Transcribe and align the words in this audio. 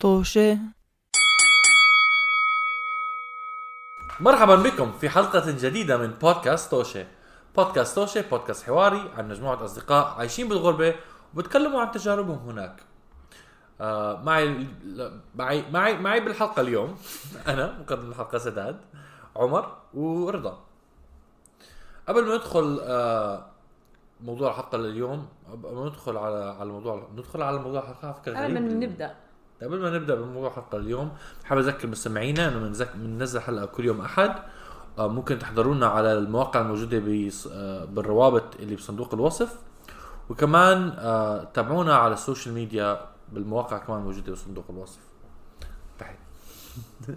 طوشة. 0.00 0.58
مرحبا 4.20 4.54
بكم 4.54 4.92
في 4.92 5.08
حلقة 5.08 5.50
جديدة 5.50 5.96
من 5.96 6.10
بودكاست 6.10 6.70
توشة 6.70 7.06
بودكاست 7.56 7.94
توشة 7.94 8.24
بودكاست 8.30 8.66
حواري 8.66 9.10
عن 9.16 9.28
مجموعة 9.28 9.64
أصدقاء 9.64 10.14
عايشين 10.18 10.48
بالغربة 10.48 10.94
وبتكلموا 11.34 11.80
عن 11.80 11.90
تجاربهم 11.90 12.38
هناك. 12.38 12.82
آه 13.80 14.22
معي 14.22 14.66
معي 15.34 15.64
معي 15.70 15.96
معي 15.98 16.20
بالحلقة 16.20 16.60
اليوم 16.60 16.98
أنا 17.52 17.78
مقدم 17.80 18.10
الحلقة 18.10 18.38
سداد 18.38 18.80
عمر 19.36 19.76
ورضا. 19.94 20.58
قبل 22.08 22.24
ما 22.26 22.34
ندخل 22.34 22.80
آه 22.82 23.46
موضوع 24.20 24.50
الحلقة 24.50 24.78
لليوم 24.78 25.28
قبل 25.50 25.74
ما 25.74 25.86
ندخل 25.86 26.16
على 26.16 26.44
على 26.44 26.62
الموضوع 26.62 27.08
ندخل 27.14 27.42
على 27.42 27.58
موضوع 27.58 27.80
الحلقة 27.80 28.12
فكرة 28.12 28.38
قبل 28.38 28.54
ما 28.54 28.60
نبدأ. 28.60 29.14
قبل 29.62 29.80
ما 29.80 29.90
نبدأ 29.90 30.14
بموضوع 30.14 30.48
الحلقة 30.50 30.78
اليوم 30.78 31.12
حابب 31.44 31.60
أذكر 31.60 31.88
مستمعينا 31.88 32.48
إنه 32.48 32.58
بننزل 32.94 33.40
حلقه 33.40 33.66
كل 33.66 33.84
يوم 33.84 34.00
أحد. 34.00 34.34
آه، 34.98 35.08
ممكن 35.08 35.38
تحضرونا 35.38 35.86
على 35.86 36.12
المواقع 36.12 36.60
الموجودة 36.60 36.98
آه، 37.52 37.84
بالروابط 37.84 38.56
اللي 38.60 38.76
بصندوق 38.76 39.14
الوصف. 39.14 39.54
وكمان 40.30 40.92
آه، 40.98 41.44
تابعونا 41.44 41.94
على 41.96 42.14
ال 42.14 42.20
social 42.20 42.54
media 42.54 43.00
بالمواقع 43.32 43.78
كمان 43.78 44.00
موجودة 44.00 44.32
بصندوق 44.32 44.64
الوصف. 44.70 44.98
تحت 45.98 46.16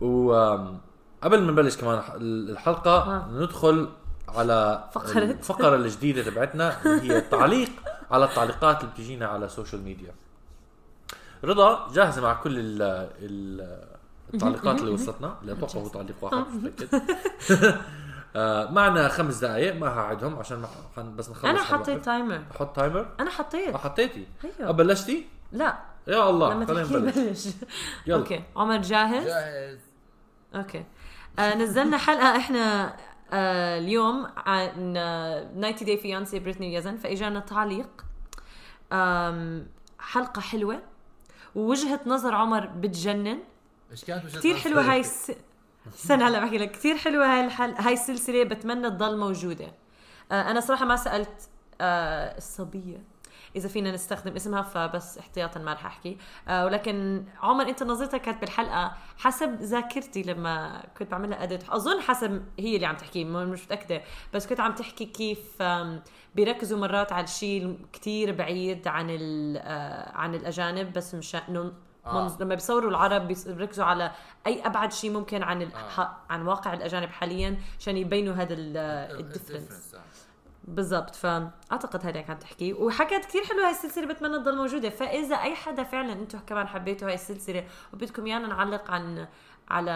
وقبل 0.00 1.42
ما 1.42 1.50
نبلش 1.52 1.76
كمان 1.76 1.98
الح- 1.98 2.14
الحلقة. 2.20 3.28
ندخل 3.32 3.88
على 4.28 4.84
فقرة. 4.92 5.18
الفقرة 5.18 5.76
الجديدة 5.76 6.22
تبعتنا 6.22 6.84
اللي 6.86 7.12
هي 7.12 7.18
التعليق 7.18 7.68
على 8.12 8.24
التعليقات 8.24 8.80
اللي 8.80 8.92
بتجينا 8.92 9.26
على 9.26 9.44
ال 9.46 9.51
social 9.51 9.82
media. 9.82 10.14
رضا 11.44 11.88
جاهزة 11.92 12.22
مع 12.22 12.34
كل 12.34 12.58
ال 12.58 12.82
ال 13.18 13.82
التعليقات 14.34 14.80
اللي 14.80 14.90
وصلتنا 14.90 15.36
اللي 15.42 15.52
أتوقع 15.52 15.80
هو 15.80 15.88
تعليق 15.88 16.14
واحد 16.22 16.36
مش 16.36 16.62
متأكد. 16.64 17.04
آه، 18.36 18.70
معنا 18.70 19.08
خمس 19.08 19.36
دقائق 19.38 19.74
ما 19.74 19.88
هعدهم 19.88 20.38
عشان 20.38 20.58
ما 20.58 20.68
حن- 20.96 21.16
بس 21.16 21.30
نخلص 21.30 21.44
أنا. 21.44 21.58
حطيت 21.62 22.04
timer 22.04 22.42
أحط 22.56 22.76
timer 22.76 23.08
أنا 23.20 23.30
حطيت. 23.30 23.74
آه، 23.74 23.78
حطيتي. 23.78 24.26
هيو 24.42 24.68
آه، 24.68 24.70
بلشتي؟ 24.70 25.26
لا. 25.52 25.78
يا 26.06 26.30
الله 26.30 26.54
لما 26.54 26.66
خلينا 26.66 26.82
تحكي 26.84 26.96
نبلش. 26.96 27.18
بلش 27.18 27.46
يلا. 28.06 28.18
okay. 28.18 28.42
عمر 28.56 28.76
جاهز؟ 28.76 29.24
جاهز. 29.26 29.78
okay. 30.54 30.84
آه 31.38 31.54
نزلنا 31.54 31.96
حلقة 31.96 32.36
إحنا 32.36 32.96
آه 33.32 33.78
اليوم 33.78 34.26
عن 34.36 34.94
آه 34.96 35.42
90 35.72 35.74
Day 35.86 35.96
Fiancé 35.96 36.38
بريتني 36.38 36.74
يزن 36.74 36.96
فإجانا 36.96 37.40
تعليق. 37.40 38.04
حلقة 39.98 40.40
حلوة. 40.40 40.82
ووجهة 41.54 42.00
نظر 42.06 42.34
عمر 42.34 42.66
بتجنن. 42.66 43.38
إيش 43.90 44.04
كانت 44.04 44.24
وجهة 44.24 44.38
كثير؟ 44.38 44.56
حلوة 44.56 44.92
هاي 44.92 45.00
الس... 45.00 45.32
استنى 45.94 46.24
هلا 46.24 46.40
بحكي 46.40 46.58
لك. 46.58 46.70
كثير 46.70 46.96
حلوة 46.96 47.26
هاي 47.26 47.44
الحل... 47.44 47.74
هاي 47.78 47.92
السلسلة 47.92 48.44
بتمنى 48.44 48.90
تضل 48.90 49.18
موجودة. 49.18 49.72
آه 50.32 50.50
أنا 50.50 50.60
صراحة 50.60 50.84
ما 50.84 50.96
سألت 50.96 51.48
آه 51.80 52.36
الصبية. 52.36 53.11
إذا 53.56 53.68
فينا 53.68 53.92
نستخدم 53.92 54.34
اسمها 54.34 54.62
فبس 54.62 55.18
احتياطا 55.18 55.60
ما 55.60 55.72
رح 55.72 55.86
أحكي 55.86 56.18
آه 56.48 56.64
ولكن 56.64 57.24
عمر 57.42 57.68
أنت 57.68 57.82
نظرتك 57.82 58.20
كانت 58.20 58.40
بالحلقة 58.40 58.92
حسب 59.16 59.60
ذاكرتي 59.60 60.22
لما 60.22 60.82
كنت 60.98 61.10
بعملها 61.10 61.42
اديت 61.42 61.68
أظن 61.68 62.00
حسب 62.00 62.44
هي 62.58 62.76
اللي 62.76 62.86
عم 62.86 62.96
تحكي 62.96 63.24
مش 63.24 63.64
متأكدة 63.64 64.02
بس 64.34 64.46
كنت 64.46 64.60
عم 64.60 64.74
تحكي 64.74 65.04
كيف 65.04 65.62
بيركزوا 66.34 66.78
مرات 66.78 67.12
على 67.12 67.24
الشيء 67.24 67.78
كتير 67.92 68.32
بعيد 68.32 68.88
عن 68.88 69.06
آه، 69.56 70.16
عن 70.16 70.34
الأجانب 70.34 70.92
بس 70.92 71.14
مشان 71.14 71.72
آه. 72.06 72.36
لما 72.40 72.54
بيصوروا 72.54 72.90
العرب 72.90 73.28
بيركزوا 73.28 73.84
على 73.84 74.12
أي 74.46 74.66
أبعد 74.66 74.92
شيء 74.92 75.10
ممكن 75.10 75.42
عن. 75.42 75.62
آه. 75.62 76.16
عن 76.30 76.46
واقع 76.46 76.72
الأجانب 76.72 77.08
حاليا 77.08 77.58
عشان 77.78 77.96
يبينوا 77.96 78.34
هذا 78.34 78.54
الديفرنس 78.54 79.91
آه. 79.91 79.91
بالضبط. 80.64 81.14
فاعتقد 81.14 82.06
هذا 82.06 82.20
كانت 82.20 82.42
تحكي. 82.42 82.72
وحكت 82.72 83.24
كثير 83.24 83.44
حلوة 83.44 83.64
هاي 83.64 83.70
السلسلة 83.70 84.06
بتمنى 84.06 84.38
تضل 84.38 84.56
موجودة. 84.56 84.90
فإذا 84.90 85.36
أي 85.36 85.54
حدا 85.54 85.82
فعلا 85.82 86.12
أنتم 86.12 86.38
كمان 86.38 86.68
حبيتوا 86.68 87.08
هاي 87.08 87.14
السلسلة 87.14 87.64
وبدكم 87.92 88.26
يانا 88.26 88.46
نعلق 88.46 88.90
عن 88.90 89.26
على 89.68 89.92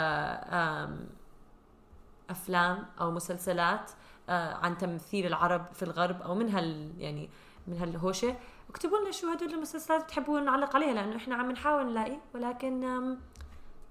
أفلام 2.31 2.87
أو 3.01 3.11
مسلسلات 3.11 3.91
آه، 4.29 4.55
عن 4.55 4.79
تمثيل 4.79 5.27
العرب 5.27 5.67
في 5.75 5.83
الغرب 5.83 6.23
أو 6.23 6.35
من 6.35 6.49
هال 6.49 6.93
يعني 6.99 7.31
من 7.67 7.77
هالهوشة 7.77 8.37
اكتبوا 8.71 8.99
لنا 8.99 9.11
شو 9.11 9.31
هدول 9.31 9.55
المسلسلات 9.55 10.05
بتحبوا 10.05 10.41
نعلق 10.41 10.77
عليها 10.77 10.95
لأنه 10.95 11.17
إحنا 11.17 11.35
عم 11.35 11.51
نحاول 11.51 11.87
نلاقي. 11.87 12.17
ولكن 12.35 12.85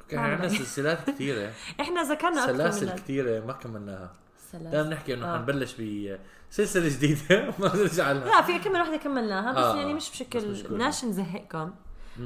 okay 0.02 0.18
عندنا. 0.18 0.48
سلسلات 0.48 1.10
كثيره 1.10 1.54
إحنا 1.82 2.04
ذكرنا 2.04 2.46
سلاسل 2.46 2.92
كثيره 2.92 3.46
ما 3.46 3.54
كملناها. 3.54 4.14
دائما 4.54 4.72
سلاسل 4.72 4.90
نحكي 4.90 5.14
إنه 5.14 5.34
آه. 5.34 5.38
حنبلش 5.38 5.76
بسلسلة 6.52 6.90
جديدة. 6.90 7.20
وما 7.60 7.76
نرجع 7.76 8.12
لها. 8.12 8.26
لا 8.26 8.42
في 8.42 8.60
كم 8.60 8.76
وحده 8.82 8.98
كملناها 8.98 9.52
بس 9.52 9.58
آه، 9.58 9.76
يعني 9.76 9.94
مش 9.94 10.10
بشكل. 10.12 10.54
بدناش 10.54 11.06
نزهقكم. 11.06 11.72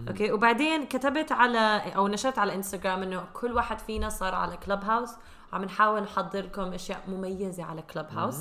okay 0.07 0.31
وبعدين 0.31 0.85
كتبت 0.85 1.31
على 1.31 1.81
أو 1.95 2.07
نشرت 2.07 2.39
على 2.39 2.55
انستغرام 2.55 3.03
إنه 3.03 3.23
كل 3.33 3.51
واحد 3.51 3.79
فينا 3.79 4.09
صار 4.09 4.35
على 4.35 4.57
Clubhouse 4.57 5.09
عم 5.53 5.63
نحاول 5.63 6.01
نحضر 6.01 6.41
لكم 6.41 6.73
أشياء 6.73 7.01
مميزة 7.07 7.63
على 7.63 7.81
كلب 7.81 8.05
هاوس 8.11 8.35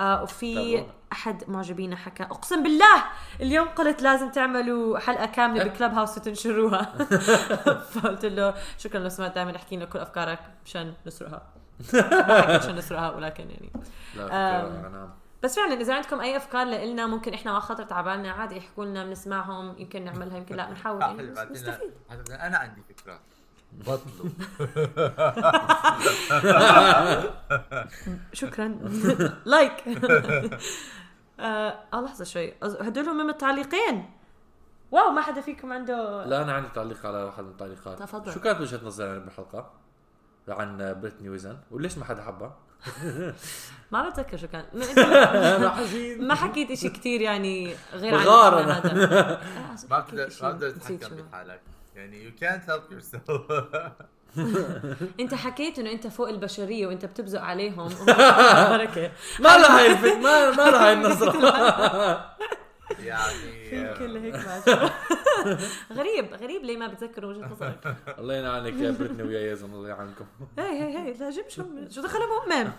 آه 0.00 0.22
وفي 0.22 0.76
طبعاً. 0.78 0.86
أحد 1.12 1.50
معجبينا 1.50 1.96
حكى 1.96 2.22
أقسم 2.22 2.62
بالله 2.62 3.04
اليوم 3.40 3.68
قلت 3.68 4.02
لازم 4.02 4.30
تعملوا 4.30 4.98
حلقة 4.98 5.26
كاملة 5.26 5.64
بكلب 5.64 5.92
هاوس 5.94 6.18
وتنشروها. 6.18 6.82
فقلت 7.92 8.24
له 8.24 8.54
شكرا 8.78 9.00
لو 9.00 9.08
سمعت 9.08 9.34
دائما 9.34 9.56
احكي 9.56 9.76
لنا 9.76 9.84
كل 9.84 9.98
أفكارك 9.98 10.38
مشان 10.64 10.94
نسرقها. 11.06 11.42
مشان 12.58 12.76
نسرقها 12.76 13.10
ولكن 13.10 13.50
يعني. 13.50 13.72
لا. 14.16 14.26
فكرة 14.26 14.88
نعم. 14.88 15.10
بس 15.42 15.56
فعلا 15.56 15.80
إذا 15.80 15.94
عندكم 15.94 16.20
أي 16.20 16.36
أفكار 16.36 16.66
لنا 16.66 17.06
ممكن 17.06 17.34
إحنا 17.34 17.52
ما 17.52 17.60
خطرت 17.60 17.92
على 17.92 18.04
بالنا 18.04 18.30
عادي 18.30 18.56
يحكوا 18.56 18.84
لنا 18.84 19.04
بنسمعهم 19.04 19.78
يمكن 19.78 20.04
نعملها 20.04 20.36
يمكن 20.36 20.56
لا 20.56 20.68
بنحاول 20.70 21.00
يعني 21.00 21.22
نستفيد. 21.50 21.92
أنا 22.30 22.58
عندي 22.58 22.82
فكرة. 22.82 23.20
بطلوا. 23.72 24.30
شكرا. 28.32 28.68
like 29.44 29.72
آه 31.40 31.84
لحظة 31.94 32.24
شوي. 32.24 32.54
هدول 32.62 33.04
هم 33.08 33.16
من 33.16 33.30
التعليقين 33.30 34.10
wow 34.90 35.10
ما 35.10 35.22
حدا 35.22 35.40
فيكم 35.40 35.72
عنده 35.72 36.24
لا 36.24 36.42
أنا 36.42 36.52
عندي 36.52 36.68
تعليق 36.68 37.06
على 37.06 37.22
واحد 37.22 37.44
من 37.44 37.50
التعليقات. 37.50 37.98
تفضل. 37.98 38.32
شو 38.32 38.40
كانت 38.40 38.60
وجهة 38.60 38.80
نظرك 38.84 39.22
بالحلقة 39.22 39.81
عن 40.48 41.00
بريتني 41.00 41.28
ويزن. 41.28 41.56
وليش 41.70 41.98
ما 41.98 42.04
حدا 42.04 42.22
حبها؟ 42.22 42.56
ما 43.92 44.08
بتذكر 44.08 44.36
شو 44.36 44.46
كان. 44.48 44.64
ما 46.28 46.34
حكيت. 46.34 46.70
إشي 46.70 46.88
كتير 46.88 47.20
يعني 47.20 47.74
غير 47.92 48.14
عن. 48.14 48.26
هذا. 48.70 48.90
آه، 49.40 49.76
ما 49.90 49.98
إشي، 50.26 50.42
ما. 50.42 51.22
بحالك. 51.22 51.60
يعني 51.96 52.30
you 52.30 52.32
can't 52.42 52.70
help 52.70 52.92
yourself. 52.94 53.52
أنت 55.20 55.34
حكيت 55.34 55.78
إنه 55.78 55.92
أنت 55.92 56.06
فوق 56.06 56.28
البشرية 56.28 56.86
وأنت 56.86 57.04
بتبزق 57.04 57.40
عليهم. 57.40 57.88
بركة. 58.68 59.12
ما 59.40 59.56
لها 59.58 59.78
هاي 59.78 60.14
ما 60.14 60.50
ما 60.50 60.70
لها 60.70 60.88
هاي 60.88 60.92
النظرة. 60.92 62.36
يعني 62.98 63.94
كل 63.98 64.16
هيك 64.16 64.34
بعد. 64.34 64.90
غريب 65.98 66.34
غريب 66.34 66.62
ليه 66.64 66.76
ما 66.76 66.86
بتذكروا 66.86 67.30
وجهة 67.30 67.46
نظرك. 67.52 67.96
الله 68.18 68.34
ينعانك 68.34 68.74
يا 68.80 68.90
بريتني 68.90 69.22
ويا 69.22 69.52
يزن 69.52 69.74
الله 69.74 69.88
يعانكم 69.88 70.24
هي 70.58 70.64
هي 70.82 70.98
هي 70.98 71.12
لا 71.12 71.30
جيب 71.30 71.48
شو 71.48 71.62
شو 71.90 72.02
دخلهم 72.02 72.52
امم 72.52 72.72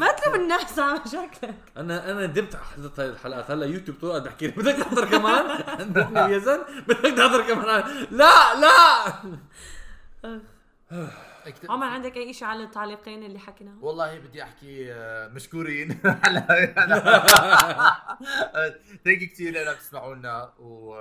ما 0.00 0.12
تلوم 0.12 0.34
الناس 0.34 0.78
على 0.78 1.00
مشاكلك. 1.06 1.54
أنا 1.76 2.10
أنا 2.10 2.26
ندمت 2.26 2.56
حضرت 2.56 3.00
هاي 3.00 3.08
الحلقات. 3.08 3.50
هلا 3.50 3.66
يوتيوب 3.66 3.96
طول 4.00 4.20
بحكي 4.20 4.46
لي 4.46 4.52
بدك 4.52 4.74
تحضر 4.76 5.04
كمان؟ 5.10 5.46
بريتني 5.92 6.20
ويا 6.20 6.36
يزن 6.36 6.58
بدك 6.88 7.16
تحضر 7.18 7.42
كمان؟ 7.42 8.06
لا 8.10 8.60
لا! 8.60 9.14
اكتب- 11.46 11.70
عمر 11.70 11.86
عندك 11.86 12.16
أي 12.16 12.32
شيء 12.32 12.48
على 12.48 12.64
التعليقين 12.64 13.22
اللي 13.24 13.38
حكيناهم 13.38 13.84
والله 13.84 14.18
بدي 14.18 14.42
أحكي 14.42 14.92
آه، 14.92 15.28
مشكورين. 15.28 15.98
على 16.04 16.40
thank 19.04 19.18
كثير 19.32 19.52
لأنك 19.52 19.76
بتسمعوا 19.76 20.14
لنا 20.14 20.52
و 20.58 20.94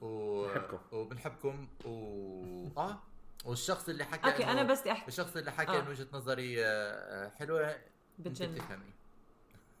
و 0.00 0.42
بنحبكم. 0.46 0.78
وبنحبكم. 0.92 1.68
و 1.84 2.68
آه. 2.76 2.98
والشخص 3.44 3.88
اللي 3.88 4.04
حكى 4.04 4.30
okay 4.30 4.46
أنا 4.46 4.62
بس 4.62 4.80
بدي 4.80 4.92
أحكي. 4.92 5.08
الشخص 5.08 5.36
اللي 5.36 5.52
حكى 5.52 5.70
آه. 5.70 5.80
انه 5.80 5.90
وجهة 5.90 6.06
نظري 6.12 6.66
آه، 6.66 7.30
حلوة 7.38 7.76
بتجنن. 8.18 8.54
بتفهمي. 8.54 8.90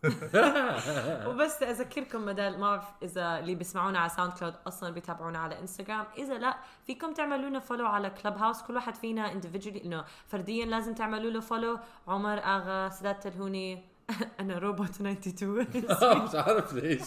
وبس 1.28 1.62
أذكركم 1.62 2.26
بدل 2.26 2.58
ما 2.58 2.58
بعرف 2.58 2.84
إذا 3.02 3.38
اللي 3.38 3.54
بيسمعونا 3.54 3.98
على 3.98 4.08
SoundCloud 4.08 4.54
أصلا 4.66 4.90
بيتابعونا 4.90 5.38
على 5.38 5.58
انستغرام 5.58 6.06
إذا 6.18 6.38
لا 6.38 6.56
فيكم 6.86 7.14
تعملوا 7.14 7.48
لنا 7.48 7.60
follow 7.60 7.86
على 7.86 8.10
Clubhouse 8.10 8.62
كل 8.62 8.74
واحد 8.74 8.94
فينا 8.94 9.32
individually 9.32 9.84
إنه 9.84 10.04
فرديا 10.28 10.64
لازم 10.66 10.94
تعملوا 10.94 11.30
له 11.30 11.40
follow 11.40 11.78
عمر 12.08 12.38
آغا 12.38 12.88
سداد 12.88 13.20
تلهوني. 13.20 13.89
أنا 14.40 14.58
روبوت 14.58 15.00
92 15.00 15.66
مش 16.24 16.34
عارف 16.34 16.72
ليش. 16.72 17.02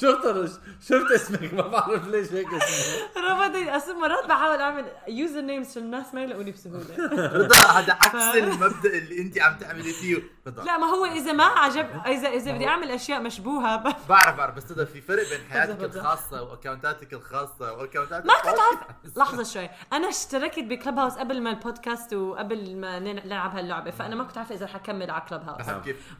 شفت 0.00 0.60
شفت 0.80 1.10
اسمك 1.14 1.54
ما 1.54 1.66
بعرف 1.66 2.08
ليش 2.08 2.32
هيك 2.32 2.46
اسمه 2.54 3.28
روبوت 3.28 3.68
أصلا 3.68 3.94
مرات 3.94 4.26
بحاول 4.26 4.60
أعمل 4.60 4.84
usernames 5.08 5.70
عشان 5.70 5.82
الناس 5.82 6.14
ما 6.14 6.22
يلاقوني 6.22 6.50
بسهولة. 6.50 6.96
رضا 7.32 7.56
هذا 7.56 7.92
عكس 7.92 8.36
المبدأ 8.36 8.98
اللي 8.98 9.20
أنت 9.20 9.38
عم 9.38 9.58
تعملي 9.58 9.92
فيه. 9.92 10.22
رضا. 10.46 10.64
لا 10.64 10.78
ما 10.78 10.86
هو 10.86 11.04
إذا 11.04 11.32
ما 11.32 11.44
عجب 11.44 11.86
اذا 12.06 12.28
إذا 12.28 12.52
بدي 12.52 12.68
أعمل 12.68 12.90
أشياء 12.90 13.20
مشبوهة. 13.20 13.76
بعرف 14.08 14.36
بعرف 14.36 14.54
بس 14.54 14.72
رضا 14.72 14.84
في 14.84 15.00
فرق 15.00 15.28
بين 15.30 15.40
حياتك. 15.50 15.96
الخاصة 15.96 16.42
وأكونتاتك 16.42 17.12
الخاصة 17.12 17.72
وأكونتاتك 17.72 18.26
ما 18.26 18.34
كنت 18.34 18.58
عارف 18.60 19.18
لحظة 19.18 19.42
شوي. 19.42 19.68
أنا 19.92 20.08
اشتركت 20.08 20.58
ب 20.64 20.98
Clubhouse 20.98 21.12
قبل 21.12 21.42
ما 21.42 21.50
البودكاست 21.50 22.14
وقبل 22.14 22.76
ما 22.76 22.98
نلعب 22.98 23.56
هاللعبة 23.56 23.90
فأنا 23.90 24.14
ما 24.14 24.24
كنت 24.24 24.38
عارفة 24.38 24.54
إذا 24.54 24.66
حكمل 24.66 25.10
على 25.10 25.22
Clubhouse 25.28 25.66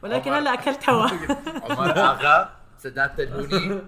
ولكن 0.03 0.26
عمر- 0.27 0.37
هلا 0.39 0.53
أكلت 0.53 0.89
هوا. 0.89 1.07
عمر 1.69 1.97
اغا 1.97 2.49
سداد 2.79 3.15
تلهوني 3.15 3.81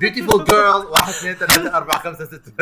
beautiful 0.00 0.44
girl 0.44 0.84
واحد 0.86 1.08
اثنين 1.08 1.34
ثلاثة 1.34 1.76
أربعة 1.76 1.98
خمسة 1.98 2.24
ستة. 2.24 2.52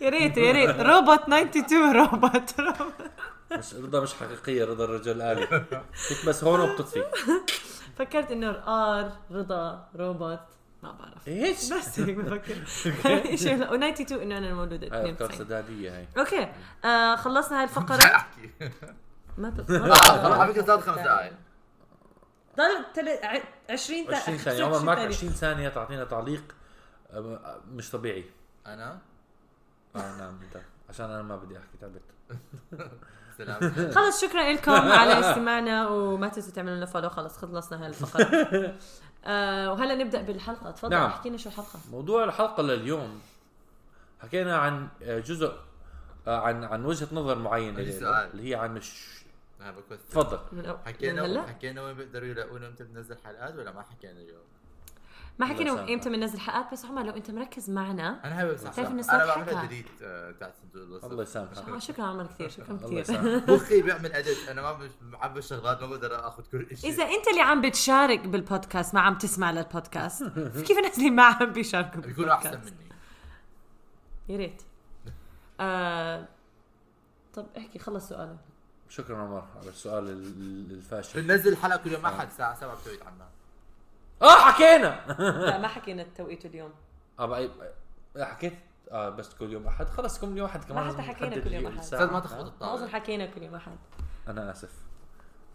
يا 0.00 0.08
ريت 0.08 0.36
يا 0.36 0.52
ريت. 0.52 0.80
روبوت 0.80 1.20
92 1.22 1.96
روبوت 1.96 2.60
روبوت 2.60 2.92
مش 3.52 3.74
رضا 3.74 4.00
مش 4.00 4.14
حقيقية 4.14 4.64
رضا 4.64 4.84
الرجل 4.84 5.22
آلي. 5.22 5.46
فيك 5.92 6.26
بس 6.26 6.44
هون 6.44 6.60
وبتطفي. 6.60 7.04
فكرت 7.98 8.30
إنه 8.30 8.50
R 8.50 9.12
رضا 9.32 9.88
روبوت 9.96 10.40
ما 10.82 10.92
بعرف. 10.92 11.28
إيش؟ 11.28 11.72
بس 11.72 12.00
هيك 12.00 12.16
بفكر. 12.16 12.64
شيء 13.36 13.56
و 13.70 13.74
92 13.74 14.20
إنه 14.22 14.38
أنا 14.38 14.54
مولوده 14.54 14.86
هاي 14.86 15.10
أفكار 15.12 15.26
92 15.30 15.38
سدادية 15.38 15.96
هاي. 15.96 16.06
okay. 16.18 16.48
آه 16.84 17.16
خلصنا 17.16 17.60
هاي 17.62 17.68
احكي 18.14 18.50
ما 19.38 19.50
ت- 19.50 19.70
ما 19.70 19.94
خلاص 19.94 20.38
على 20.38 20.52
فكرة 20.52 20.66
صارت 20.66 20.82
خمس 20.82 20.98
دقائق 20.98 21.32
ضل 22.56 22.84
تل- 22.94 23.08
ع- 23.26 23.42
20 23.72 24.06
تا- 24.06 24.16
20 24.16 24.38
ثانية. 24.38 24.64
عمر 24.64 24.82
معك 24.82 24.96
ثانية. 24.98 25.08
20 25.16 25.32
ثانية 25.32 25.68
تعطينا 25.68 26.04
تعليق 26.04 26.54
مش 27.70 27.90
طبيعي. 27.90 28.24
أنا؟ 28.66 28.98
آه 29.96 30.16
نعم 30.18 30.38
أنت. 30.42 30.62
عشان 30.88 31.10
أنا 31.10 31.22
ما 31.22 31.36
بدي 31.36 31.58
أحكي 31.58 31.76
تعبت. 31.80 32.02
سلام. 33.38 33.74
خلص 33.96 34.20
شكرا 34.24 34.52
لكم 34.52 34.72
على 34.72 35.20
استماعنا 35.30 35.88
وما 35.88 36.28
تنسوا 36.28 36.52
تعملوا 36.52 36.76
لنا 36.76 36.86
follow 36.86 37.08
خلص 37.08 37.36
خلصنا 37.38 37.82
هاي 37.82 37.86
الفقره 37.88 38.26
آه 39.24 39.72
وهلا 39.72 39.94
نبدأ 39.94 40.22
بالحلقة. 40.22 40.70
تفضل 40.70 40.90
نعم. 40.90 41.06
احكي 41.06 41.28
لنا 41.28 41.38
شو 41.38 41.48
الحلقة. 41.48 41.78
موضوع 41.90 42.24
الحلقة 42.24 42.62
لليوم. 42.62 43.20
حكينا 44.22 44.56
عن 44.58 44.88
آه، 45.02 45.18
جزء 45.18 45.52
آه، 46.26 46.40
عن 46.40 46.64
عن 46.64 46.84
وجهة 46.84 47.08
نظر 47.12 47.38
سؤال. 48.00 48.30
اللي 48.30 48.50
هي 48.50 48.54
عن 48.54 48.76
الش... 48.76 49.24
أنا 49.60 49.70
بكوست 49.70 50.00
تفضل. 50.10 50.38
من 50.52 50.64
أو- 50.64 50.68
من 50.68 50.76
حكينا 50.86 51.24
هلا؟ 51.24 51.42
حكينا 51.46 51.82
وين 51.82 51.96
بيقدروا 51.96 52.28
يلاقونا 52.28 52.66
إمتى 52.68 52.84
بننزل 52.84 53.16
حلقات 53.24 53.54
ولا 53.56 53.72
ما 53.72 53.82
حكينا 53.82 54.12
اليوم؟ 54.12 54.42
ما 55.38 55.46
حكينا. 55.46 55.88
إمتى 55.94 56.10
بننزل 56.10 56.40
حلقات 56.40 56.72
بس 56.72 56.84
عمر 56.84 57.02
لو 57.02 57.12
أنت 57.12 57.30
مركز 57.30 57.70
معنا. 57.70 58.20
أنا 58.24 58.44
بتعرف 58.52 58.78
إنه 58.78 59.12
أنا 59.14 59.26
بعملها 59.26 59.58
حكى. 59.58 59.66
delete 59.68 59.86
آه، 60.02 60.30
تاعت 60.32 60.54
صندوق 60.62 60.82
الوصف 60.86 61.04
الله 61.04 61.22
يسامحك. 61.22 61.68
آه 61.68 61.78
شكرا 61.78 62.04
عمر 62.04 62.26
كثير 62.26 62.48
شكرا 62.48 62.76
كثير. 62.76 63.42
مخي 63.54 63.82
بيعمل 63.82 64.12
edit 64.12 64.48
أنا 64.48 64.62
ما 64.62 64.72
مش 64.78 64.90
معبي 65.00 65.38
الشغلات 65.38 65.80
ما 65.80 65.86
بقدر 65.86 66.28
أخذ 66.28 66.42
كل 66.52 66.76
شيء 66.76 66.90
إذا 66.90 67.04
أنت 67.04 67.28
اللي 67.28 67.40
عم 67.40 67.60
بتشارك 67.60 68.26
بالبودكاست 68.28 68.94
ما 68.94 69.00
عم 69.00 69.18
تسمع 69.18 69.50
للبودكاست 69.50 70.24
كيف 70.66 70.78
الناس 70.78 70.98
اللي 70.98 71.10
ما 71.10 71.22
عم 71.24 71.52
بيشاركوا 71.52 72.00
بيكونوا 72.00 72.32
أحسن 72.34 72.50
مني. 72.60 72.86
يا 74.28 74.36
ريت. 74.36 74.62
آه 75.60 76.28
طب 77.34 77.46
احكي 77.58 77.78
خلص 77.78 78.08
سؤالك. 78.08 78.38
شكرا 78.88 79.16
عمر 79.16 79.44
على 79.60 79.68
السؤال 79.68 80.04
ال- 80.04 80.10
ال- 80.10 80.70
الفاشل. 80.70 81.22
بننزل 81.22 81.52
الحلقة 81.52 81.76
كل 81.76 81.92
يوم 81.92 82.06
احد 82.06 82.26
الساعة 82.26 82.54
7 82.60 82.76
بتوقيت 82.80 83.02
عمان 83.02 83.28
آه 84.22 84.36
حكينا! 84.50 85.00
لا 85.50 85.58
ما 85.58 85.68
حكينا 85.68 86.02
التوقيت 86.02 86.46
اليوم. 86.46 86.70
آه 87.18 87.26
بقى 87.26 87.48
حكيت؟ 88.18 88.52
آه 88.90 89.08
بس 89.08 89.34
كل 89.34 89.52
يوم 89.52 89.66
أحد. 89.66 89.88
خلص 89.88 90.18
كل 90.18 90.38
يوم 90.38 90.46
أحد 90.46 90.64
كمان. 90.64 90.84
ما 90.84 90.92
حتى 90.92 91.02
حكينا 91.02 91.38
كل 91.38 91.52
يوم. 91.52 91.78
أستاذ 91.78 92.10
ما 92.12 92.20
تخبط 92.20 92.32
آه. 92.32 92.36
ما 92.36 92.42
أظن 92.42 92.46
الطاوله 92.48 92.88
حكينا 92.88 93.26
كل 93.26 93.42
يوم 93.42 93.54
أحد. 93.54 93.76
أنا 94.28 94.50
آسف. 94.50 94.70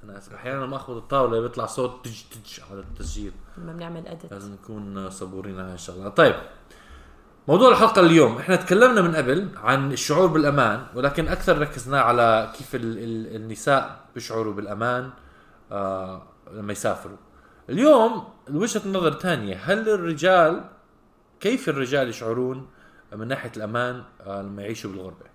أنا 0.04 0.18
آسف. 0.18 0.34
أحيانا 0.34 0.66
لما 0.66 0.75
أخذ 0.75 0.95
الطاولة 0.95 1.42
بيطلع 1.42 1.66
صوت 1.66 2.06
تج 2.06 2.22
تج 2.31 2.60
على 2.72 2.80
التسجيل. 2.80 3.31
لما 3.57 3.74
بنعمل 3.74 4.07
ادت 4.07 4.31
لازم 4.34 4.54
نكون 4.54 5.10
صبورين 5.10 5.60
على 5.60 5.72
هالشغله 5.74 6.10
طيب. 6.10 6.36
موضوع 7.48 7.70
الحلقة 7.72 8.02
اليوم. 8.02 8.38
إحنا 8.38 8.56
تكلمنا 8.56 9.02
من 9.02 9.16
قبل 9.16 9.50
عن 9.58 9.92
الشعور 9.92 10.28
بالأمان 10.28 10.86
ولكن 10.96 11.28
أكثر 11.28 11.58
ركزنا 11.58 12.02
على 12.02 12.52
كيف 12.58 12.76
ال 12.76 12.98
ال 12.98 13.36
النساء 13.36 14.00
بيشعروا 14.16 14.54
بالأمان 14.54 15.10
آه 15.72 16.24
لما 16.52 16.72
يسافروا. 16.72 17.18
اليوم 17.70 18.28
وجهة 18.50 18.82
نظر 18.88 19.12
تانية. 19.12 19.56
هل 19.56 19.90
الرجال 19.90 20.64
كيف 21.40 21.70
الرجال 21.70 22.10
يشعرون 22.10 22.68
من 23.14 23.28
ناحية 23.28 23.52
الأمان 23.58 24.04
آه 24.22 24.42
لما 24.42 24.62
يعيشوا 24.62 24.92
بالغربة؟ 24.92 25.26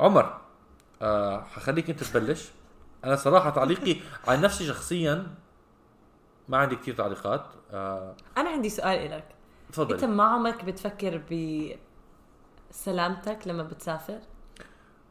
عمر 0.00 0.40
آه 1.02 1.40
حخليك 1.42 1.90
أنت 1.90 2.04
تبلش. 2.04 2.48
أنا 3.04 3.16
صراحة 3.16 3.50
تعليقي 3.50 3.96
عن 4.28 4.40
نفسي 4.40 4.66
شخصيا 4.66 5.26
ما 6.48 6.56
عندي 6.58 6.76
كثير 6.76 6.94
تعليقات 6.94 7.44
آه. 7.72 8.14
أنا 8.38 8.50
عندي 8.50 8.70
سؤال 8.70 9.10
لك 9.10 9.24
تفضل. 9.72 9.94
أنت 9.94 10.04
ما 10.04 10.24
عمرك 10.24 10.64
بتفكر 10.64 11.22
بسلامتك 12.70 13.38
لما 13.48 13.62
بتسافر؟ 13.62 14.18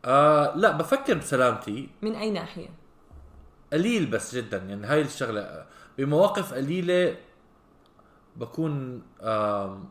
آه 0.05 0.55
لا 0.55 0.71
بفكر 0.71 1.13
بسلامتي. 1.17 1.89
من 2.01 2.15
أي 2.15 2.31
ناحية؟ 2.31 2.69
قليل 3.73 4.05
بس 4.05 4.35
جدا 4.35 4.57
يعني 4.57 4.85
هاي 4.88 5.01
الشغلة 5.01 5.65
بمواقف 5.97 6.53
قليلة 6.53 7.17
بكون 8.35 9.01
آم 9.21 9.85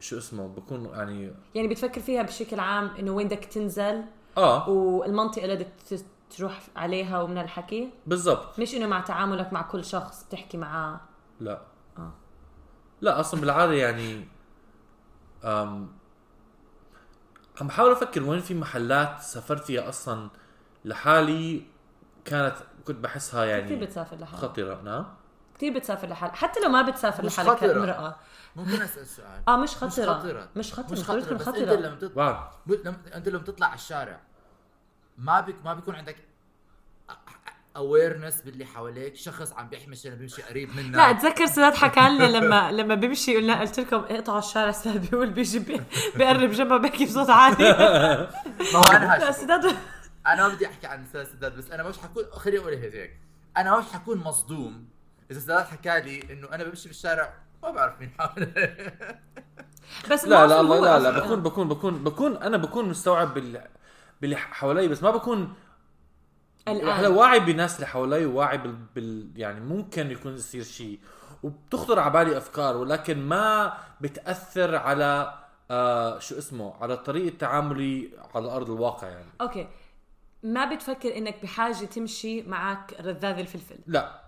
شو 0.00 0.18
اسمه 0.18 0.48
بكون 0.48 0.84
يعني 0.84 1.34
يعني 1.54 1.68
بتفكر 1.68 2.00
فيها 2.00 2.22
بشكل 2.22 2.60
عام 2.60 2.90
إنه 2.98 3.10
وين 3.12 3.26
بدك 3.28 3.44
تنزل 3.44 4.02
آه. 4.36 4.68
والمنطقة 4.68 5.44
اللي 5.44 5.54
بدك 5.56 5.68
تروح 6.36 6.60
عليها 6.76 7.22
ومن 7.22 7.38
الحكي 7.38 7.90
بالضبط. 8.06 8.58
مش 8.58 8.74
إنه 8.74 8.86
مع 8.86 9.00
تعاملك 9.00 9.52
مع 9.52 9.62
كل 9.62 9.84
شخص 9.84 10.24
تحكي 10.30 10.56
معاه؟ 10.56 11.00
لا. 11.40 11.60
لا 13.00 13.20
أصلا 13.20 13.40
بالعادة 13.40 13.72
يعني 13.72 14.28
آم 15.44 15.98
عم 17.60 17.66
بحاول 17.66 17.92
أفكر 17.92 18.22
وين 18.22 18.40
في 18.40 18.54
محلات 18.54 19.20
سافرت 19.22 19.64
فيها 19.64 19.88
أصلا 19.88 20.30
لحالي 20.84 21.66
كانت 22.24 22.56
كنت 22.86 22.96
بحسها 22.96 23.44
كثير 23.44 23.58
يعني 23.58 23.86
بتسافر 23.86 24.16
لحالك. 24.16 24.42
خطيرة. 24.42 24.82
نعم؟ 24.82 25.06
كثير 25.54 25.74
بتسافر 25.74 26.08
لحالك. 26.08 26.36
حتى 26.36 26.60
لو 26.60 26.68
ما 26.68 26.82
بتسافر 26.82 27.24
مش 27.26 27.32
لحالك 27.32 27.50
خطرة. 27.50 27.72
كامرأة. 27.72 28.16
ممكن 28.56 28.82
أسأل 28.82 29.06
سؤال. 29.06 29.42
آه 29.48 29.56
مش 29.56 29.76
خطرة 29.76 30.14
خطرة. 30.14 30.48
مش 30.56 30.72
خطرة 30.72 30.92
مش 30.92 30.98
مش 30.98 31.04
خطرة 31.04 31.20
خطرة 31.20 31.34
بس 31.34 31.48
أنت 31.48 31.56
خطرة 31.56 31.74
لما 31.74 31.96
تطلع 31.96 32.52
أنت 33.14 33.28
لما 33.28 33.42
تطلع 33.42 33.66
على 33.66 33.74
الشارع 33.74 34.20
ما 35.18 35.40
بك 35.40 35.64
ما 35.64 35.74
بيكون 35.74 35.94
عندك 35.94 36.16
اويرنس 37.76 38.40
باللي 38.42 38.64
حواليك. 38.64 39.16
شخص 39.16 39.52
عم 39.52 39.68
بيحمش 39.68 40.06
أنا 40.06 40.14
بيمشي 40.14 40.42
قريب 40.42 40.76
منك. 40.76 40.94
لا 40.96 41.10
أتذكر 41.10 41.46
سداد 41.46 41.74
حكى 41.74 42.00
لنا 42.00 42.24
لما 42.24 42.72
لما 42.72 42.94
بيمشي 42.94 43.36
قلنا 43.36 43.60
قلت 43.60 43.80
لكم 43.80 43.96
اقطعوا 43.96 44.38
الشارع 44.38 44.70
سداد 44.70 45.10
بيقول 45.10 45.30
بيجي 45.30 45.58
بي- 45.58 45.80
بيقرب 46.16 46.50
جنبه 46.50 46.76
بيحكي 46.76 47.04
بصوت 47.04 47.30
عالي. 47.30 47.64
ما 48.74 48.78
هو 48.78 48.92
أنا. 48.92 49.32
سداد 49.32 49.76
أنا 50.26 50.48
ما 50.48 50.54
بدي 50.54 50.66
أحكي 50.66 50.86
عن 50.86 51.02
أستاذ 51.02 51.24
سداد 51.24 51.56
بس 51.56 51.70
أنا 51.70 51.88
مش 51.88 51.98
حكون 51.98 52.24
خليني 52.32 52.58
أقول 52.62 52.72
هيك. 52.74 53.16
أنا 53.56 53.78
مش 53.78 53.84
حكون 53.92 54.18
مصدوم 54.18 54.84
إذا 55.30 55.40
سداد 55.40 55.64
حكى 55.66 56.00
لي 56.00 56.32
إنه 56.32 56.48
أنا 56.54 56.64
بمشي 56.64 56.88
بالشارع 56.88 57.34
ما 57.62 57.70
بعرف 57.70 58.00
مين 58.00 58.10
حوالي 58.18 58.46
بس 60.10 60.24
لا 60.24 60.46
لا 60.46 60.62
لا 60.62 60.80
لا, 60.80 60.98
لا. 60.98 61.18
بكون 61.18 61.42
بكون 61.42 61.68
بكون 61.68 62.04
بكون 62.04 62.36
أنا 62.36 62.56
بكون 62.56 62.88
مستوعب 62.88 63.34
بال 63.34 63.60
باللي 64.20 64.36
حوالي 64.36 64.88
بس 64.88 65.02
ما 65.02 65.10
بكون 65.10 65.54
هلا 66.70 66.98
الآن. 66.98 67.12
واعي 67.12 67.40
بالناس 67.40 67.76
اللي 67.76 67.86
حوالي 67.86 68.26
وواعي 68.26 68.58
بال, 68.58 68.76
بال 68.94 69.30
يعني 69.36 69.60
ممكن 69.60 70.10
يكون 70.10 70.34
يصير 70.34 70.62
شيء. 70.62 70.98
وبتخطر 71.42 71.98
على 71.98 72.12
بالي 72.12 72.36
أفكار 72.36 72.76
ولكن 72.76 73.18
ما 73.18 73.72
بتأثر 74.00 74.76
على 74.76 75.34
آه 75.70 76.18
شو 76.18 76.38
اسمه 76.38 76.74
على 76.80 76.96
طريقة 76.96 77.38
تعاملي 77.38 78.10
على 78.34 78.50
أرض 78.50 78.70
الواقع 78.70 79.08
يعني. 79.08 79.30
okay. 79.40 79.68
ما 80.42 80.74
بتفكر 80.74 81.16
إنك 81.16 81.42
بحاجة 81.42 81.84
تمشي 81.84 82.42
معك 82.42 82.94
رذاذ 83.00 83.38
الفلفل؟ 83.38 83.78
لا. 83.86 84.20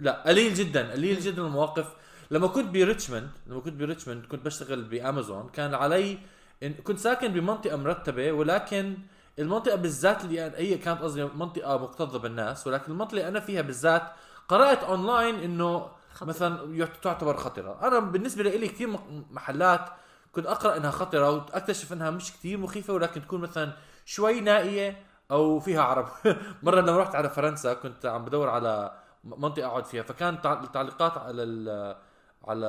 لا 0.00 0.22
قليل 0.26 0.54
جدا 0.54 0.92
قليل 0.92 1.20
جدا 1.20 1.42
المواقف. 1.42 1.86
لما 2.30 2.46
كنت 2.46 2.70
بريتشموند 2.70 3.30
لما 3.46 3.60
كنت 3.60 3.74
بريتشموند 3.74 4.26
كنت 4.26 4.44
بشتغل 4.44 4.84
بأمازون 4.84 5.48
كان 5.48 5.74
علي 5.74 6.18
إن 6.62 6.74
كنت 6.74 6.98
ساكن 6.98 7.28
بمنطقة 7.28 7.76
مرتبة 7.76 8.32
ولكن 8.32 8.98
المنطقة 9.38 9.76
بالذات 9.76 10.24
اللي 10.24 10.46
أنا 10.46 10.56
هي 10.58 10.78
كانت 10.78 11.00
قصدي 11.02 11.24
منطقة 11.24 11.78
مكتظه 11.78 12.18
بالناس 12.18 12.66
ولكن 12.66 12.92
المنطقة 12.92 13.10
اللي 13.12 13.28
أنا 13.28 13.40
فيها 13.40 13.62
بالذات 13.62 14.02
قرأت 14.48 14.84
اونلاين 14.84 15.34
إنه 15.34 15.88
خطر. 16.14 16.26
مثلا 16.26 16.86
تعتبر 17.02 17.36
خطرة 17.36 17.78
أنا 17.88 17.98
بالنسبة 17.98 18.42
لي 18.42 18.68
كثير 18.68 18.88
محلات 19.30 19.88
كنت 20.32 20.46
أقرأ 20.46 20.76
إنها 20.76 20.90
خطرة 20.90 21.30
وأكتشف 21.30 21.92
إنها 21.92 22.10
مش 22.10 22.32
كثير 22.32 22.58
مخيفة 22.58 22.94
ولكن 22.94 23.22
تكون 23.22 23.40
مثلا 23.40 23.72
شوي 24.04 24.40
نائية 24.40 25.02
أو 25.30 25.60
فيها 25.60 25.82
عرب 25.82 26.08
مرة 26.62 26.80
لما 26.80 26.98
رحت 26.98 27.14
على 27.14 27.30
فرنسا 27.30 27.74
كنت 27.74 28.06
عم 28.06 28.24
بدور 28.24 28.48
على 28.48 28.92
منطقة 29.24 29.66
أقعد 29.66 29.84
فيها 29.84 30.02
فكان 30.02 30.42
تع- 30.42 30.60
التعليقات 30.62 31.18
على 31.18 31.42
ال 31.42 31.96
على 32.44 32.66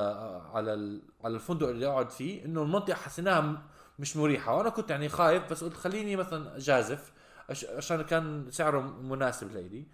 على 0.53 0.73
ال 0.73 1.01
على 1.23 1.35
الفندق 1.35 1.67
اللي 1.67 1.87
أقعد 1.87 2.09
فيه 2.09 2.45
إنه 2.45 2.61
المنطقة 2.61 2.95
حسيناها 2.95 3.61
مش 3.99 4.17
مريحة. 4.17 4.55
وأنا 4.57 4.69
كنت 4.69 4.89
يعني 4.89 5.09
خايف 5.09 5.51
بس 5.51 5.63
قلت 5.63 5.73
خليني 5.73 6.15
مثلا 6.15 6.59
جازف 6.59 7.11
عش- 7.49 7.65
عشان 7.65 8.01
كان 8.01 8.51
سعره 8.51 8.79
مناسب 8.81 9.51
لإلي. 9.53 9.85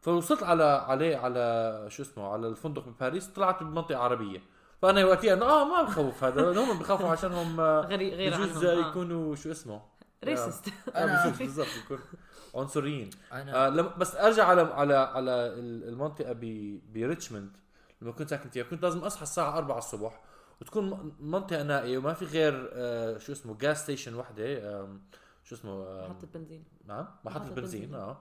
فوصلت 0.00 0.42
على 0.42 0.64
عليه 0.64 1.16
على 1.16 1.84
شو 1.88 2.02
اسمه 2.02 2.32
على 2.32 2.48
الفندق 2.48 2.88
بباريس 2.88 3.26
طلعت 3.26 3.62
بمنطقة 3.62 3.98
عربية. 3.98 4.42
فأنا 4.82 5.04
وقتها 5.04 5.32
آه 5.42 5.64
ما 5.64 5.82
بخوف 5.82 6.24
هذا. 6.24 6.60
هم 6.62 6.78
بخافوا 6.78 7.08
عشان 7.08 7.32
هم 7.32 7.60
آه، 7.60 7.80
غير 7.80 7.98
غير 8.14 8.30
بجوز 8.36 8.64
عنهم. 8.66 8.84
آه. 8.84 8.88
يكونوا 8.90 9.34
شو 9.34 9.50
اسمه؟ 9.50 9.82
racist 10.24 10.68
أنا- 10.68 10.96
أنا 10.96 11.26
بجوز 11.26 11.38
بالضبط 11.38 11.66
يكون 11.84 11.98
عنصريين. 12.54 13.10
أنا 13.32 13.66
آه 13.66 13.68
لما 13.68 13.88
بس 13.88 14.14
أرجع 14.16 14.44
على 14.46 14.60
على 14.62 14.94
على 14.94 15.30
ال- 15.30 15.88
المنطقة 15.88 16.32
ب 16.32 16.40
بريتشموند. 16.94 17.56
لما 18.02 18.12
كنت 18.12 18.30
ساكن 18.30 18.48
فيها 18.50 18.64
كنت 18.64 18.82
لازم 18.82 18.98
أصحى 18.98 19.22
الساعة 19.22 19.58
4 19.58 19.78
الصبح. 19.78 20.20
وتكون 20.60 21.16
منطقة 21.20 21.62
نائية 21.62 21.98
وما 21.98 22.14
في 22.14 22.24
غير 22.24 22.70
آه 22.72 23.18
شو 23.18 23.32
اسمه 23.32 23.56
gas 23.58 23.76
station 23.76 24.14
وحدة 24.14 24.86
شو 25.44 25.54
اسمه 25.54 26.04
آم، 26.06 26.10
محطة 26.10 26.26
بنزين. 26.34 26.64
نعم 26.84 27.08
محطة 27.24 27.40
محطة 27.44 27.54
بنزين. 27.54 27.94
آه. 27.94 28.20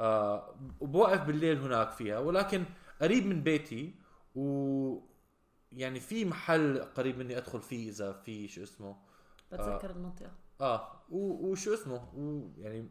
آه، 0.00 0.54
وبوقف 0.80 1.24
بالليل 1.24 1.58
هناك 1.58 1.90
فيها 1.90 2.18
ولكن 2.18 2.64
قريب 3.02 3.26
من 3.26 3.42
بيتي 3.42 3.94
و 4.34 4.96
يعني 5.72 6.00
في 6.00 6.24
محل 6.24 6.78
قريب 6.84 7.18
مني 7.18 7.38
أدخل 7.38 7.60
فيه 7.62 7.88
إذا 7.90 8.12
في 8.12 8.48
شو 8.48 8.62
اسمه 8.62 8.96
بتذكر 9.52 9.90
المنطقة. 9.90 10.30
آه 10.60 10.92
و- 11.10 11.50
وشو 11.50 11.74
اسمه 11.74 12.08
ويعني 12.14 12.88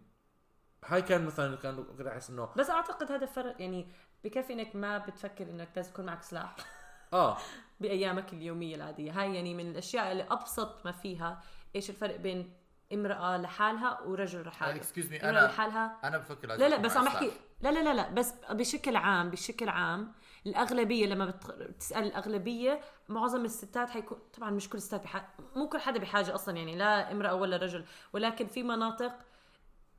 هاي 0.85 1.01
كان 1.01 1.25
مثلا 1.25 1.55
كان 1.55 1.83
كنت 1.83 2.07
أحس 2.07 2.29
إنه 2.29 2.49
بس 2.57 2.69
أعتقد 2.69 3.11
هذا 3.11 3.25
فرق 3.25 3.61
يعني 3.61 3.87
بكفي 4.23 4.53
إنك 4.53 4.75
ما 4.75 4.97
بتفكر 4.97 5.49
إنك 5.49 5.69
لازم 5.75 5.89
يكون 5.91 6.05
معك 6.05 6.23
سلاح. 6.23 6.55
آه. 7.13 7.37
بأيامك 7.79 8.33
اليومية 8.33 8.75
العادية. 8.75 9.21
هاي 9.21 9.35
يعني 9.35 9.53
من 9.53 9.71
الأشياء 9.71 10.11
اللي 10.11 10.23
أبسط 10.31 10.85
ما 10.85 10.91
فيها 10.91 11.41
إيش 11.75 11.89
الفرق 11.89 12.15
بين 12.15 12.53
امرأة 12.93 13.37
لحالها 13.37 14.01
ورجل 14.01 14.41
لحاله. 14.47 14.75
excuse 14.75 15.09
me 15.11 15.23
أنا 15.23 15.39
لحالها 15.45 15.97
أنا 16.03 16.17
بفكر 16.17 16.47
لا 16.47 16.69
لا 16.69 16.77
بس 16.77 16.97
عم 16.97 17.03
سلاح. 17.09 17.23
لا 17.61 17.71
لا 17.71 17.83
لا 17.83 17.93
لا 17.93 18.09
بس 18.09 18.33
بشكل 18.51 18.95
عام 18.95 19.29
بشكل 19.29 19.69
عام 19.69 20.11
الأغلبية 20.47 21.05
لما 21.05 21.25
بت- 21.25 21.51
بتسأل 21.51 22.03
الأغلبية 22.03 22.79
معظم 23.09 23.45
الستات 23.45 23.89
حيكون 23.89 24.17
طبعا 24.37 24.49
مش 24.51 24.69
كل 24.69 24.77
الستات 24.77 25.03
بحاجة 25.03 25.27
مو 25.55 25.69
كل 25.69 25.79
حدا 25.79 25.99
بحاجة 25.99 26.35
أصلا 26.35 26.57
يعني 26.57 26.75
لا 26.75 27.11
امرأة 27.11 27.33
ولا 27.35 27.57
رجل. 27.57 27.85
ولكن 28.13 28.47
في 28.47 28.63
مناطق 28.63 29.11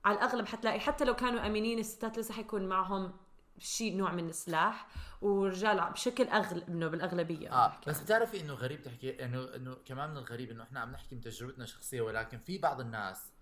على 0.05 0.17
الأغلب 0.19 0.47
حتلاقي 0.47 0.81
حتى 0.81 1.05
لو 1.05 1.14
كانوا 1.17 1.47
أمينين 1.47 1.79
الستات 1.79 2.19
لسه 2.19 2.35
حيكون 2.35 2.67
معهم 2.69 3.12
شيء 3.61 3.97
نوع 3.97 4.12
من 4.12 4.29
السلاح 4.29 4.88
ورجال 5.21 5.90
بشكل 5.93 6.29
اغلب 6.29 6.69
إنه 6.69 6.88
بالأغلبية 6.88 7.52
آه 7.52 7.73
بس 7.87 8.00
بتعرفي 8.00 8.40
إنه 8.40 8.55
غريب 8.55 8.83
تحكي 8.83 9.25
إنه 9.25 9.55
إنه 9.55 9.75
كمان 9.75 10.11
من 10.11 10.17
الغريب 10.17 10.50
إنه 10.50 10.62
إحنا 10.62 10.81
عم 10.81 10.93
نحكي 10.93 11.14
من 11.14 11.21
تجربتنا 11.21 11.64
الشخصية 11.64 12.00
ولكن 12.00 12.38
في 12.38 12.59
بعض 12.59 12.81
الناس 12.81 13.33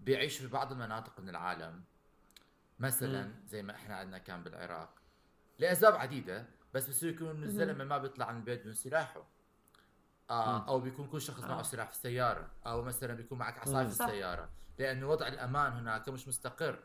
بيعيشوا 0.00 0.46
في 0.46 0.52
بعض 0.52 0.72
المناطق 0.72 1.20
من 1.20 1.28
العالم. 1.28 1.84
مثلا 2.78 3.32
زي 3.46 3.62
ما 3.62 3.72
إحنا 3.72 3.96
عندنا 3.96 4.18
كان 4.18 4.42
بالعراق 4.42 4.94
لأسباب 5.58 5.94
عديدة 5.94 6.46
بس 6.74 6.88
بصير 6.88 7.10
يكون 7.10 7.30
إنه 7.30 7.46
الزلمة 7.46 7.84
ما 7.84 7.98
بيطلع 7.98 8.32
من 8.32 8.38
البيت 8.38 8.60
بدون 8.60 8.74
سلاحه. 8.74 9.24
آه 10.30 10.68
أو 10.68 10.80
بيكون 10.80 11.06
كل 11.06 11.20
شخص 11.20 11.40
معه 11.40 11.58
آه. 11.58 11.62
سلاح 11.62 11.88
في 11.88 11.94
السيارة 11.94 12.50
أو 12.66 12.82
مثلا 12.82 13.14
بيكون 13.14 13.38
معك 13.38 13.58
عصاية. 13.58 13.84
في. 13.84 13.90
السيارة. 13.90 14.50
لأنه 14.78 15.08
وضع 15.08 15.26
الأمان 15.26 15.72
هناك 15.72 16.08
مش 16.08 16.28
مستقر. 16.28 16.78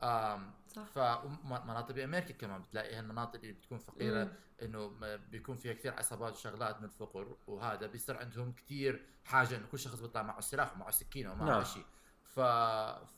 صح. 0.00 0.84
فمناطق 0.94 1.94
بأمريكا 1.94 2.34
كمان 2.34 2.62
بتلاقي 2.62 2.94
هالمناطق 2.94 3.40
اللي 3.40 3.52
بتكون 3.52 3.78
فقيرة 3.78 4.24
مم. 4.24 4.30
إنه 4.62 5.16
بيكون 5.16 5.56
فيها 5.56 5.72
كثير 5.72 5.94
عصابات 5.94 6.32
وشغلات 6.32 6.78
من 6.78 6.84
الفقر 6.84 7.36
وهذا 7.46 7.86
بيصير 7.86 8.16
عندهم 8.16 8.52
كثير 8.52 9.06
حاجة 9.24 9.56
إنه 9.56 9.66
كل 9.66 9.78
شخص 9.78 10.00
بيطلع 10.00 10.22
معه 10.22 10.40
سلاح 10.40 10.76
ومعه 10.76 10.90
سكينه 10.90 11.32
ومعه 11.32 11.46
نعم. 11.46 11.64
شيء 11.64 11.84
ف 12.24 12.40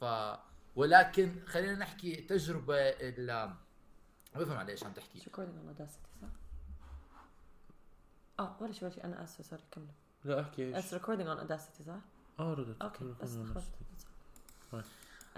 ف 0.02 0.04
ولكن 0.76 1.42
خلينا 1.46 1.74
نحكي 1.74 2.16
تجربة 2.16 2.74
ال 2.78 3.26
ما 4.34 4.40
بفهم 4.40 4.56
على 4.56 4.72
إيش 4.72 4.84
عم 4.84 4.92
تحكي 4.92 5.20
recording 5.20 5.32
on 5.32 5.78
audacity 5.78 6.20
صح؟ 6.22 6.28
آه 8.40 8.56
ولا 8.60 8.72
شيء 8.72 8.84
ولا 8.84 8.94
شيء 8.94 9.04
أنا 9.04 9.24
آسفة 9.24 9.42
سوري 9.42 9.62
كملوا 9.70 9.90
لا 10.24 10.40
أحكي 10.40 10.76
إيش 10.76 10.84
It's 10.84 10.88
recording 10.88 11.26
on 11.26 11.48
Audacity 11.48 11.82
صح؟ 11.86 12.00
آه 12.38 12.54
ردت 12.54 12.82
okay 12.82 13.14
بس 13.22 13.36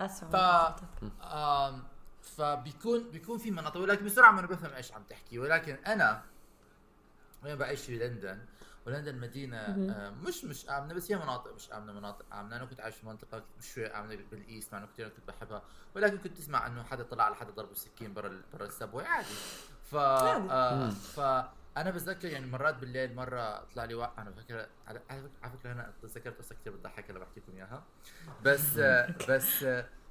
ف 0.07 0.37
آم 1.23 1.83
فبيكون 2.23 3.11
بيكون 3.11 3.39
في 3.39 3.51
مناطق 3.51 3.81
ولكن 3.81 4.05
بسرعة 4.05 4.31
ما 4.31 4.41
أنا 4.41 4.47
بفهم 4.47 4.73
إيش 4.73 4.93
عم 4.93 5.03
تحكي. 5.03 5.39
ولكن 5.39 5.75
أنا 5.87 6.23
وين 7.45 7.57
بعيش 7.57 7.81
في 7.81 7.99
لندن 7.99 8.39
ولندن 8.87 9.19
مدينة 9.19 9.75
مش 10.27 10.45
مش 10.45 10.69
آمنة 10.69 10.95
بس 10.95 11.13
هي 11.13 11.19
مناطق 11.19 11.55
مش 11.55 11.73
آمنة 11.73 11.93
مناطق 11.93 12.35
آمنة. 12.35 12.57
أنا 12.57 12.65
كنت 12.65 12.81
عايش 12.81 12.95
في 12.95 13.07
منطقة 13.07 13.43
شوي 13.61 13.87
آمنة 13.87 14.19
بال 14.31 14.45
East 14.45 14.73
مع 14.73 14.79
إنه 14.79 14.87
كثير 14.87 15.09
كنت 15.09 15.29
بحبها. 15.29 15.63
ولكن 15.95 16.19
كنت 16.19 16.39
تسمع 16.39 16.67
إنه 16.67 16.83
حدا 16.83 17.03
طلع 17.03 17.25
على 17.25 17.35
حدا 17.35 17.51
ضربه 17.51 17.75
سكين 17.75 18.15
برا 18.15 18.43
برا 18.53 18.67
ال 18.67 18.72
subway 18.72 19.05
عادي. 19.05 19.35
ف. 19.91 19.95
آه 19.95 20.75
مم. 20.75 20.91
فانا 21.75 21.91
بتذكر 21.91 22.29
يعني 22.29 22.47
مرات 22.47 22.75
بالليل 22.75 23.15
مرة 23.15 23.65
طلع 23.65 23.85
لي 23.85 23.95
واحد 23.95 24.13
أنا 24.19 24.31
بفكر 24.31 24.67
على 24.89 25.53
فكرة 25.59 25.73
أنا 25.73 25.93
تذكرت 26.03 26.39
قصة 26.39 26.55
كثير 26.55 26.73
بتضحك 26.73 27.11
بحكي 27.11 27.41
لكم 27.41 27.57
إياها 27.57 27.85
بس 28.45 28.79
بس 29.31 29.67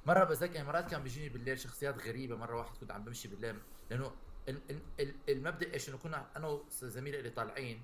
مرة 0.06 0.24
بتذكر 0.24 0.54
يعني 0.54 0.68
مرات 0.68 0.90
كان 0.90 1.02
بيجيني 1.02 1.28
بالليل 1.28 1.60
شخصيات 1.60 1.98
غريبة 2.06 2.36
مرة 2.36 2.56
واحد 2.56 2.76
كنت 2.76 2.90
عم 2.90 3.04
بمشي 3.04 3.28
بالليل 3.28 3.56
لأنه 3.90 4.12
ال- 4.48 4.60
ال- 4.70 4.82
ال- 5.00 5.14
المبدأ 5.28 5.74
إيش 5.74 5.88
إنه 5.88 5.98
كنا 5.98 6.26
أنا 6.36 6.46
وزميلي 6.48 7.18
اللي 7.18 7.30
طالعين 7.30 7.82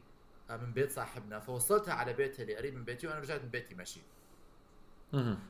آه، 0.50 0.56
من 0.56 0.72
بيت 0.72 0.90
صاحبنا 0.90 1.40
فوصلتها 1.40 1.94
على 1.94 2.12
بيتها 2.12 2.42
اللي 2.42 2.56
قريب 2.56 2.74
من 2.74 2.84
بيتي 2.84 3.06
وأنا 3.06 3.18
رجعت 3.20 3.42
من 3.42 3.48
بيتي 3.48 3.74
ماشي. 3.74 4.00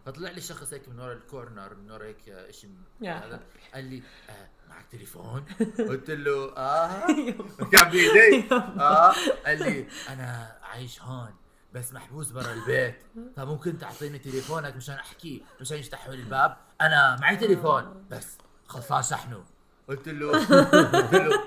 فطلع 0.07 0.31
لي 0.31 0.41
شخص 0.41 0.73
هيك 0.73 0.89
من 0.89 0.99
ورا 1.01 1.13
الكورنر 1.13 1.75
من 1.75 1.91
ورا 1.91 2.05
هيك 2.05 2.51
شيء 2.51 2.71
هذا. 3.03 3.41
قال 3.75 3.85
لي 3.85 4.03
آه 4.31 4.49
معك 4.69 4.87
تليفون؟ 4.93 5.45
قلت 5.89 6.11
له 6.11 6.57
آه. 6.57 7.07
كان 7.73 7.91
بايدي 7.91 8.55
آه. 8.55 9.15
قال 9.47 9.59
لي 9.59 9.87
أنا 10.09 10.57
عايش 10.63 11.03
هون 11.03 11.35
بس 11.73 11.93
محبوس 11.93 12.31
برا 12.31 12.53
البيت. 12.53 12.97
طب 13.37 13.49
ممكن 13.49 13.79
تعطيني 13.79 14.19
تليفونك 14.19 14.77
مشان 14.77 14.95
أحكي 14.95 15.43
مشان 15.61 15.79
يفتحوا 15.79 16.15
لي 16.15 16.23
الباب؟ 16.23 16.57
أنا 16.81 17.17
معي 17.21 17.37
تليفون 17.37 18.07
بس 18.11 18.39
خلصان 18.67 19.03
شحنه. 19.03 19.45
قلت 19.89 20.09
له 20.09 20.33
قلت 20.33 21.15
له 21.15 21.45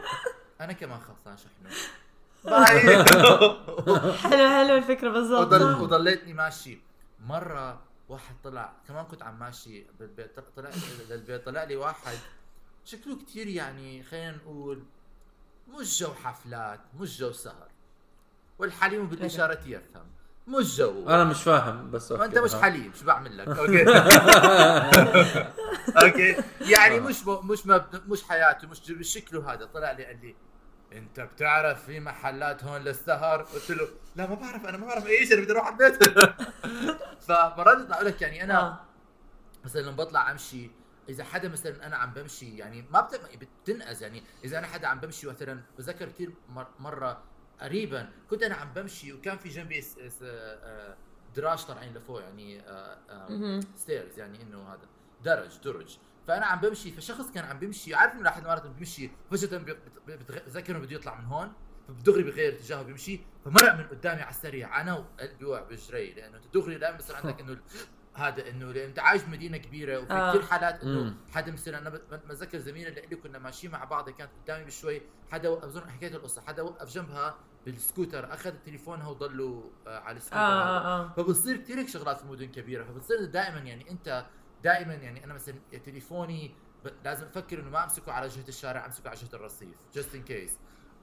أنا 0.62 0.74
كمان 0.74 1.00
خلصان 1.00 1.38
شحنه. 1.38 1.70
باي. 2.46 3.04
حلو 4.18 4.50
حلو 4.50 4.78
الفكرة 4.78 5.10
بالضبط. 5.10 5.40
وضل 5.54 5.82
وضليتني 5.82 6.34
ماشي. 6.34 6.80
مرة 7.26 7.82
واحد 8.10 8.36
طلع 8.44 8.74
كمان 8.88 9.06
كنت 9.06 9.24
عم 9.24 9.40
ماشي 9.40 9.86
بالبيت 10.00 10.40
طلع 10.56 10.70
للبيت 11.10 11.46
طلع 11.46 11.64
لي 11.64 11.76
واحد 11.76 12.18
شكله 12.86 13.18
كتير 13.18 13.48
يعني 13.48 14.04
خلينا 14.04 14.32
نقول 14.32 14.84
مش 15.68 16.00
جو 16.00 16.14
حفلات 16.14 16.80
مش 17.00 17.18
جو 17.20 17.32
سهر. 17.32 17.68
والحليم 18.60 19.08
بالإشارة 19.08 19.60
يفهم. 19.66 20.08
مش 20.48 20.78
جو. 20.78 21.10
أنا 21.10 21.24
مش 21.24 21.44
فاهم 21.44 21.92
بس 21.92 22.12
أوكي. 22.12 22.26
انت 22.26 22.38
مش. 22.38 22.56
حليم 22.56 22.92
شو 23.00 23.06
بعمل 23.06 23.38
لك؟ 23.38 23.48
أوكي. 23.60 23.84
أوكي. 25.98 26.36
يعني 26.62 27.00
مش 27.00 27.28
مش 27.28 27.66
مبد- 27.66 28.04
مش 28.08 28.24
حياته 28.24 28.68
مش 28.68 29.08
شكله 29.08 29.54
هذا. 29.54 29.66
طلع 29.66 29.92
لي 29.92 30.06
قال 30.06 30.20
لي 30.22 30.36
انت 30.94 31.20
بتعرف 31.20 31.86
في 31.86 32.00
محلات 32.00 32.64
هون 32.64 32.82
للسهر 32.82 33.42
قلت 33.42 33.72
له 33.72 33.88
لا 34.16 34.28
ما 34.28 34.36
بعرف 34.36 34.66
أنا 34.66 34.78
ما 34.78 34.88
بعرف 34.88 35.08
أي 35.08 35.26
شيء 35.26 35.34
أنا 35.34 35.42
بدي 35.44 35.52
أروح 35.52 35.66
على 35.68 35.76
البيت 35.88 36.04
فمرات 37.28 37.78
بطلع 37.78 38.02
لك 38.02 38.22
يعني 38.22 38.44
أنا 38.44 38.60
آه. 38.60 38.80
مثلا 39.66 39.82
لما 39.82 39.92
بطلع 39.92 40.32
أمشي 40.32 40.72
إذا 41.10 41.24
حدا 41.24 41.50
مثلا 41.50 41.88
أنا 41.88 41.96
عم 41.98 42.14
بمشي 42.14 42.58
يعني 42.58 42.86
ما 42.92 43.02
بت- 43.02 43.46
بتنقز 43.64 44.04
يعني 44.04 44.24
إذا 44.44 44.58
أنا 44.60 44.68
حدا 44.68 44.88
عم 44.88 45.00
بمشي 45.00 45.28
مثلا 45.28 45.62
بذكر 45.78 46.10
كثير 46.10 46.34
مرة 46.80 47.24
قريبا 47.62 48.10
كنت 48.30 48.44
أنا 48.44 48.56
عم 48.56 48.74
بمشي 48.74 49.14
وكان 49.14 49.38
في 49.38 49.50
جنبي 49.50 49.84
آه، 50.24 50.96
دراج 51.36 51.66
طالعين 51.66 51.94
لفوق 51.94 52.22
يعني. 52.22 52.62
stairs 53.78 54.20
يعني 54.20 54.42
إنه 54.42 54.74
هذا 54.74 54.88
درج 55.24 55.58
درج 55.64 55.98
فأنا 56.30 56.46
عم 56.46 56.60
بمشي 56.60 56.92
فشخص 56.92 57.32
كان 57.32 57.46
عم 57.46 57.60
بمشي 57.60 57.96
عارف 57.96 58.14
إنه 58.14 58.24
واحد 58.24 58.44
مرات 58.44 58.68
بيمشي 58.68 59.10
فجأة 59.32 59.58
بتذكر 60.08 60.76
إنه 60.76 60.86
بده 60.86 60.96
يطلع 60.96 61.20
من 61.20 61.26
هون 61.26 61.54
فدغري 61.88 62.24
بغير 62.24 62.54
اتجاهه 62.54 62.84
بيمشي 62.84 63.20
فمرق 63.46 63.76
من 63.76 63.84
قدامي 63.84 64.22
على 64.22 64.30
السريع 64.30 64.82
أنا 64.82 64.98
وقلبي 64.98 65.46
وقع 65.46 65.64
بجري 65.64 66.14
لأنه 66.14 66.38
أنت 66.38 66.46
دغري 66.54 66.78
دائما 66.78 66.98
بصير 66.98 67.16
عندك 67.16 67.40
إنه 67.42 67.58
هذا 68.14 68.50
إنه 68.50 68.86
أنت 68.86 69.00
عايش 69.00 69.24
بمدينه 69.24 69.58
كبيرة 69.58 70.00
وفي 70.00 70.14
آه. 70.14 70.30
كثير 70.30 70.42
حالات 70.42 70.84
إنه. 70.84 71.16
حدا 71.32 71.52
مثلا 71.52 71.78
أنا 71.78 71.90
بتذكر 71.90 72.58
زميلي 72.58 72.88
اللي 72.88 73.16
كنا 73.16 73.40
ماشيين 73.40 73.74
مع 73.74 73.84
بعض 73.84 74.10
كانت 74.10 74.32
قدامي 74.44 74.66
بشوي 74.66 75.02
حدا 75.32 75.50
وقف 75.50 75.64
أظن 75.64 75.90
حكيت 75.90 76.16
القصة 76.16 76.42
حدا 76.42 76.62
وقف 76.62 76.94
جنبها 76.94 77.36
بالسكوتر 77.66 78.34
أخذ 78.34 78.54
تليفونها 78.66 79.08
وضلوا 79.08 79.64
آه 79.88 80.00
على 80.00 80.18
السكوتر 80.18 80.38
هذا. 80.38 80.46
آه 80.46 81.02
آه 81.02 81.14
فبصير 81.18 81.58
كثير 81.58 81.80
هيك 81.80 81.90
شغلات 81.90 82.22
في 82.22 82.28
مدن 82.28 82.46
كبيرة 82.46 82.84
فبصير 82.84 83.26
دائما 83.26 83.60
يعني 83.60 83.92
أنت 83.92 84.26
دائما 84.64 84.94
يعني 84.94 85.24
أنا 85.24 85.34
مثلا 85.34 85.56
تليفوني 85.86 86.56
لازم 87.04 87.26
أفكر 87.26 87.60
إنه 87.60 87.70
ما 87.70 87.84
أمسكه 87.84 88.12
على 88.12 88.28
جهة 88.28 88.48
الشارع 88.48 88.86
أمسكه 88.86 89.10
على 89.10 89.18
جهة 89.20 89.36
الرصيف 89.36 89.76
just 89.94 90.16
in 90.16 90.24
case 90.24 90.58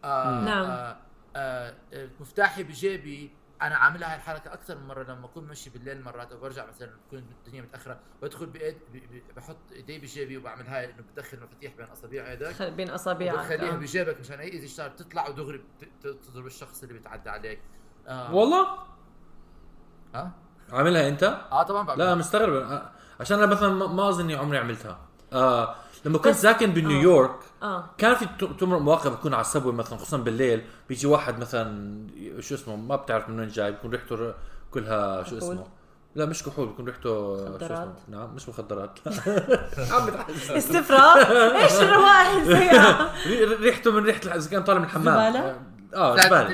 نعم. 0.05 0.65
آه 0.65 0.97
آه 1.37 1.75
مفتاحي 2.21 2.63
بجيبي 2.63 3.31
أنا 3.63 3.77
عاملها 3.77 4.11
هاي 4.11 4.17
الحركة 4.17 4.53
أكثر 4.53 4.79
من 4.79 4.87
مرة 4.87 5.03
لما 5.03 5.27
أكون 5.27 5.47
ماشي 5.47 5.71
بالليل 5.71 6.03
مرات 6.05 6.33
أو 6.33 6.41
برجع 6.41 6.67
مثلا 6.67 6.91
بكون 7.07 7.19
الدنيا 7.19 7.63
متأخرة 7.63 8.01
بدخل 8.23 8.47
بإيد 8.47 8.77
ب- 8.93 8.97
ب- 8.97 9.35
بحط 9.37 9.57
إيدي 9.73 9.99
بجيبي 9.99 10.37
وبعمل 10.37 10.67
هاي 10.67 10.85
إنه 10.85 11.03
بدخل 11.13 11.41
مفاتيح 11.43 11.75
بين 11.75 11.87
اصابع 11.87 12.31
إيدك 12.31 12.63
بين 12.63 12.91
اصابعك 12.91 13.39
بتخليها 13.39 13.73
آه. 13.73 13.77
بجيبك 13.77 14.21
مشان 14.21 14.41
أي 14.41 14.49
إذا 14.49 14.65
اشتغل 14.65 14.89
بتطلع 14.91 15.29
ودغري 15.29 15.65
تضرب 16.03 16.47
الشخص 16.47 16.83
اللي 16.83 16.95
بيتعدى 16.95 17.31
عليك 17.31 17.61
آه 18.09 18.35
والله 18.35 18.79
ها 20.15 20.33
عاملها 20.73 21.09
أنت؟ 21.09 21.23
آه 21.23 21.63
طبعا 21.63 21.87
بعمل. 21.87 21.99
لا 21.99 22.15
مستغرب 22.15 22.53
آه، 22.55 22.91
عشان 23.21 23.39
أنا 23.39 23.47
مثلا 23.47 23.87
ما 23.87 24.09
اظني 24.09 24.35
عمري 24.35 24.59
عملتها. 24.59 24.99
آه 25.33 25.75
لما 26.05 26.19
كنت 26.19 26.35
ساكن 26.35 26.71
بنيويورك 26.71 27.37
آه. 27.63 27.85
كان 27.99 28.15
في 28.15 28.27
ت- 28.27 28.61
تمر 28.61 28.79
مواقف 28.79 29.07
بكون 29.13 29.35
على 29.35 29.41
السبوي 29.41 29.73
مثلا 29.73 29.99
خصوصا 29.99 30.17
بالليل 30.17 30.63
بيجي 30.89 31.07
واحد 31.07 31.39
مثلا 31.39 31.99
شو 32.41 32.55
اسمه 32.55 32.77
ما 32.77 32.97
بتعرف 32.97 33.29
من 33.29 33.39
وين 33.41 33.49
جاي 33.49 33.71
بيكون 33.73 33.91
ريحته 33.91 34.35
كلها 34.71 35.23
شو 35.23 35.37
كحول. 35.39 35.53
اسمه. 35.53 35.67
لا 36.15 36.27
مش 36.27 36.43
كحول 36.43 36.67
بيكون 36.67 36.85
ريحته 36.87 37.03
شو 37.03 37.35
اسمه. 37.37 37.51
مخدرات. 37.57 37.95
نعم 38.09 38.35
مش 38.35 38.49
مخدرات. 38.49 38.99
عم 39.93 40.07
بتحس. 40.07 40.51
استفراغ؟ 40.51 41.17
إيش 41.57 41.73
الروائح 41.73 43.13
ريحته 43.61 43.91
من 43.93 44.05
ريحة 44.05 44.21
إذا 44.37 44.51
كان 44.51 44.63
طالع 44.65 44.79
من 44.79 44.85
الحمام. 44.85 45.33
زبالة؟ 45.33 45.57
آه 45.95 46.17
زبالة. 46.17 46.49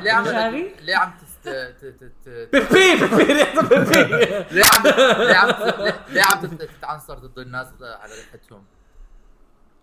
ليه 0.83 0.97
عم 0.97 1.11
بيبي 1.47 3.07
بيبي 3.07 3.35
ليه 4.55 4.65
عم 4.65 4.83
ليه 4.87 5.35
عم 5.35 5.51
ليه- 6.09 6.23
عم 6.23 6.41
تت- 6.41 6.63
تتعنصر 6.63 7.15
ضد 7.19 7.39
الناس 7.39 7.67
على 7.83 8.13
ريحتهم؟ 8.15 8.65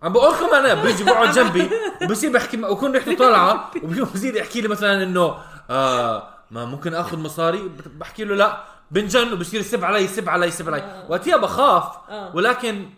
عم 0.02 0.12
بقول 0.12 0.34
لكم 0.34 0.54
أنا 0.54 0.74
بيجي 0.82 1.04
بقعد 1.04 1.30
جنبي 1.34 1.70
وبصير 2.02 2.32
بحكي 2.32 2.62
وكون 2.64 2.92
ريحته 2.92 3.16
طالعة 3.16 3.70
وبصير 3.82 4.36
يحكي 4.36 4.60
لي 4.60 4.68
مثلا 4.68 5.02
إنه 5.02 5.38
آه 5.70 6.28
ما 6.50 6.64
ممكن 6.64 6.94
آخذ 6.94 7.18
مصاري؟ 7.18 7.70
بحكي 7.86 8.24
له 8.24 8.34
لا 8.34 8.64
بنجن 8.90 9.32
وبصير 9.32 9.60
يسب 9.60 9.84
علي 9.84 9.98
يسب 9.98 10.28
علي 10.28 10.46
يسب 10.46 10.68
علي. 10.68 10.82
آه. 10.82 11.10
وقتها 11.10 11.36
بخاف 11.36 12.10
آه. 12.10 12.36
ولكن 12.36 12.90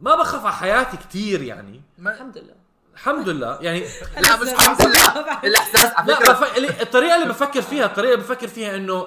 ما 0.00 0.16
بخاف 0.16 0.44
على 0.46 0.54
حياتي 0.54 0.96
كتير 0.96 1.42
يعني. 1.42 1.82
ما... 1.98 2.14
الحمد 2.14 2.38
لله. 2.38 2.54
الحمد 2.98 3.28
لله. 3.28 3.58
يعني 3.60 3.80
لا 4.22 4.36
مش 4.36 4.48
الحمد 4.48 4.82
لله. 4.82 5.38
الإحساس. 5.48 5.92
على 5.96 6.12
لا 6.12 6.18
فكرة. 6.18 6.32
بف... 6.32 6.56
اللي- 6.56 6.82
الطريقة 6.82 7.16
اللي 7.16 7.28
بفكر 7.28 7.62
فيها 7.62 7.84
الطريقة 7.86 8.14
اللي 8.14 8.24
بفكر 8.24 8.48
فيها 8.48 8.76
إنه 8.76 9.06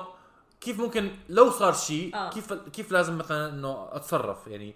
كيف 0.62 0.80
ممكن 0.80 1.12
لو 1.30 1.52
صار 1.52 1.74
شيء 1.74 2.16
آه. 2.16 2.30
كيف 2.30 2.54
كيف 2.54 2.92
لازم 2.92 3.18
مثلا 3.18 3.50
إنه 3.50 3.88
أتصرف؟ 3.92 4.38
يعني 4.48 4.76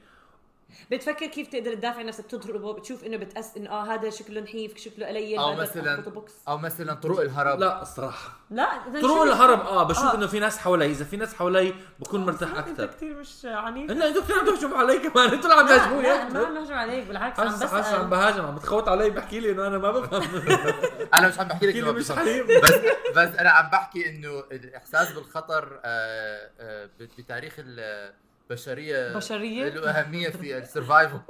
بتفكر 0.92 1.26
كيف 1.26 1.48
تقدر 1.48 1.74
تدافع 1.74 2.00
عن 2.00 2.06
نفسك 2.06 2.26
تضربه 2.26 2.74
بتشوف 2.74 3.04
إنه 3.04 3.18
بتأس 3.18 3.58
إنه 3.58 3.70
آه 3.70 3.94
هذا 3.94 4.10
شكله 4.10 4.42
نحيف 4.42 4.78
شكله 4.78 5.08
قليل 5.08 5.40
أو 5.40 5.56
مثلا 5.56 6.04
أو 6.48 6.58
مثلا 6.58 6.94
طرق 6.94 7.20
الهرب. 7.20 7.60
لا 7.60 7.82
الصراحة. 7.82 8.40
لا 8.50 8.70
طرق 9.02 9.22
الهرب 9.22 9.60
آه 9.60 9.84
بشوف 9.84 10.04
آه. 10.04 10.16
إنه 10.16 10.28
في 10.28 10.40
ناس 10.40 10.58
حوالي 10.58 10.86
إذا 10.86 11.06
في 11.06 11.18
ناس 11.18 11.34
حوالي 11.34 11.74
بكون 12.00 12.26
مرتاح 12.26 12.50
أنت 12.50 12.80
أكثر. 12.80 12.86
كثير 12.86 13.16
مش 13.20 13.46
عنيف. 13.46 13.92
لا 13.92 14.08
أنتوا 14.08 14.22
كثير 14.22 14.40
عم 14.40 14.46
تهجموا 14.46 14.78
علي 14.78 15.00
كمان 15.00 15.30
أنتوا 15.30 15.50
اللي 15.52 15.62
عم 15.62 15.68
تهاجموني 15.68 16.08
لا 16.08 16.30
ما. 16.30 16.46
عم 16.46 16.54
نهجم 16.54 16.74
عليك 16.74 17.08
بالعكس 17.08 17.40
عم 17.40 17.50
حاسس 17.50 17.64
حاسس 17.64 17.94
عم 17.94 18.10
بهاجم 18.10 18.46
عم 18.46 18.56
بتخوت 18.56 18.88
علي 18.88 19.10
بحكي 19.10 19.40
لي 19.40 19.52
إنه 19.52 19.68
أنا 19.68 19.78
ما 19.78 19.92
بفهم. 19.92 20.24
أنا 21.14 21.28
مش 21.28 21.40
عم 21.40 21.48
بحكي 21.48 21.68
لك 21.68 21.88
مش. 21.88 22.12
حليم 22.12 22.48
بس 22.48 22.74
بس 23.16 23.36
أنا 23.36 23.50
عم 23.50 23.70
بحكي 23.70 24.10
إنه 24.10 24.40
الإحساس 24.52 25.12
بالخطر 25.12 25.80
آه، 25.86 26.50
آه، 26.60 26.90
بتاريخ 27.18 27.56
البشريه 28.52 29.14
بشرية؟ 29.16 29.70
له 29.70 29.90
أهمية 29.92 30.30
في 30.30 30.58
ال 30.58 30.65
survival 30.65 31.20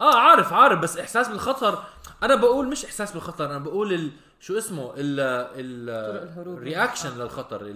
آه 0.00 0.14
عارف 0.20 0.52
عارف 0.52 0.78
بس 0.80 0.98
إحساس 0.98 1.28
بالخطر 1.28 1.82
أنا 2.22 2.34
بقول 2.34 2.68
مش 2.68 2.84
إحساس 2.84 3.12
بالخطر 3.12 3.46
أنا 3.46 3.58
بقول 3.58 3.92
ال 3.92 4.10
شو 4.40 4.58
اسمه 4.58 4.92
ال 4.96 5.16
طرق 5.16 5.52
ال 5.58 5.90
الهروب. 6.28 6.58
ال 6.58 6.64
reaction 6.64 7.08
آه. 7.08 7.14
للخطر 7.24 7.60
ال 7.60 7.68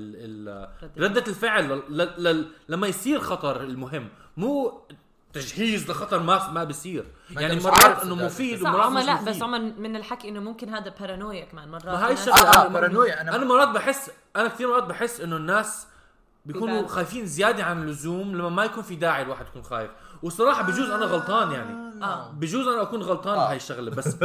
ال 0.49 0.69
ردة. 0.83 1.07
ردة 1.07 1.25
الفعل 1.29 1.69
ل- 1.71 1.83
ل- 1.89 2.25
ل- 2.41 2.47
لما 2.69 2.87
يصير 2.87 3.21
خطر 3.21 3.61
المهم 3.61 4.09
مو 4.37 4.81
تجهيز 5.33 5.91
لخطر 5.91 6.19
ما 6.23 6.51
ما 6.51 6.65
بصير 6.65 7.05
يعني 7.31 7.61
مرات 7.61 8.03
إنه. 8.05 8.15
مفيد 8.15 8.61
ومرات 8.63 8.81
عمر 8.87 9.01
مش 9.01 9.07
لا 9.07 9.15
مفيد. 9.15 9.29
بس 9.29 9.43
عمر 9.43 9.59
من 9.59 9.97
الحكي 9.97 10.29
إنه 10.29 10.41
ممكن 10.41 10.69
هذا 10.75 10.95
بارانويا 11.01 11.45
كمان 11.45 11.69
مرات 11.71 11.85
ما 11.87 12.07
هاي 12.07 12.13
الشغله 12.13 12.37
آه، 12.49 12.65
آه، 12.65 12.69
أنا- 12.69 12.73
بارانويا. 12.73 13.21
أنا 13.21 13.45
مرات 13.45 13.69
بحس 13.69 14.11
أنا 14.37 14.49
كثير 14.49 14.69
مرات 14.69 14.85
بحس 14.85 15.21
إنه 15.21 15.37
الناس 15.37 15.87
بيكونوا. 16.47 16.87
خايفين 16.87 17.27
زيادة 17.27 17.65
عن 17.65 17.83
اللزوم 17.83 18.37
لما 18.37 18.49
ما 18.49 18.65
يكون 18.65 18.83
في 18.83 18.97
داعي 18.97 19.23
الواحد 19.23 19.47
يكون 19.47 19.63
خايف 19.63 19.91
وصراحة 20.23 20.63
بجوز 20.63 20.91
أنا 20.91 21.05
غلطان 21.05 21.53
يعني 21.53 22.05
آه 22.05 22.31
بجوز 22.31 22.69
أنا 22.69 22.83
أكون 22.83 23.03
غلطان 23.03 23.39
آه. 23.39 23.45
بهاي 23.45 23.57
الشغلة 23.57 23.91
بس 23.91 24.17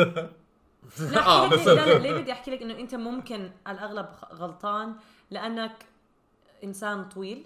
آه، 1.17 1.47
بس- 1.47 1.67
ليه, 1.67 1.73
لا، 1.85 1.97
ليه 1.97 2.13
بدي 2.21 2.31
أحكي 2.31 2.51
لك 2.51 2.61
إنه 2.61 2.73
أنت 2.79 2.95
ممكن 2.95 3.51
على 3.65 3.77
الأغلب 3.77 4.05
غلطان 4.33 4.95
لأنك 5.31 5.85
إنسان 6.63 7.09
طويل 7.09 7.45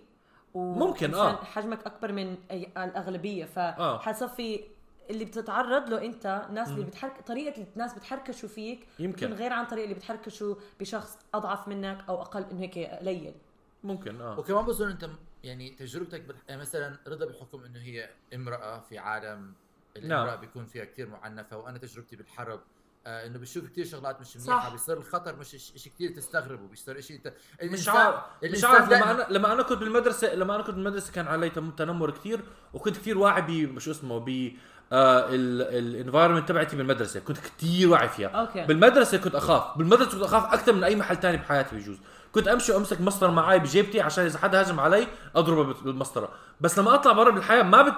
و 0.54 0.74
ممكن، 0.74 1.12
إنسان- 1.12 1.16
آه. 1.16 1.44
حجمك 1.44 1.86
أكبر 1.86 2.12
من 2.12 2.36
أي- 2.36 2.78
الأغلبية 2.78 3.50
آه. 3.58 3.98
فحصفي 3.98 4.64
اللي 5.10 5.26
بتتعرض 5.26 5.90
له 5.90 6.06
أنت 6.06 6.46
الناس 6.50 6.70
اللي 6.70 6.86
بتحرك 6.86 7.14
طريقة 7.28 7.54
اللي 7.56 7.68
الناس 7.74 7.94
بتحركشوا 7.94 8.50
فيك 8.50 8.88
يمكن. 9.00 9.34
غير 9.34 9.54
عن 9.54 9.66
طريقه 9.66 9.84
اللي 9.84 9.96
بتحركشوا 9.96 10.56
بشخص 10.80 11.18
أضعف 11.34 11.68
منك 11.68 11.98
أو 12.10 12.22
أقل 12.22 12.46
إنه 12.52 12.62
هيك 12.62 12.78
قليل 13.00 13.34
ممكن 13.84 14.22
آه 14.22 14.40
وكمان 14.40 14.66
بظن 14.66 14.90
أنت 14.90 15.10
يعني 15.44 15.70
تجربتك 15.70 16.22
بال... 16.22 16.36
يعني 16.48 16.62
مثلا 16.62 17.00
رضا 17.08 17.26
بحكم 17.26 17.64
إنه 17.64 17.80
هي 17.80 18.10
امرأة 18.36 18.80
في 18.80 18.98
عالم 18.98 19.54
الامراه 19.98 20.26
نعم. 20.26 20.40
بيكون 20.40 20.66
فيها 20.66 20.86
كثير 20.86 21.10
معنفة 21.10 21.58
وأنا 21.58 21.78
تجربتي 21.78 22.16
بالحرب 22.16 22.62
آه 23.08 23.28
إنه 23.28 23.40
بشوف 23.40 23.66
كثير 23.66 23.86
شغلات 23.86 24.22
مش 24.22 24.28
صح. 24.28 24.54
منيحه 24.54 24.70
بيصير 24.70 24.98
الخطر 24.98 25.36
مش 25.36 25.50
شيء 25.76 25.94
كثير 25.96 26.12
تستغربه 26.12 26.68
بيصير 26.68 27.02
شيء 27.02 27.20
ت... 27.20 27.34
مش 27.64 27.90
عارف 27.90 28.16
مش 28.44 28.64
عارف 28.64 28.90
لما 28.90 29.12
أنا 29.12 29.28
لما 29.30 29.54
أنا 29.54 29.64
كنت 29.64 29.80
بالمدرسة 29.80 30.36
لما 30.36 30.56
أنا 30.56 30.64
كنت 30.64 30.76
بالمدرسة 30.76 31.14
كان 31.14 31.28
علي 31.28 31.50
تنمر 31.50 32.12
كثير 32.12 32.42
وكنت 32.74 32.98
كثير 32.98 33.18
واعي 33.18 33.42
ب 33.42 33.80
شو 33.80 33.92
اسمه 33.92 34.18
ب 34.18 34.52
ال 34.92 35.05
environment 35.05 36.50
تبعتي 36.50 36.76
بالمدرسة 36.76 37.20
كنت 37.20 37.38
كثير 37.38 37.90
واعي 37.90 38.10
فيها 38.10 38.28
أوكي. 38.28 38.66
بالمدرسة 38.66 39.18
كنت 39.18 39.36
أخاف 39.36 39.78
بالمدرسة 39.78 40.12
كنت 40.12 40.22
أخاف 40.22 40.54
أكثر 40.54 40.74
من 40.74 40.84
أي 40.84 40.96
محل 40.96 41.18
تاني 41.18 41.38
بحياتي 41.38 41.76
بجوز 41.76 41.98
كنت 42.36 42.48
امشي 42.48 42.72
وامسك 42.72 43.02
مسطرة 43.02 43.32
معي 43.32 43.60
بجيبتي 43.60 44.02
عشان 44.02 44.26
إذا 44.26 44.40
حدا 44.40 44.60
هاجم 44.60 44.80
علي 44.80 45.08
أضربه 45.36 45.64
بال- 45.64 45.84
بالمسطرة 45.84 46.30
بس 46.62 46.80
لما 46.80 46.96
أطلع 46.96 47.12
برا 47.14 47.32
بالحياة 47.32 47.64
ما 47.64 47.82
بت 47.82 47.94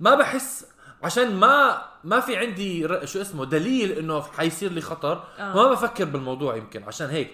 ما 0.00 0.14
بحس 0.14 0.66
عشان 1.02 1.36
ما 1.36 1.82
ما 2.04 2.20
في 2.20 2.36
عندي 2.36 2.86
ر- 2.86 3.04
شو 3.06 3.20
اسمه 3.20 3.44
دليل 3.44 3.92
إنه 3.92 4.20
حيصير 4.22 4.72
لي 4.72 4.80
خطر 4.80 5.24
آه. 5.38 5.54
ما 5.54 5.70
بفكر 5.70 6.04
بالموضوع 6.04 6.56
يمكن 6.56 6.82
عشان 6.82 7.10
هيك 7.10 7.30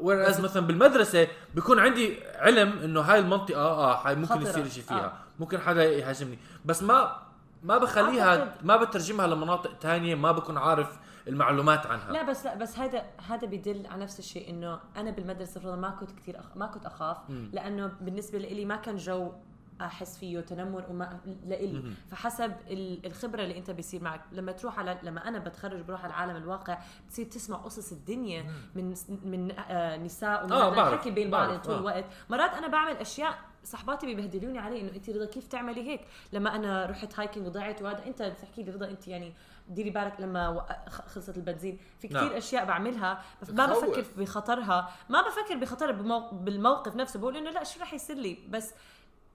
وراز 0.00 0.40
مثلا 0.40 0.66
بالمدرسة 0.66 1.28
بيكون 1.54 1.78
عندي 1.78 2.18
علم 2.36 2.78
إنه 2.84 3.00
هاي 3.00 3.18
المنطقة 3.18 3.60
آه 3.60 4.06
هاي 4.06 4.14
ممكن 4.16 4.34
خطرة. 4.34 4.48
يصير 4.48 4.68
شيء 4.68 4.82
فيها 4.82 5.04
آه. 5.04 5.12
ممكن 5.40 5.60
حدا 5.60 5.84
يهاجمني 5.84 6.38
بس 6.64 6.82
ما 6.82 7.16
ما 7.62 7.78
بخليها 7.78 8.54
ما 8.62 8.76
بترجمها 8.76 9.26
لمناطق 9.26 9.70
تانية 9.80 10.14
ما 10.14 10.32
بكون 10.32 10.58
عارف 10.58 10.86
المعلومات 11.28 11.86
عنها 11.86 12.12
لا 12.12 12.22
بس 12.22 12.44
لا 12.46 12.54
بس 12.54 12.78
هذا 12.78 13.04
هذا 13.28 13.46
بيدل 13.46 13.86
على 13.86 14.02
نفس 14.02 14.18
الشيء 14.18 14.50
إنه 14.50 14.80
أنا 14.96 15.10
بالمدرسة 15.10 15.60
فرضا 15.60 15.76
ما 15.76 15.90
كنت 15.90 16.10
كثير 16.12 16.40
أخ... 16.40 16.44
ما 16.56 16.66
كنت 16.66 16.86
أخاف 16.86 17.16
مم. 17.30 17.50
لأنه 17.52 17.92
بالنسبة 18.00 18.38
لي 18.38 18.64
ما 18.64 18.76
كان 18.76 18.96
جو 18.96 19.32
أحس 19.80 20.18
فيه 20.18 20.40
تنمر 20.40 20.84
وما 20.90 21.20
لإلي. 21.46 21.82
فحسب 22.10 22.52
ال- 22.70 23.06
الخبرة 23.06 23.42
اللي 23.42 23.58
أنت 23.58 23.70
بيصير 23.70 24.02
معك 24.02 24.20
لما 24.32 24.52
تروح 24.52 24.78
على 24.78 24.98
لما 25.02 25.28
أنا 25.28 25.38
بتخرج 25.38 25.80
بروح 25.80 26.04
على 26.04 26.10
العالم 26.10 26.36
الواقع 26.36 26.78
بتصير 27.06 27.26
تسمع 27.26 27.56
قصص 27.56 27.92
الدنيا 27.92 28.44
من 28.74 28.94
من 29.24 29.50
آه 29.58 29.96
نساء 29.96 30.44
ومن 30.44 30.52
آه، 30.52 30.88
الحكي 30.92 31.10
بين 31.10 31.30
بعض 31.30 31.58
طول 31.58 31.74
آه. 31.74 31.78
الوقت 31.78 32.04
مرات 32.30 32.50
أنا 32.54 32.68
بعمل 32.68 32.96
أشياء 32.96 33.38
صحباتي 33.64 34.06
بيبهدلوني 34.06 34.58
عليه 34.58 34.80
إنه 34.80 34.90
انت 34.96 35.10
رضا 35.10 35.24
كيف 35.24 35.46
تعملي 35.46 35.88
هيك 35.88 36.00
لما 36.32 36.54
أنا 36.56 36.86
رحت 36.86 37.18
هايكنج 37.20 37.46
وضعت 37.46 37.82
وهذا 37.82 38.06
أنت 38.06 38.22
بتحكي 38.22 38.62
لي 38.62 38.70
رضا 38.72 38.88
انت 38.90 39.08
يعني 39.08 39.32
ديري 39.68 39.90
بالك 39.90 40.20
لما 40.20 40.66
خلصت 40.88 41.36
البنزين 41.36 41.78
في 41.98 42.08
كثير 42.08 42.22
نعم. 42.24 42.32
أشياء 42.32 42.64
بعملها 42.64 43.24
بس 43.42 43.50
ما. 43.50 43.66
بفكر 43.66 44.04
بخطرها 44.16 44.92
ما 45.08 45.22
بفكر 45.22 45.56
بخطر. 45.56 45.92
بالموقف 46.32 46.96
نفسه 46.96 47.20
بقول 47.20 47.36
إنه 47.36 47.50
لا 47.50 47.64
شو 47.64 47.80
رح 47.80 47.94
يصير 47.94 48.16
لي 48.16 48.38
بس 48.48 48.74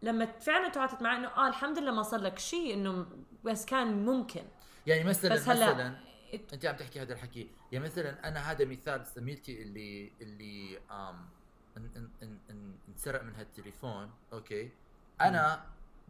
لما 0.01 0.25
فعلا 0.25 0.69
تعاطت 0.69 1.01
معي 1.01 1.17
إنه 1.17 1.27
آه 1.27 1.47
الحمد 1.47 1.79
لله 1.79 1.91
ما 1.91 2.03
صار 2.03 2.19
لك 2.19 2.39
شيء 2.39 2.73
إنه 2.73 3.05
بس 3.43 3.65
كان 3.65 4.05
ممكن 4.05 4.41
يعني 4.88 5.03
مثلا 5.03 5.33
بس 5.35 5.49
هلا- 5.49 5.71
مثلا 5.73 5.95
انت 6.33 6.65
عم 6.65 6.75
تحكي 6.75 7.01
هذا 7.01 7.13
الحكي 7.13 7.47
يعني 7.71 7.85
مثلا 7.85 8.27
أنا 8.27 8.51
هذا 8.51 8.65
مثال 8.65 9.03
زميلتي 9.15 9.61
اللي 9.61 10.11
اللي 10.21 10.77
آم 10.91 11.25
ان 11.77 11.89
ان 11.95 12.09
ان 12.23 12.38
ان 12.49 12.75
انسرق 12.89 13.23
منها 13.23 13.41
التليفون 13.41 14.11
أوكي؟ 14.33 14.71
أنا 15.21 15.65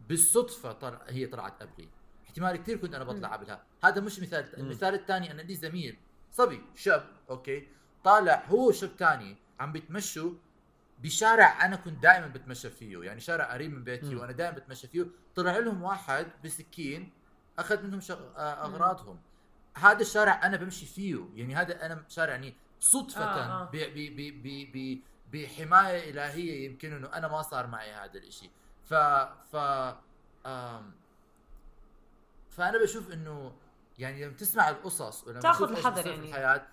بالصدفة 0.08 0.72
طلع 0.72 1.00
هي 1.08 1.26
طلعت 1.26 1.62
قبلي. 1.62 1.88
احتمال 2.24 2.56
كثير 2.56 2.76
كنت 2.76 2.94
أنا 2.94 3.04
بطلع 3.04 3.32
قبلها. 3.32 3.62
هذا 3.84 4.00
مش 4.00 4.20
مثال 4.20 4.58
المثال 4.58 4.94
الثاني 4.94 5.30
أنا 5.30 5.42
لي 5.42 5.54
زميل 5.54 5.98
صبي 6.30 6.62
شاب 6.74 7.06
أوكي؟ 7.30 7.68
طالع 8.04 8.44
هو 8.48 8.72
شاب 8.72 8.90
ثاني 8.98 9.36
عم 9.60 9.72
بيتمشوا 9.72 10.32
بشارع 11.02 11.66
أنا 11.66 11.76
كنت 11.76 12.02
دائما 12.02 12.26
بتمشى 12.26 12.70
فيه 12.70 13.02
يعني 13.02 13.20
شارع 13.20 13.52
قريب 13.52 13.72
من 13.72 13.84
بيتي. 13.84 14.16
وأنا 14.16 14.32
دائما 14.32 14.56
بتمشى 14.56 14.88
فيه. 14.88 15.06
طلع 15.34 15.58
لهم 15.58 15.82
واحد 15.82 16.26
بسكين 16.44 17.12
أخذ 17.58 17.82
منهم 17.86 18.00
شغ... 18.00 18.20
آه، 18.36 18.66
أغراضهم. 18.66 19.20
هذا 19.76 20.00
الشارع 20.00 20.46
أنا 20.46 20.56
بمشي 20.56 20.86
فيه 20.86 21.28
يعني 21.34 21.54
هذا 21.54 21.86
أنا 21.86 22.04
شارع 22.08 22.32
يعني 22.32 22.54
صدفة 22.80 23.24
آه، 23.24 23.62
آه. 23.62 23.64
ب... 23.64 23.76
ب... 23.76 24.16
ب... 24.16 24.72
ب... 24.72 25.00
بحماية 25.44 26.10
إلهية 26.10 26.66
يمكن 26.66 26.92
إنه 26.92 27.08
أنا 27.14 27.28
ما 27.28 27.42
صار 27.42 27.66
معي 27.66 27.92
هذا 27.92 28.18
الإشي 28.18 28.50
ف 28.84 28.94
ف 29.52 29.56
آم... 30.46 30.94
فأنا 32.50 32.82
بشوف 32.82 33.12
إنه 33.12 33.52
يعني 33.98 34.24
لما 34.24 34.34
تسمع 34.34 34.68
القصص 34.68 35.24
ولما 35.26 35.40
تاخذ 35.40 35.70
الحذر 35.70 36.06
يعني. 36.06 36.28
الحياة 36.28 36.66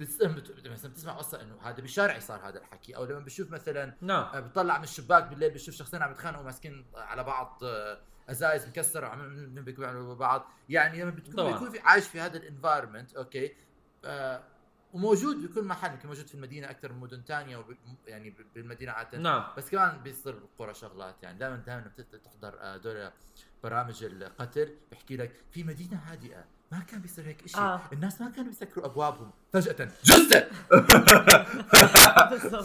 بس 0.00 0.22
مثلا 0.64 0.92
بتسمع 0.92 1.12
قصة 1.12 1.42
إنه 1.42 1.56
هذا 1.62 1.82
بشارعي 1.82 2.20
صار 2.20 2.48
هذا 2.48 2.58
الحكي 2.58 2.96
أو 2.96 3.04
لما 3.04 3.18
بشوف 3.18 3.50
مثلا 3.50 3.94
نعم 4.00 4.24
آه، 4.34 4.40
بطلع 4.40 4.78
من 4.78 4.84
الشباك 4.84 5.24
بالليل 5.24 5.50
بشوف 5.50 5.74
شخصين 5.74 6.02
عم 6.02 6.10
يتخانقوا 6.10 6.44
ماسكين 6.44 6.86
على 6.94 7.24
بعض 7.24 7.58
آه، 7.64 8.00
أزايز 8.30 8.68
مكسرة 8.68 9.06
وعم 9.06 9.64
على 9.78 10.14
بعض 10.14 10.46
يعني 10.68 11.02
لما 11.02 11.10
بتكون 11.10 11.34
طبعاً. 11.34 11.52
بيكون 11.52 11.70
في 11.70 11.80
عايش 11.80 12.08
في 12.08 12.20
هذا 12.20 12.36
ال 12.36 12.42
environment 12.42 13.14
أوكي 13.14 13.54
آه 14.04 14.42
وموجود 14.92 15.36
بكل 15.46 15.64
محل 15.64 15.92
يمكن 15.92 16.08
موجود 16.08 16.26
في 16.26 16.34
المدينة 16.34 16.70
أكثر 16.70 16.92
من 16.92 17.00
مدن 17.00 17.22
ثانية 17.28 17.56
وب... 17.56 17.76
يعني 18.06 18.34
بالمدينة 18.54 18.92
عادة. 18.92 19.18
نعم. 19.18 19.44
بس 19.56 19.70
كمان 19.70 20.02
بيصير 20.02 20.34
بالقرى 20.34 20.74
شغلات 20.74 21.22
يعني 21.22 21.38
دائما 21.38 21.56
دائما 21.56 21.92
بتحضر 21.98 22.58
آه، 22.60 22.76
دول 22.76 23.10
برامج 23.62 24.04
القتل 24.04 24.74
بيحكي 24.90 25.16
لك 25.16 25.32
في 25.50 25.64
مدينة 25.64 26.00
هادئة 26.06 26.44
ما 26.72 26.78
كان 26.80 27.00
بيصير 27.00 27.26
هيك 27.26 27.46
شيء 27.46 27.60
آه. 27.60 27.74
آه. 27.74 27.80
الناس 27.92 28.20
ما 28.20 28.30
كانوا 28.30 28.48
بيسكروا 28.50 28.86
أبوابهم. 28.86 29.30
فجأة 29.52 29.88
جثه. 30.04 30.46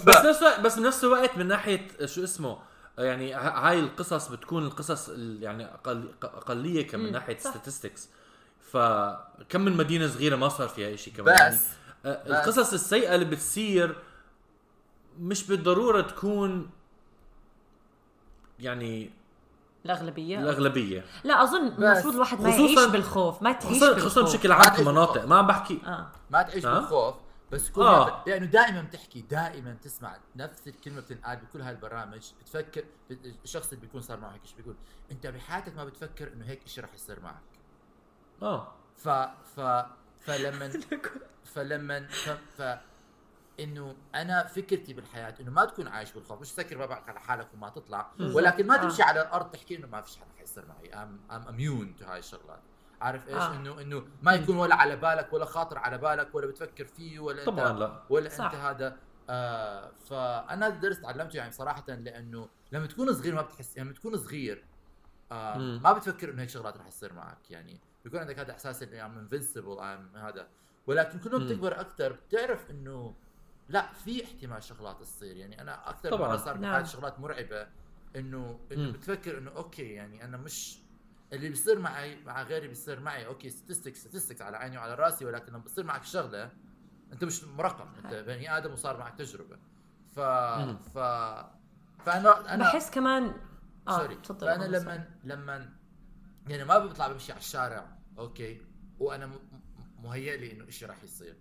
بس 0.08 0.26
نفس 0.26 0.44
بس 0.60 0.80
بنفس 0.80 1.04
الوقت 1.04 1.38
من 1.38 1.48
ناحية 1.48 1.88
شو 2.06 2.24
اسمه 2.24 2.58
يعني 2.98 3.34
هاي 3.34 3.80
القصص 3.80 4.28
بتكون 4.28 4.66
القصص 4.66 5.10
ال- 5.10 5.44
يعني 5.44 5.66
أقل 5.66 6.12
أقلية 6.24 6.88
كم 6.88 7.00
من 7.00 7.12
ناحية 7.12 7.38
statistics. 7.38 8.00
فكم 8.72 9.62
من 9.62 9.78
مدينة 9.78 10.08
صغيرة 10.08 10.36
ما 10.36 10.50
صار 10.50 10.68
فيها 10.68 10.96
شيء 10.96 11.14
كمان. 11.14 11.36
يعني 11.36 11.56
بس 11.56 11.62
آه، 11.62 11.87
القصص 12.12 12.74
السيئة 12.74 13.16
اللي 13.16 13.26
بتصير 13.26 13.96
مش 15.20 15.48
بالضرورة 15.48 16.02
تكون 16.02 16.70
يعني 18.60 19.12
الأغلبية. 19.86 20.40
الأغلبية. 20.40 21.06
لا 21.24 21.44
أظن 21.44 21.68
المفروض 21.68 22.14
الواحد 22.14 22.42
ما 22.42 22.50
يعيش 22.50 22.80
بالخوف 22.80 23.42
ما 23.42 23.52
تعيش 23.52 23.66
خصوصا 23.78 23.94
بالخوف. 23.94 24.12
خصوصا 24.12 24.22
بشكل 24.38 24.52
عام 24.52 24.76
كمناطق 24.76 25.14
بالخوف. 25.14 25.30
ما 25.30 25.36
عم 25.38 25.48
بحكي. 25.48 25.82
آه. 25.86 26.12
ما 26.32 26.42
تعيش 26.42 26.64
نعم. 26.66 26.74
بالخوف 26.80 27.16
بس 27.52 27.70
يكون 27.70 27.86
آه. 27.86 28.08
آه. 28.10 28.24
لأنه 28.28 28.46
دائما 28.46 28.82
بتحكي 28.82 29.22
دائما 29.22 29.74
تسمع 29.82 30.18
نفس 30.36 30.68
الكلمة 30.68 31.02
بتنقال 31.02 31.38
بكل 31.40 31.62
هالبرامج. 31.62 32.32
بتفكر 32.42 32.84
بت- 33.10 33.36
الشخص 33.44 33.68
اللي 33.74 33.82
بيكون 33.86 34.02
صار 34.02 34.20
معه 34.20 34.30
هيك 34.34 34.46
شيء 34.46 34.58
بيقول؟ 34.58 34.76
أنت 35.12 35.28
بحياتك 35.28 35.76
ما 35.76 35.86
بتفكر 35.86 36.34
إنه 36.34 36.46
هيك 36.46 36.68
شيء 36.68 36.84
رح 36.84 36.94
يصير 36.94 37.20
معك. 37.20 37.42
آه. 38.42 38.68
ف 38.98 39.10
ف 39.56 39.60
فلما 40.20 40.72
فلما 41.54 42.08
ف, 42.08 42.30
ف 42.30 42.78
إنه 43.60 43.96
أنا 44.16 44.44
فكرتي 44.44 44.94
بالحياة 44.94 45.34
إنه 45.40 45.52
ما 45.52 45.66
تكون 45.66 45.88
عايش 45.88 46.12
بالخوف 46.12 46.42
مش 46.42 46.52
تسكر 46.52 46.78
بابك 46.78 47.10
على 47.10 47.20
حالك 47.20 47.48
وما 47.54 47.70
تطلع 47.70 48.12
ولكن 48.20 48.68
ما 48.68 48.76
آه. 48.76 48.82
تمشي 48.82 49.04
على 49.04 49.22
الأرض 49.22 49.52
تحكي 49.52 49.76
إنه 49.76 49.88
ما 49.88 50.02
فيش 50.02 50.18
حدا 50.18 50.32
حيصير 50.40 50.66
معي 50.66 50.94
I'm 50.94 51.20
I'm 51.32 51.48
immune 51.48 51.96
to 51.96 52.06
هاي 52.06 52.20
الشغلات 52.20 52.60
عارف 53.02 53.28
إيش 53.28 53.36
آه. 53.36 53.56
انه 53.56 53.82
إنه 53.82 54.08
ما 54.22 54.34
يكون 54.34 54.58
ولا 54.58 54.76
على 54.76 54.96
بالك 54.96 55.34
ولا 55.34 55.46
خاطر 55.46 55.78
على 55.78 55.98
بالك 55.98 56.36
ولا 56.36 56.48
بتفكر 56.48 56.86
فيه 56.86 57.20
ولا 57.20 57.40
انت 57.40 57.48
طبعا 57.48 57.80
لا 57.80 58.04
ولا 58.10 58.30
صح. 58.30 58.46
أنت 58.46 58.56
هذا 58.56 58.98
آه 59.30 59.92
فأنا 60.10 60.68
هذا 60.68 60.76
الدرس 60.76 61.02
تعلمته 61.02 61.38
يعني 61.38 61.52
صراحة 61.52 61.84
لأنه 61.88 62.50
لما 62.72 62.88
تكون 62.88 63.14
صغير 63.14 63.36
ما 63.36 63.42
بتحس 63.42 63.78
لما 63.78 63.94
تكون 63.94 64.18
صغير 64.18 64.66
آه. 65.32 65.58
ما 65.58 65.94
بتفكر 65.94 66.30
إنه 66.30 66.42
هيك 66.42 66.50
شغلات 66.50 66.78
رح 66.78 66.90
تصير 66.90 67.14
معك 67.14 67.52
يعني 67.52 67.80
بيكون 68.08 68.20
عندك 68.20 68.40
هذا 68.40 68.52
إحساس 68.52 68.84
إني 68.84 69.06
I'm 69.06 69.18
invincible 69.18 69.80
I'm 69.80 70.16
هذا 70.16 70.48
ولكن 70.88 71.20
كل 71.20 71.32
ما. 71.32 71.38
بتكبر 71.38 71.80
أكثر 71.80 72.12
بتعرف 72.12 72.72
إنه 72.72 73.16
لا 73.70 73.92
في 73.94 74.24
احتمال 74.24 74.64
شغلات 74.64 75.02
تصير 75.02 75.38
يعني 75.38 75.62
أنا 75.62 75.90
أكثر 75.90 76.12
طبعاً. 76.12 76.30
مره 76.30 76.38
صار 76.38 76.58
نعم. 76.58 76.86
شغلات 76.86 77.20
مرعبة 77.20 77.68
إنه 78.16 78.60
إنه. 78.72 78.92
بتفكر 78.92 79.38
إنه 79.38 79.52
أوكي 79.52 79.94
يعني 79.94 80.26
أنا 80.26 80.38
مش 80.38 80.80
اللي 81.34 81.50
بيصير 81.50 81.80
معي 81.80 82.24
مع 82.24 82.42
غيري 82.42 82.68
بيصير 82.68 83.00
معي 83.00 83.26
أوكي 83.26 83.50
statistics 83.50 84.00
statistics 84.00 84.42
على 84.42 84.58
عيني 84.58 84.78
وعلى 84.78 84.96
رأسي 84.96 85.26
ولكن 85.26 85.54
لما 85.54 85.64
بصير 85.64 85.84
معك 85.84 86.04
شغلة 86.04 86.52
أنت 87.14 87.24
مش 87.24 87.44
مرقم 87.44 87.88
أنت 88.06 88.14
بني 88.14 88.58
آدم 88.58 88.72
وصار 88.74 88.98
معك 88.98 89.18
تجربة 89.18 89.58
ف 90.16 90.20
مم. 90.20 90.78
ف 90.78 90.98
فأنا 92.06 92.54
أنا 92.54 92.64
بحس 92.64 92.92
كمان 92.92 93.34
آه 93.88 93.98
sorry 93.98 94.16
تفضل 94.16 94.48
فأنا 94.48 94.66
لما 94.66 95.10
لما 95.24 95.70
يعني 96.48 96.64
ما 96.64 96.78
بطلع 96.80 97.08
بمشي 97.08 97.32
على 97.32 97.40
الشارع 97.42 97.97
أوكي 98.18 98.62
وأنا 99.00 99.40
مهيئ 100.00 100.38
لي 100.38 100.52
إنه 100.52 100.70
شيء 100.70 100.88
راح 100.88 101.04
يصير 101.04 101.36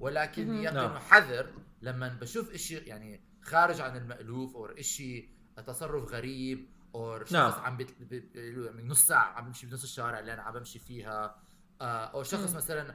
ولكن. 0.00 0.54
يقين 0.54 0.74
نعم. 0.74 0.96
وحذر 0.96 1.52
لما 1.82 2.08
بشوف 2.08 2.56
شيء 2.56 2.88
يعني 2.88 3.20
خارج 3.42 3.80
عن 3.80 3.96
المألوف 3.96 4.56
أو 4.56 4.74
شيء 4.80 5.28
تصرف 5.66 6.12
غريب 6.12 6.68
أو 6.94 7.24
شخص 7.24 7.32
نعم. 7.32 7.52
عم 7.52 7.76
بت... 7.76 7.94
ب... 8.00 8.14
ب... 8.14 8.76
من 8.76 8.88
نص 8.88 9.06
ساعة 9.06 9.32
عم 9.32 9.44
بمشي 9.44 9.66
بنص 9.66 9.82
الشارع 9.82 10.18
اللي 10.18 10.34
أنا 10.34 10.42
عم 10.42 10.54
بمشي 10.54 10.78
فيها 10.78 11.36
آه، 11.80 12.04
أو 12.04 12.22
شخص 12.22 12.50
مم. 12.50 12.56
مثلا 12.56 12.94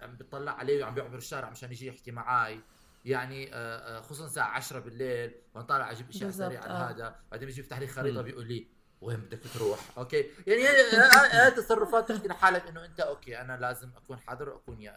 عم 0.00 0.16
بيطلع 0.16 0.52
علي 0.52 0.82
وعم 0.82 0.94
بيعبر 0.94 1.18
الشارع 1.18 1.50
مشان 1.50 1.72
يجي 1.72 1.86
يحكي 1.86 2.10
معي 2.10 2.60
يعني 3.04 3.54
آه، 3.54 3.98
آه، 3.98 4.00
خصوصا 4.00 4.24
الساعة 4.24 4.48
10 4.48 4.80
بالليل 4.80 5.34
وأنا 5.54 5.66
طالع 5.66 5.90
أجيب 5.90 6.08
اشياء 6.08 6.30
سريعه 6.30 6.62
آه. 6.62 6.90
هذا 6.90 7.16
بعدين 7.30 7.46
بيجي 7.46 7.60
يفتح 7.60 7.78
لي 7.78 7.86
خريطة. 7.86 8.22
بيقول 8.22 8.46
لي 8.46 8.66
وين 9.00 9.16
بدك 9.16 9.40
تروح. 9.54 9.78
أوكي؟ 9.98 10.26
يعني 10.46 10.62
هي- 10.68 11.50
تصرفات 11.50 12.08
تحكي 12.12 12.28
لحالك 12.28 12.68
إنه 12.68 12.84
أنت 12.84 13.00
أوكي 13.00 13.40
أنا 13.40 13.56
لازم 13.60 13.88
أكون 13.96 14.18
حذر 14.26 14.48
وأكون 14.48 14.86
آه، 14.88 14.90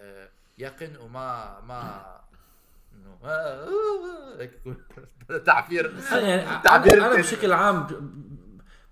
آه، 0.00 0.28
يقن 0.58 0.96
وما 0.96 1.60
ما 1.60 2.04
إنه 2.94 3.18
آه، 3.24 3.28
آه، 3.68 4.40
هيك 4.40 4.52
يكون 4.52 4.76
تعبير 5.46 5.94
يعني 6.12 6.62
تعبير 6.64 6.92
أنا, 6.92 7.00
أنا 7.00 7.06
الكلمة. 7.06 7.22
بشكل 7.22 7.52
عام 7.52 7.86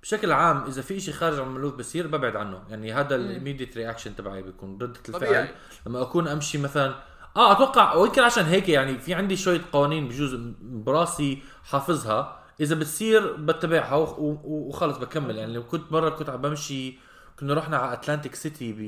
بشكل 0.03 0.33
عام 0.33 0.65
إذا 0.65 0.83
في 0.83 1.01
شيء 1.01 1.15
خارج 1.15 1.39
عن 1.39 1.47
المألوف 1.47 1.75
بصير 1.75 2.07
ببعد 2.07 2.37
عنه. 2.37 2.63
يعني 2.69 2.93
هذا. 2.93 3.15
ال 3.17 3.23
immediate 3.23 3.77
reaction 3.77 4.17
تبعي 4.17 4.43
بيكون 4.43 4.79
ردة 4.83 5.01
الفعل. 5.09 5.49
لما 5.87 6.03
أكون 6.03 6.29
أمشي 6.29 6.59
مثلا 6.59 6.95
آه 7.37 7.53
أتوقع 7.53 7.95
ويمكن 7.95 8.23
عشان 8.23 8.45
هيك 8.45 8.69
يعني 8.69 8.99
في 8.99 9.15
عندي 9.15 9.37
شوية 9.37 9.61
قوانين 9.73 10.09
بجوز 10.09 10.35
براسي 10.61 11.43
حافظها. 11.65 12.42
إذا 12.61 12.75
بتصير 12.75 13.33
بتبعها 13.37 13.95
وخلص 13.95 14.99
بكمل. 14.99 15.37
يعني 15.37 15.55
لو 15.55 15.63
كنت 15.67 15.93
مرة 15.93 16.11
كنت 16.11 16.29
عم 16.31 16.41
بمشي 16.41 16.95
كنا 17.41 17.55
رحنا 17.55 17.77
على 17.77 17.93
اتلانتيك 17.93 18.35
سيتي 18.35 18.73
ب 18.73 18.79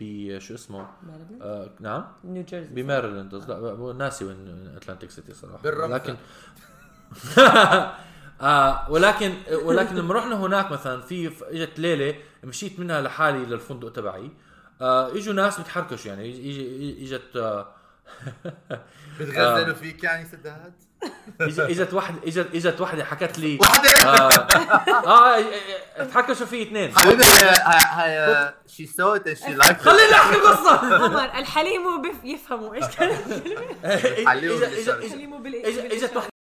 ب 0.00 0.38
شو 0.38 0.54
اسمه؟ 0.54 0.86
ماريلاند؟ 1.06 1.42
آه 1.42 1.70
نعم؟ 1.80 2.04
نيو 2.24 2.42
جيرسي 2.44 2.74
بماريلاند 2.74 3.34
لا 3.34 3.92
ناسي 3.98 4.24
وين 4.24 4.72
اتلانتيك 4.76 5.10
سيتي 5.10 5.34
صراحة. 5.34 5.62
بالرمفة. 5.62 5.94
لكن 5.94 6.16
آه 8.40 8.90
ولكن 8.90 9.32
ولكن 9.62 9.96
لما 9.96 10.14
رحنا 10.14 10.34
هناك 10.36 10.72
مثلا 10.72 11.00
في 11.00 11.32
إجت 11.42 11.78
ليلة 11.78 12.14
مشيت 12.44 12.80
منها 12.80 13.00
لحالي 13.00 13.38
للفندق 13.46 13.92
تبعي. 13.92 14.30
آه 14.80 15.12
إجوا 15.16 15.34
ناس 15.34 15.60
بتحركشوا 15.60 16.10
يعني. 16.10 17.04
إجت 17.04 17.36
آه 17.36 17.66
بتغزلوا 19.20 19.74
فيك 19.74 20.04
يعني 20.04 20.24
سداد؟ 20.24 20.72
اجت 21.40 21.94
واحد 21.94 22.14
اجت 22.26 22.48
اجت 22.54 22.80
واحدة 22.80 23.04
حكت 23.04 23.38
لي 23.38 23.58
وحده 23.60 23.88
آه, 24.06 24.28
آه 25.06 25.44
تحكشوا 26.04 26.46
في 26.46 26.62
اثنين. 26.62 26.92
هاي 26.96 28.52
شي 28.66 28.86
سوت 28.86 29.32
شي 29.32 29.54
لايك 29.54 29.80
خليني 29.80 30.12
أحكي 30.12 30.36
قصة. 30.36 31.04
عمر 31.04 31.24
الحليم 31.24 31.82
يفهموا 32.24 32.74
إيش 32.74 32.84
كان 32.84 33.16
حليهم 34.26 34.62
اجت 34.62 34.74
بالشرق. 34.74 35.04
اجت 35.92 36.12
الحليم 36.16 36.37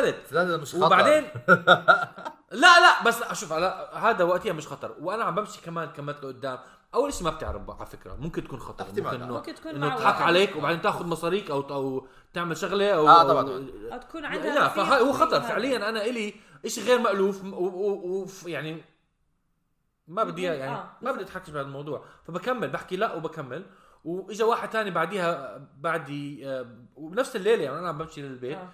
بلد 0.00 0.14
سداد 0.30 0.46
هذا 0.46 0.56
مش 0.56 0.74
خطر. 0.74 0.86
وبعدين 0.86 1.24
لا 2.62 2.80
لا 2.80 3.02
بس 3.06 3.22
أشوف 3.22 3.52
على 3.52 3.90
هذا 3.94 4.24
وقتها 4.24 4.52
مش 4.52 4.66
خطر. 4.68 4.94
وأنا 5.00 5.24
عم 5.24 5.34
بمشي 5.34 5.62
كمان 5.62 5.88
كملت 5.88 6.24
لقدام. 6.24 6.58
أول 6.94 7.12
شيء 7.14 7.24
ما 7.24 7.30
بتعرف 7.30 7.70
على 7.70 7.86
فكرة 7.86 8.14
ممكن 8.14 8.44
تكون 8.44 8.58
خطر. 8.60 8.86
ممكن. 8.88 9.06
إنه 9.06 9.26
ممكن 9.34 9.54
تكون 9.54 9.74
إنه 9.74 9.96
تضحك. 9.96 10.22
عليك 10.22 10.56
وبعدين 10.56 10.82
تاخذ 10.82 11.06
مصاريك 11.06 11.50
أو 11.50 11.60
أو 11.60 12.06
تعمل 12.34 12.56
شغلة 12.56 12.90
أو 12.94 13.08
آه، 13.08 13.22
طبعاً. 13.22 13.44
أو- 13.90 13.96
تكون 14.08 14.24
عندها 14.24 14.54
لا 14.54 14.68
فهو 14.68 15.12
خطر. 15.12 15.40
فعليا 15.40 15.88
أنا 15.88 16.04
إلي 16.04 16.34
شيء 16.66 16.84
غير 16.84 16.98
مألوف 16.98 17.44
و- 17.44 17.48
و- 17.48 18.22
و- 18.22 18.48
يعني 18.48 18.84
ما 20.08 20.24
بدي 20.24 20.42
يعني 20.42 20.74
آه، 20.74 20.90
ما 21.02 21.12
بدي 21.12 21.22
اتحكي 21.24 21.52
بهذا 21.52 21.66
الموضوع. 21.66 22.04
فبكمل 22.26 22.68
بحكي 22.70 22.96
لا 22.96 23.14
وبكمل. 23.14 23.66
وإجا 24.04 24.44
واحد 24.44 24.70
تاني 24.70 24.90
بعديها 24.90 25.60
بعدي 25.76 26.48
آه، 26.50 26.66
وبنفس 26.96 27.36
الليلة 27.36 27.62
يعني 27.62 27.78
أنا 27.78 27.88
عم 27.88 27.98
بمشي 27.98 28.22
للبيت. 28.22 28.56
آه. 28.58 28.68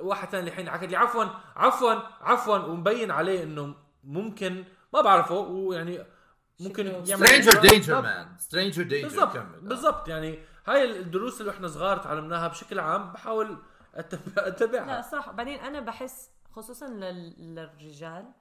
واحد 0.00 0.28
ثاني 0.28 0.48
الحين 0.50 0.70
حكت 0.70 0.84
لي 0.88 0.96
عفوا 0.96 1.24
عفوا 1.56 1.92
عفوا 2.20 2.56
ومبين 2.58 3.10
عليه 3.10 3.42
إنه 3.42 3.74
ممكن 4.04 4.64
ما 4.94 5.00
بعرفه 5.00 5.34
ويعني 5.38 6.06
ممكن 6.60 6.86
يعمل 6.86 7.26
stranger 7.26 7.60
danger 7.60 7.94
بالضبط. 7.94 8.04
مان 8.04 8.38
stranger 8.38 8.82
danger 8.82 9.08
بالضبط 9.08 9.36
آه. 9.36 9.42
بالضبط 9.62 10.08
يعني 10.08 10.38
هاي 10.66 11.00
الدروس 11.00 11.40
اللي 11.40 11.52
إحنا 11.52 11.68
صغار 11.68 11.96
تعلمناها 11.98 12.48
بشكل 12.48 12.80
عام 12.80 13.12
بحاول 13.12 13.58
أتبع- 13.96 14.36
لا 14.36 14.48
اتبعها 14.48 15.02
صح 15.02 15.30
بعدين 15.30 15.58
أنا 15.58 15.80
بحس 15.80 16.30
خصوصا 16.52 16.86
لل... 16.88 17.54
للرجال. 17.54 18.32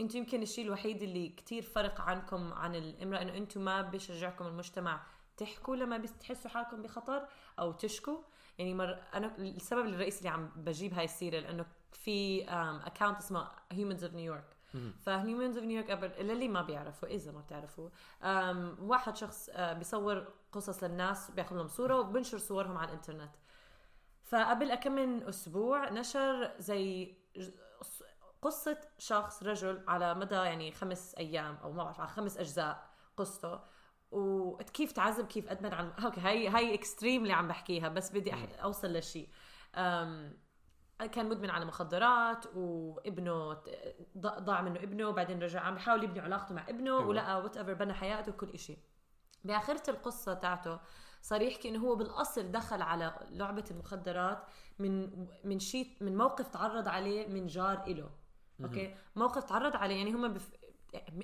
أنتوا 0.00 0.20
يمكن 0.20 0.42
الشيء 0.42 0.64
الوحيد 0.64 1.02
اللي 1.02 1.28
كتير 1.28 1.62
فرق 1.62 2.00
عنكم 2.00 2.52
عن 2.52 2.74
الإمرأة 2.74 3.22
إنه 3.22 3.36
أنتوا 3.36 3.62
ما 3.62 3.82
بيشجعكم 3.82 4.46
المجتمع 4.46 5.00
تحكوا 5.40 5.76
لما 5.76 5.98
بتحسوا 5.98 6.50
حالكم 6.50 6.82
بخطر 6.82 7.28
أو 7.58 7.72
تشكوا. 7.72 8.18
يعني 8.58 8.74
مر 8.74 9.02
أنا 9.14 9.36
السبب 9.38 9.86
الرئيسي 9.86 10.18
اللي 10.18 10.28
عم 10.28 10.50
بجيب 10.56 10.94
هاي 10.94 11.04
السيرة 11.04 11.40
لأنه 11.40 11.66
في 11.92 12.44
account 12.86 13.18
اسمه 13.18 13.48
Humans 13.72 14.04
of 14.04 14.14
New 14.14 14.32
York 14.32 14.56
ف 15.02 15.10
Humans 15.10 15.56
of 15.56 15.66
New 15.66 15.76
York 15.76 15.90
قبل 15.90 16.26
للي 16.26 16.48
ما 16.48 16.62
بيعرفوا 16.62 17.08
إذا 17.08 17.32
ما 17.32 17.40
بتعرفوا. 17.40 17.88
واحد 18.80 19.16
شخص 19.16 19.48
آه، 19.52 19.72
بيصور 19.72 20.28
قصص 20.52 20.84
للناس 20.84 21.30
بياخذ 21.30 21.56
لهم 21.56 21.68
صورة 21.68 22.00
وبنشر 22.00 22.38
صورهم 22.38 22.76
على 22.78 22.88
الإنترنت. 22.88 23.32
فقبل 24.24 24.74
كم 24.74 24.92
من 24.92 25.22
أسبوع 25.22 25.88
نشر 25.88 26.54
زي 26.58 27.14
قصة 28.42 28.80
شخص 28.98 29.42
رجل 29.42 29.84
على 29.88 30.14
مدى 30.14 30.34
يعني 30.34 30.72
خمس 30.72 31.14
أيام 31.14 31.58
أو 31.62 31.72
ما 31.72 31.84
بعرف 31.84 32.00
على 32.00 32.08
خمس 32.08 32.38
أجزاء 32.38 32.90
قصته. 33.16 33.60
وكيف 34.10 34.92
تعذب 34.92 35.26
كيف 35.26 35.48
أدمن 35.48 35.74
عن 35.74 35.90
okay 36.04 36.20
هاي 36.20 36.48
هاي 36.48 36.74
extreme 36.74 37.22
اللي 37.22 37.32
عم 37.32 37.48
بحكيها 37.48 37.88
بس 37.88 38.12
بدي 38.12 38.34
أح... 38.34 38.46
أوصل 38.62 38.96
لشيء 38.96 39.28
أم... 39.74 40.38
كان 41.12 41.28
مدمن 41.28 41.50
على 41.50 41.64
مخدرات 41.64 42.46
وابنه 42.56 43.62
ضاع 44.18 44.60
منه 44.62 44.80
ابنه 44.80 45.08
وبعدين 45.08 45.42
رجع 45.42 45.60
عم 45.60 45.74
بحاول 45.74 46.04
يبني 46.04 46.20
علاقته 46.20 46.54
مع 46.54 46.68
ابنه 46.68 46.90
أيوة. 46.98 47.06
ولقى 47.06 47.42
whatever 47.42 47.74
بنى 47.74 47.92
حياته 47.92 48.32
وكل 48.32 48.48
إشي. 48.48 48.78
بآخرة 49.44 49.90
القصة 49.90 50.34
تاعته 50.34 50.80
صار 51.22 51.42
يحكي 51.42 51.68
إنه 51.68 51.78
هو 51.78 51.96
بالأصل 51.96 52.52
دخل 52.52 52.82
على 52.82 53.14
لعبة 53.30 53.64
المخدرات 53.70 54.46
من 54.78 55.26
من 55.44 55.58
شيء 55.58 55.96
من 56.00 56.16
موقف 56.16 56.48
تعرض 56.48 56.88
عليه 56.88 57.26
من 57.26 57.46
جار 57.46 57.84
إله. 57.86 58.10
أوكي؟ 58.64 58.94
موقف 59.16 59.44
تعرض 59.44 59.76
عليه 59.76 59.96
يعني 59.96 60.12
هم 60.12 60.28
بف... 60.28 60.50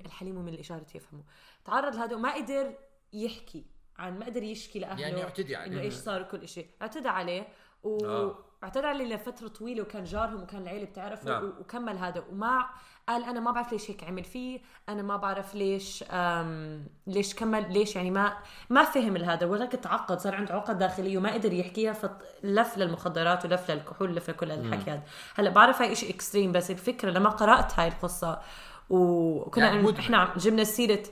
الحليم 0.05 0.35
من 0.35 0.53
الاشاره 0.53 0.85
يفهموا 0.95 1.23
تعرض 1.65 1.95
لهذا 1.95 2.15
وما 2.15 2.35
قدر 2.35 2.73
يحكي 3.13 3.65
عن 3.97 4.19
ما 4.19 4.25
قدر 4.25 4.43
يشكي 4.43 4.79
لأهله 4.79 5.01
يعني 5.01 5.23
اعتدي 5.23 5.55
عليه. 5.55 5.71
إنه 5.71 5.81
إيش 5.81 5.93
صار 5.93 6.23
كل 6.23 6.47
شيء 6.47 6.67
اعتدى 6.81 7.07
عليه 7.07 7.47
و... 7.83 8.05
آه. 8.05 8.37
اعتدى 8.63 8.87
عليه 8.87 9.15
لفتره 9.15 9.47
طويلة 9.47 9.81
وكان 9.81 10.03
جارهم 10.03 10.43
وكان 10.43 10.61
العيلة 10.61 10.85
بتعرفه 10.85 11.29
نعم. 11.29 11.43
و... 11.43 11.47
وكمل 11.47 11.97
هذا 11.97 12.23
وما 12.31 12.65
قال 13.07 13.23
أنا 13.23 13.39
ما 13.39 13.51
بعرف 13.51 13.71
ليش 13.71 13.91
هيك 13.91 14.03
عمل 14.03 14.23
فيه 14.23 14.59
أنا 14.89 15.01
ما 15.01 15.17
بعرف 15.17 15.55
ليش 15.55 16.03
أم... 16.11 16.87
ليش 17.07 17.35
كمل 17.35 17.73
ليش 17.73 17.95
يعني 17.95 18.11
ما 18.11 18.37
ما 18.69 18.83
فهم 18.83 19.17
هذا 19.17 19.45
ولك 19.45 19.71
تعقد 19.71 20.19
صار 20.19 20.35
عنده 20.35 20.53
عقد 20.53 20.77
داخلية 20.77 21.17
وما 21.17 21.33
قدر 21.33 21.53
يحكيها 21.53 21.93
فلف 21.93 22.77
للمخدرات 22.77 23.45
ولف 23.45 23.71
للكحول 23.71 24.15
لف 24.15 24.29
لكل 24.29 24.51
الحكي 24.51 24.91
هذا 24.91 25.03
هلا 25.35 25.49
بعرف 25.49 25.81
هاي 25.81 25.95
شيء 25.95 26.09
اكستريم 26.09 26.51
بس 26.51 26.71
الفكرة 26.71 27.09
لما 27.09 27.29
قرأت 27.29 27.79
هاي 27.79 27.87
القصة 27.87 28.41
وكنا 28.89 29.65
يعني. 29.65 29.99
إحنا 29.99 30.33
جبنا 30.37 30.63
سيره 30.63 31.03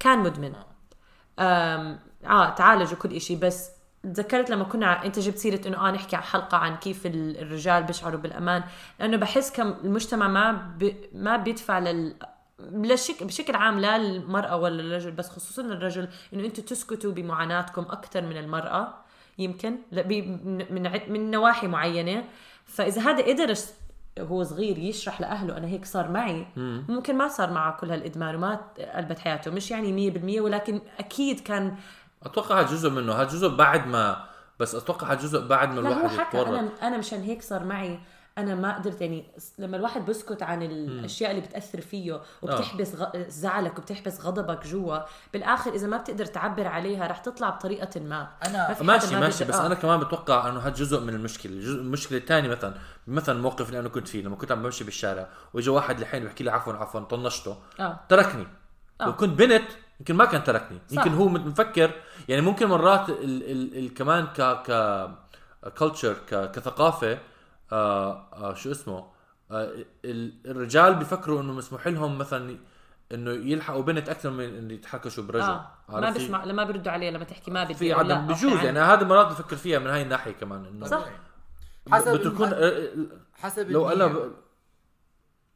كان 0.00 0.18
مدمن 0.18 0.52
آم، 1.38 1.98
آه 2.26 2.50
تعالج 2.50 2.92
وكل 2.92 3.12
إشي 3.12 3.36
بس 3.36 3.70
تذكرت 4.02 4.50
لما 4.50 4.64
كنا 4.64 5.04
أنت 5.04 5.18
جبت 5.18 5.38
سيرة 5.38 5.68
إنه 5.68 5.88
آه 5.88 5.90
نحكي 5.90 6.16
على 6.16 6.24
حلقة 6.24 6.56
عن 6.58 6.76
كيف 6.76 7.06
ال- 7.06 7.38
الرجال 7.38 7.82
بيشعروا 7.82 8.20
بالأمان 8.20 8.64
لأنه 9.00 9.16
بحس 9.16 9.52
كم 9.52 9.68
المجتمع 9.84 10.28
ما 10.28 10.52
ب... 10.52 10.94
ما 11.12 11.36
بيدفع 11.36 11.78
لل 11.78 12.16
للشك... 12.60 13.22
بشكل 13.22 13.54
عام 13.56 13.80
لا 13.80 13.98
للمرأة 13.98 14.56
ولا 14.56 14.82
للرجل 14.82 15.10
بس 15.10 15.28
خصوصا 15.30 15.62
للرجل 15.62 16.08
إنه 16.34 16.44
أنتم 16.44 16.62
تسكتوا 16.62 17.12
بمعاناتكم 17.12 17.82
أكثر 17.82 18.22
من 18.22 18.36
المرأة 18.36 18.94
يمكن 19.38 19.76
بي... 19.92 20.22
من 20.70 21.00
من 21.12 21.30
نواحي 21.30 21.66
معينة 21.66 22.24
فإذا 22.64 23.02
هذا 23.02 23.22
قدر 23.24 23.54
هو 24.18 24.42
صغير 24.42 24.78
يشرح 24.78 25.20
لأهله 25.20 25.56
أنا 25.56 25.66
هيك 25.66 25.84
صار 25.84 26.10
معي. 26.10 26.46
ممكن 26.88 27.18
ما 27.18 27.28
صار 27.28 27.50
معه 27.50 27.76
كل 27.76 27.90
هالإدمان 27.90 28.34
وما 28.34 28.60
قلبت 28.94 29.18
حياته 29.18 29.50
مش 29.50 29.70
يعني 29.70 30.10
100% 30.38 30.40
ولكن 30.40 30.80
أكيد 30.98 31.40
كان 31.40 31.76
أتوقع 32.22 32.62
جزء 32.62 32.90
منه 32.90 33.12
هذا 33.12 33.28
جزء 33.28 33.48
بعد 33.48 33.86
ما 33.86 34.24
بس 34.60 34.74
أتوقع 34.74 35.14
جزء 35.14 35.46
بعد 35.46 35.74
ما 35.74 35.80
لا 35.80 35.88
هو 35.88 35.92
الواحد 35.92 36.18
حكى 36.18 36.38
يتورط. 36.38 36.58
أنا 36.58 36.68
أنا 36.82 36.98
مشان 36.98 37.22
هيك 37.22 37.42
صار 37.42 37.64
معي. 37.64 37.98
أنا 38.38 38.54
ما 38.54 38.74
قدرت 38.78 39.00
يعني 39.00 39.24
لما 39.58 39.76
الواحد 39.76 40.06
بسكت 40.06 40.42
عن 40.42 40.62
الأشياء 40.62 41.30
اللي 41.30 41.40
بتأثر 41.42 41.80
فيه 41.80 42.20
وبتحبس 42.42 42.94
غ... 42.94 43.06
زعلك 43.28 43.78
وبتحبس 43.78 44.20
غضبك 44.20 44.66
جوا 44.66 44.98
بالآخر 45.32 45.72
إذا 45.74 45.86
ما 45.86 45.96
بتقدر 45.96 46.26
تعبر 46.26 46.66
عليها 46.66 47.06
رح 47.06 47.18
تطلع 47.18 47.50
بطريقة 47.50 48.00
ما 48.00 48.28
أنا- 48.44 48.48
ما 48.52 48.82
ماشي 48.82 49.14
ما 49.14 49.20
ماشي 49.20 49.44
بس 49.44 49.54
آه. 49.54 49.66
أنا 49.66 49.74
كمان 49.74 50.00
بتوقع 50.00 50.48
إنه 50.48 50.60
هذا 50.60 50.68
جزء 50.74 51.00
من 51.00 51.14
المشكلة 51.14 51.52
الجزء- 51.52 51.80
المشكلة 51.80 52.18
الثانية 52.18 52.48
مثلا 52.48 52.74
مثلا 53.06 53.36
الموقف 53.36 53.66
اللي 53.68 53.80
أنا 53.80 53.88
كنت 53.88 54.08
فيه 54.08 54.22
لما 54.22 54.36
كنت 54.36 54.52
عم 54.52 54.62
بمشي 54.62 54.84
بالشارع 54.84 55.28
وإجا 55.54 55.72
واحد 55.72 56.00
لحين 56.00 56.24
بحكي 56.24 56.44
لي 56.44 56.50
عفوا 56.50 56.72
عفوا 56.72 57.00
طنشته 57.00 57.56
آه 57.80 58.00
تركني 58.08 58.46
آه. 59.00 59.04
لو 59.06 59.16
كنت 59.16 59.38
بنت 59.38 59.68
يمكن 60.00 60.14
ما 60.14 60.24
كان 60.24 60.44
تركني 60.44 60.78
صح. 60.88 60.96
يمكن 61.06 61.14
هو 61.14 61.28
مفكر 61.28 61.90
يعني 62.28 62.42
ممكن 62.42 62.66
مرات 62.66 63.08
ال 63.08 63.50
ال 63.50 63.78
ال 63.78 63.94
كمان 63.94 64.26
ك 64.26 64.40
ك 64.66 65.10
كلتشر 65.78 66.12
ك 66.30 66.50
كثقافة 66.50 67.18
آه 67.72 68.28
آه 68.32 68.54
شو 68.54 68.70
اسمه 68.70 69.06
آه 69.50 69.74
ال- 70.04 70.34
الرجال 70.50 70.94
بيفكروا 70.94 71.40
إنه 71.42 71.52
مسموح 71.52 71.86
لهم 71.86 72.18
مثلا 72.18 72.58
إنه 73.12 73.30
يلحقوا 73.30 73.82
بنت 73.82 74.08
أكثر 74.08 74.30
من 74.30 74.44
انه 74.44 74.74
يتحكشوا 74.74 75.24
برجل 75.24 75.42
آه 75.44 75.70
ما؟ 75.88 76.10
بيسمع 76.10 76.44
لما 76.44 76.64
بيردوا 76.64 76.92
عليه 76.92 77.10
لما 77.10 77.24
تحكي 77.24 77.50
ما 77.50 77.64
بدي 77.64 77.74
في 77.74 77.92
عدم 77.92 78.26
بجوز 78.26 78.52
يعني 78.64 78.78
عن- 78.78 78.90
هذا 78.90 79.04
مرات 79.06 79.26
بفكر 79.26 79.56
فيها 79.56 79.78
من 79.78 79.86
هاي 79.86 80.02
الناحية 80.02 80.32
كمان 80.32 80.64
إنه 80.66 80.86
صح. 80.86 81.04
حسب 81.92 82.16
بتكون 82.20 82.48
الم- 82.52 83.20
حسب 83.34 83.70
لو 83.70 83.88
أنا. 83.88 84.06
ب... 84.06 84.32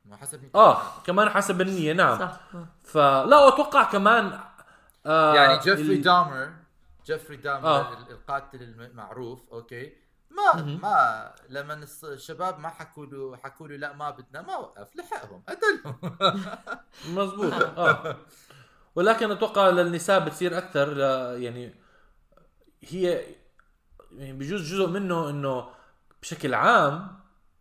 ما 0.05 0.17
حسب 0.17 0.39
النية. 0.39 0.51
آه 0.55 0.83
كمان 1.07 1.29
حسب 1.29 1.61
النية 1.61 1.93
نعم 1.93 2.19
صح 2.19 2.41
آه. 2.55 2.67
فلا 2.85 3.49
أتوقع 3.49 3.83
كمان 3.85 4.39
آه 5.07 5.35
يعني 5.35 5.59
جيفري 5.61 5.97
ال- 5.97 6.03
دامر 6.03 6.49
جيفري 7.07 7.37
دامر 7.37 7.65
آه. 7.67 7.93
ال- 7.93 8.11
القاتل 8.11 8.63
المعروف 8.63 9.41
okay 9.53 9.93
ما 10.31 10.63
ما 10.63 11.33
لما 11.49 11.87
الص- 11.87 12.05
الشباب 12.05 12.59
ما 12.59 12.69
حكوا 12.69 13.07
له 13.07 13.37
حكوا 13.37 13.69
له 13.69 13.77
لا 13.77 13.93
ما 13.93 14.11
بدنا 14.11 14.43
ما 14.43 14.57
وقف 14.57 14.97
لحقهم 14.97 15.43
قتلهم 15.49 15.99
مزبوط 17.17 17.53
آه 17.53 18.17
ولكن 18.95 19.31
أتوقع 19.31 19.69
للنساء 19.69 20.25
بتصير 20.25 20.59
أكثر 20.59 20.95
ل- 20.95 21.43
يعني 21.43 21.75
هي 22.83 23.25
يعني 24.13 24.33
بجوز 24.33 24.73
جزء 24.75 24.87
منه 24.87 25.31
إنه 25.31 25.69
بشكل 26.23 26.55
عام 26.55 27.19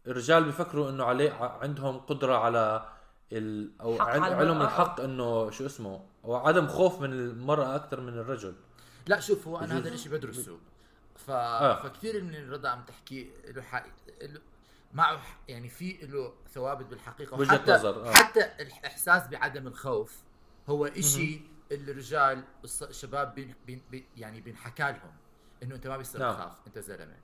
الرجال 0.08 0.44
بيفكروا 0.44 0.90
إنه 0.90 1.04
عليه 1.04 1.32
عندهم 1.34 1.98
قدرة 2.00 2.38
على 2.38 2.90
ال 3.32 3.72
أو 3.82 4.02
علم 4.02 4.24
المرأة. 4.42 4.66
الحق 4.66 5.00
إنه 5.02 5.50
شو 5.52 5.66
اسمه 5.66 6.06
أو 6.26 6.36
عدم 6.36 6.68
خوف 6.68 7.02
من 7.02 7.14
المرأة 7.14 7.76
أكثر 7.76 8.00
من 8.02 8.14
الرجل 8.14 8.56
لا 9.08 9.20
شوف 9.20 9.48
هو 9.48 9.58
أنا. 9.60 9.78
هذا 9.78 9.90
الشيء 9.90 10.12
بدرسه 10.12 10.58
ف... 11.18 11.30
آه. 11.30 11.84
فكثير 11.84 12.24
من 12.24 12.36
الرضا 12.36 12.70
عم 12.70 12.84
تحكي 12.84 13.32
له 13.48 13.62
حق 13.62 13.86
له 14.22 14.42
معه 14.94 15.22
يعني 15.48 15.70
في 15.70 15.98
له 16.02 16.34
ثوابت 16.54 16.86
بالحقيقة 16.86 17.40
وحتى 17.40 17.72
نظر، 17.72 18.06
آه. 18.08 18.14
حتى 18.14 18.40
الإحساس 18.40 19.28
بعدم 19.28 19.68
الخوف 19.68 20.24
هو 20.70 20.86
إشي 20.86 21.42
الرجال 21.72 22.44
الشباب 22.82 23.36
بين 23.36 23.56
بين 23.66 23.82
بين 23.92 24.06
يعني 24.18 24.42
بينحكى 24.42 24.84
لهم 24.84 25.14
إنه 25.64 25.76
أنت 25.76 25.88
ما 25.88 25.98
بيصير 25.98 26.22
نعم. 26.22 26.34
تخاف 26.34 26.68
أنت 26.68 26.80
زلمة 26.80 27.16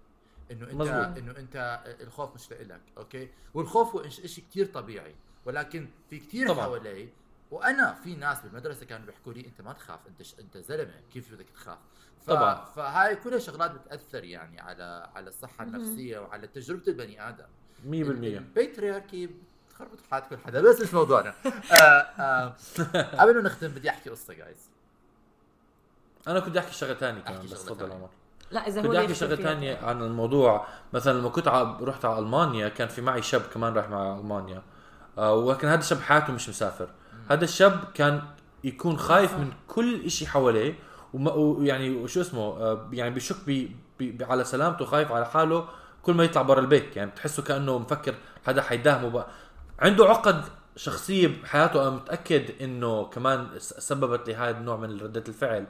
إنه 0.51 0.65
انت 0.65 0.73
مزبوط. 0.73 1.17
إنه 1.17 1.37
أنت 1.37 1.83
الخوف 2.01 2.35
مش 2.35 2.51
لإلك 2.51 2.81
أوكي 2.97 3.29
والخوف 3.53 3.95
هو 3.95 4.09
شيء 4.09 4.45
كثير 4.49 4.65
طبيعي 4.65 5.15
ولكن 5.45 5.87
في 6.09 6.19
كثير. 6.19 6.55
حوالي 6.55 7.09
وأنا 7.53 7.93
في 8.03 8.15
ناس 8.15 8.41
بالمدرسة 8.41 8.85
كانوا 8.85 9.05
بيحكوا 9.05 9.33
لي 9.33 9.45
أنت 9.45 9.61
ما 9.61 9.73
تخاف 9.73 9.99
أنت 10.07 10.23
ش... 10.23 10.35
أنت 10.39 10.57
زلمة 10.57 10.93
كيف 11.13 11.33
بدك 11.33 11.45
تخاف؟ 11.55 11.77
ف... 12.25 12.29
طبعاً. 12.29 12.65
فهاي 12.75 13.15
كلها 13.15 13.39
شغلات 13.39 13.71
بتأثر 13.71 14.23
يعني 14.23 14.61
على 14.61 15.09
على 15.15 15.27
الصحة 15.27 15.63
النفسية 15.63 16.19
وعلى 16.19 16.47
تجربة 16.47 16.83
البني 16.87 17.29
آدم. 17.29 17.45
100% 17.45 17.45
البيترياركي 17.89 19.29
بتخربط 19.67 19.97
حياه 20.11 20.19
كل 20.19 20.37
حدا 20.37 20.61
بس 20.61 20.81
مش 20.81 20.93
موضوعنا. 20.93 21.33
آه 21.71 21.75
آه 21.75 22.55
قبل 23.19 23.35
ما 23.35 23.41
نختم 23.41 23.67
بدي 23.67 23.89
أحكي 23.89 24.09
قصة 24.09 24.33
جايز 24.33 24.69
أنا 26.27 26.39
كنت 26.39 26.57
أحكي 26.57 26.73
شغلة 26.73 26.93
ثانية 26.93 27.21
كمان 27.21 27.35
أحكي 27.35 27.47
بس 27.53 27.65
تفضل. 27.65 27.91
عمر. 27.91 28.09
لا 28.51 28.67
إذا 28.67 28.81
هو 28.81 28.87
بدي 28.87 28.99
أحكي 28.99 29.13
شغلة 29.13 29.35
ثانية 29.35 29.77
عن 29.77 30.01
الموضوع. 30.01 30.67
مثلا 30.93 31.19
لما 31.19 31.29
كنت 31.29 31.47
ع... 31.47 31.77
رحت 31.81 32.05
على 32.05 32.19
ألمانيا 32.19 32.69
كان 32.69 32.87
في 32.87 33.01
معي 33.01 33.21
شاب 33.21 33.41
كمان 33.41 33.73
راح 33.73 33.89
مع 33.89 34.17
ألمانيا. 34.17 34.63
آه 35.17 35.33
ولكن 35.33 35.67
هذا 35.67 35.79
الشاب 35.79 35.99
حياته 36.01 36.33
مش 36.33 36.49
مسافر. 36.49 36.89
هذا 37.29 37.43
الشاب 37.43 37.83
كان 37.93 38.21
يكون 38.63 38.97
خايف 38.97 39.33
من 39.33 39.51
كل 39.67 40.05
إشي 40.05 40.27
حواليه 40.27 40.75
وما 41.13 41.31
ويعني 41.33 41.89
وشو 41.89 42.21
اسمه 42.21 42.41
آه 42.41 42.89
يعني 42.93 43.13
بيشك 43.13 43.35
بي 43.45 43.75
بي 43.99 44.17
على 44.25 44.43
سلامته 44.43 44.85
خايف 44.85 45.11
على 45.11 45.25
حاله 45.25 45.67
كل 46.03 46.13
ما 46.13 46.23
يطلع 46.23 46.41
برا 46.41 46.59
البيت. 46.59 46.97
يعني 46.97 47.11
بتحسه 47.11 47.43
كأنه 47.43 47.77
مفكر 47.79 48.15
حدا 48.47 48.61
حيداهمه 48.61 49.09
بقى. 49.09 49.27
عنده 49.79 50.05
عقد 50.05 50.43
شخصية 50.75 51.27
بحياته 51.43 51.81
أنا 51.81 51.89
متأكد 51.89 52.61
إنه 52.61 53.03
كمان 53.05 53.47
س- 53.57 53.73
سببت 53.73 54.27
لي 54.27 54.35
هذا 54.35 54.57
النوع 54.57 54.77
من 54.77 54.99
ردة 54.99 55.23
الفعل. 55.27 55.65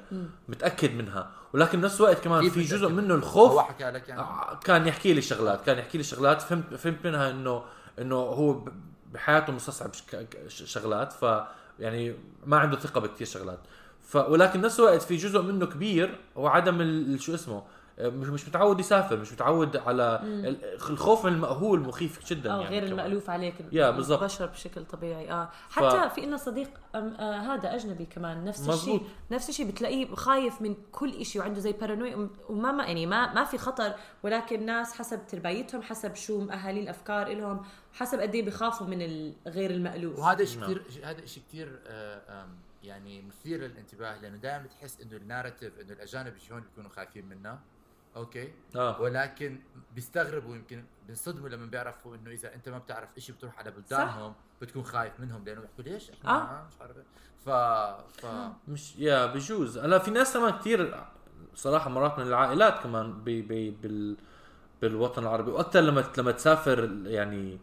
متأكد 0.49 0.93
منها. 0.95 1.31
ولكن 1.53 1.81
بنفس 1.81 1.97
الوقت 2.01 2.19
كمان 2.23 2.49
في 2.49 2.61
جزء؟ 2.61 2.89
منه 2.89 3.13
هو 3.13 3.17
الخوف 3.17 3.59
حكى 3.59 3.83
لك 3.83 4.09
يعني. 4.09 4.21
آه، 4.21 4.59
كان 4.63 4.87
يحكي 4.87 5.13
لي 5.13 5.21
شغلات 5.21 5.65
كان 5.65 5.77
يحكي 5.77 5.97
لي 5.97 6.03
شغلات. 6.03 6.41
فهمت 6.41 6.73
فهمت 6.73 7.05
منها 7.07 7.29
انه 7.29 7.63
إنه 7.99 8.15
هو 8.15 8.65
بحياته 9.13 9.53
مستصعب 9.53 9.91
شغلات 10.47 11.13
ف 11.13 11.25
يعني 11.79 12.15
ما 12.45 12.57
عنده 12.57 12.77
ثقة 12.79 13.01
بكثير 13.01 13.27
شغلات 13.27 13.59
ف 14.01 14.15
ولكن 14.15 14.61
نفس 14.61 14.79
الوقت 14.79 15.01
في 15.01 15.15
جزء 15.15 15.41
منه 15.41 15.65
كبير 15.65 16.19
هو 16.37 16.47
عدم 16.47 16.81
ال- 16.81 17.21
شو 17.21 17.33
اسمه 17.35 17.63
آه، 17.99 18.09
مش 18.09 18.27
مش 18.27 18.47
متعود 18.47 18.79
يسافر 18.79 19.17
مش 19.17 19.33
متعود 19.33 19.77
على 19.77 20.19
ال- 20.23 20.65
الخوف 20.89 21.25
من 21.25 21.33
المأهول 21.33 21.79
مخيف 21.79 22.25
جدا 22.29 22.51
آه 22.53 22.61
يعني 22.61 22.69
غير 22.69 22.87
كمان. 22.87 22.99
المألوف 22.99 23.29
عليك 23.29 23.55
يا، 23.71 23.89
بالضبط. 23.91 24.19
البشر 24.21 24.45
بشكل 24.45 24.85
طبيعي 24.85 25.31
آه 25.31 25.49
حتى 25.69 26.09
في 26.15 26.23
إلنا 26.23 26.37
صديق 26.37 26.69
آه 26.95 27.37
هذا 27.37 27.75
أجنبي 27.75 28.05
كمان 28.05 28.43
نفس. 28.45 28.69
الشيء 28.69 29.01
نفس 29.31 29.49
الشيء 29.49 29.67
بتلاقيه 29.67 30.15
خايف 30.15 30.61
من 30.61 30.75
كل 30.91 31.25
شيء 31.25 31.41
وعنده 31.41 31.59
زي 31.59 31.71
بارانويا 31.71 32.29
وما 32.49 32.71
ما 32.71 32.83
يعني 32.85 33.05
ما 33.05 33.33
ما 33.33 33.43
في 33.43 33.57
خطر 33.57 33.93
ولكن 34.23 34.65
ناس 34.65 34.93
حسب 34.93 35.19
تربيتهم 35.27 35.81
حسب 35.81 36.15
شو 36.15 36.41
مأهالي 36.41 36.79
الأفكار 36.79 37.33
لهم 37.33 37.61
حسب 37.93 38.19
قد 38.19 38.35
إيه 38.35 38.45
بخافوا 38.45 38.87
من 38.87 39.01
ال- 39.01 39.33
غير 39.47 39.71
المألوف 39.71 40.19
وهذا 40.19 40.45
شيء 40.45 40.59
نعم. 40.59 40.69
كثير 40.73 40.83
هذا 41.03 41.25
شيء 41.25 41.43
كثير 41.49 41.79
آه، 41.87 42.47
يعني 42.83 43.21
مثير 43.21 43.59
للانتباه 43.59 44.21
لأنه 44.21 44.37
دائما 44.37 44.63
بتحس 44.63 45.01
إنه 45.01 45.17
ال 45.17 45.23
narrative 45.23 45.79
إنه 45.81 45.93
الأجانب 45.93 46.33
يجون 46.45 46.59
بيكونوا 46.61 46.89
خايفين 46.89 47.25
منا 47.25 47.59
okay 48.15 48.53
آه 48.75 49.01
ولكن 49.01 49.59
بيستغربوا 49.95 50.55
يمكن 50.55 50.83
بينصدموا 51.07 51.49
لما 51.49 51.65
بيعرفوا 51.65 52.15
إنه 52.15 52.31
إذا 52.31 52.55
أنت 52.55 52.69
ما 52.69 52.77
بتعرف 52.77 53.09
شيء 53.17 53.35
بتروح 53.35 53.59
على 53.59 53.71
بلدانهم 53.71 54.33
بتكون 54.61 54.83
خايف 54.83 55.19
منهم 55.19 55.45
لأنه 55.45 55.61
بيحكوا 55.61 55.83
ليش 55.83 56.09
إحنا 56.09 56.31
آه. 56.31 56.41
آه. 56.43 56.67
مش 56.67 56.81
عارف. 56.81 56.95
ف 57.45 57.49
ف 58.21 58.25
مش 58.67 58.95
يا 58.97 59.25
بجوز 59.25 59.77
هلا 59.77 59.99
في 59.99 60.11
ناس 60.11 60.33
كمان 60.33 60.51
كثير 60.59 61.03
صراحة 61.55 61.89
مرات 61.89 62.19
من 62.19 62.27
العائلات 62.27 62.79
كمان 62.83 63.23
بي 63.23 63.41
بي 63.41 63.71
بال 63.71 64.17
بالوطن 64.81 65.23
العربي 65.23 65.51
وأكثر 65.51 65.79
لما 65.81 66.03
لما 66.17 66.31
تسافر 66.31 66.89
يعني 67.05 67.59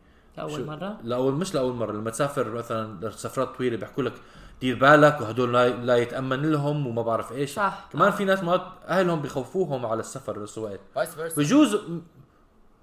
لأول 0.49 0.67
مرة 0.67 0.97
لاول 1.05 1.33
مش 1.35 1.55
لأول 1.55 1.75
مرة 1.75 1.93
لما 1.93 2.11
تسافر 2.11 2.49
مثلا 2.51 3.11
سفرات 3.11 3.49
طويلة 3.49 3.77
بيحكوا 3.77 4.03
لك 4.03 4.13
دير 4.61 4.79
بالك 4.79 5.21
وهدول 5.21 5.53
لا, 5.53 5.69
لا 5.69 5.97
يتأمن 5.97 6.51
لهم 6.51 6.87
وما 6.87 7.03
بعرف 7.03 7.33
إيش 7.33 7.55
صح. 7.55 7.89
كمان 7.93 8.09
آه. 8.13 8.17
في 8.17 8.25
ناس 8.25 8.43
مرات 8.43 8.63
أهلهم 8.89 9.21
بخوفوهم 9.23 9.87
على 9.87 10.01
السفر 10.01 10.39
بنفس 10.39 10.59
الوقت 10.59 10.81
بجوز 11.37 11.77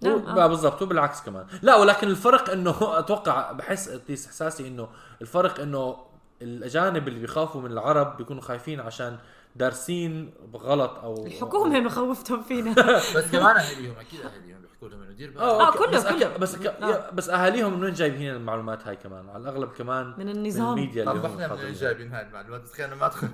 نعم، 0.02 0.13
هو- 0.13 0.39
آه. 0.41 0.48
بالضبط 0.48 0.82
وبالعكس 0.82 1.22
كمان 1.22 1.46
لا 1.62 1.76
ولكن 1.76 2.08
الفرق 2.08 2.50
إنه 2.50 2.76
أتوقع 3.00 3.52
بحس 3.52 3.88
at 3.89 4.00
least 4.00 4.28
إحساسي 4.28 4.67
إنه 4.67 4.88
الفرق 5.22 5.60
إنه 5.60 5.98
الأجانب 6.41 7.08
اللي 7.08 7.20
بيخافوا 7.20 7.62
من 7.62 7.72
العرب 7.72 8.17
بيكونوا 8.17 8.41
خايفين 8.41 8.80
عشان 8.80 9.17
دارسين 9.58 10.34
غلط 10.56 10.91
أو 11.04 11.26
الحكومة 11.28 11.80
مخوفتهم 11.80 12.43
فينا 12.43 12.72
بس 13.15 13.32
كمان 13.32 13.56
أهاليهم 13.58 13.96
أكيد 14.00 14.20
أهاليهم 14.22 14.58
بيحكوا 14.62 14.89
لهم 14.89 15.02
إنه 15.02 15.12
دير 15.12 15.30
بالك 15.30 15.41
آه 15.41 15.67
آه،. 15.67 15.72
كله- 15.72 15.88
بس 15.91 16.06
كله. 16.08 16.38
بس 16.38 16.56
أك... 16.56 16.65
آه. 16.65 17.10
بس 17.12 17.30
أهاليهم 17.30 17.74
من 17.78 17.84
وين 17.84 17.93
جايبين 17.93 18.36
المعلومات 18.36 18.88
هاي 18.88 18.96
كمان 18.96 19.30
على 19.30 19.43
الأغلب 19.43 19.70
كمان 19.78 20.13
من 20.17 20.30
النظام. 20.30 20.70
الميديا 20.70 21.04
اللي 21.04 21.13
طب 21.22 21.26
إحنا 21.26 21.48
من. 21.48 21.63
وين 21.63 21.74
جايبين 21.74 22.12
هاي 22.13 22.26
المعلومات 22.28 22.62
بس 22.62 22.74
خلينا 22.74 22.96
ما 22.96 23.06
ادخل 23.06 23.28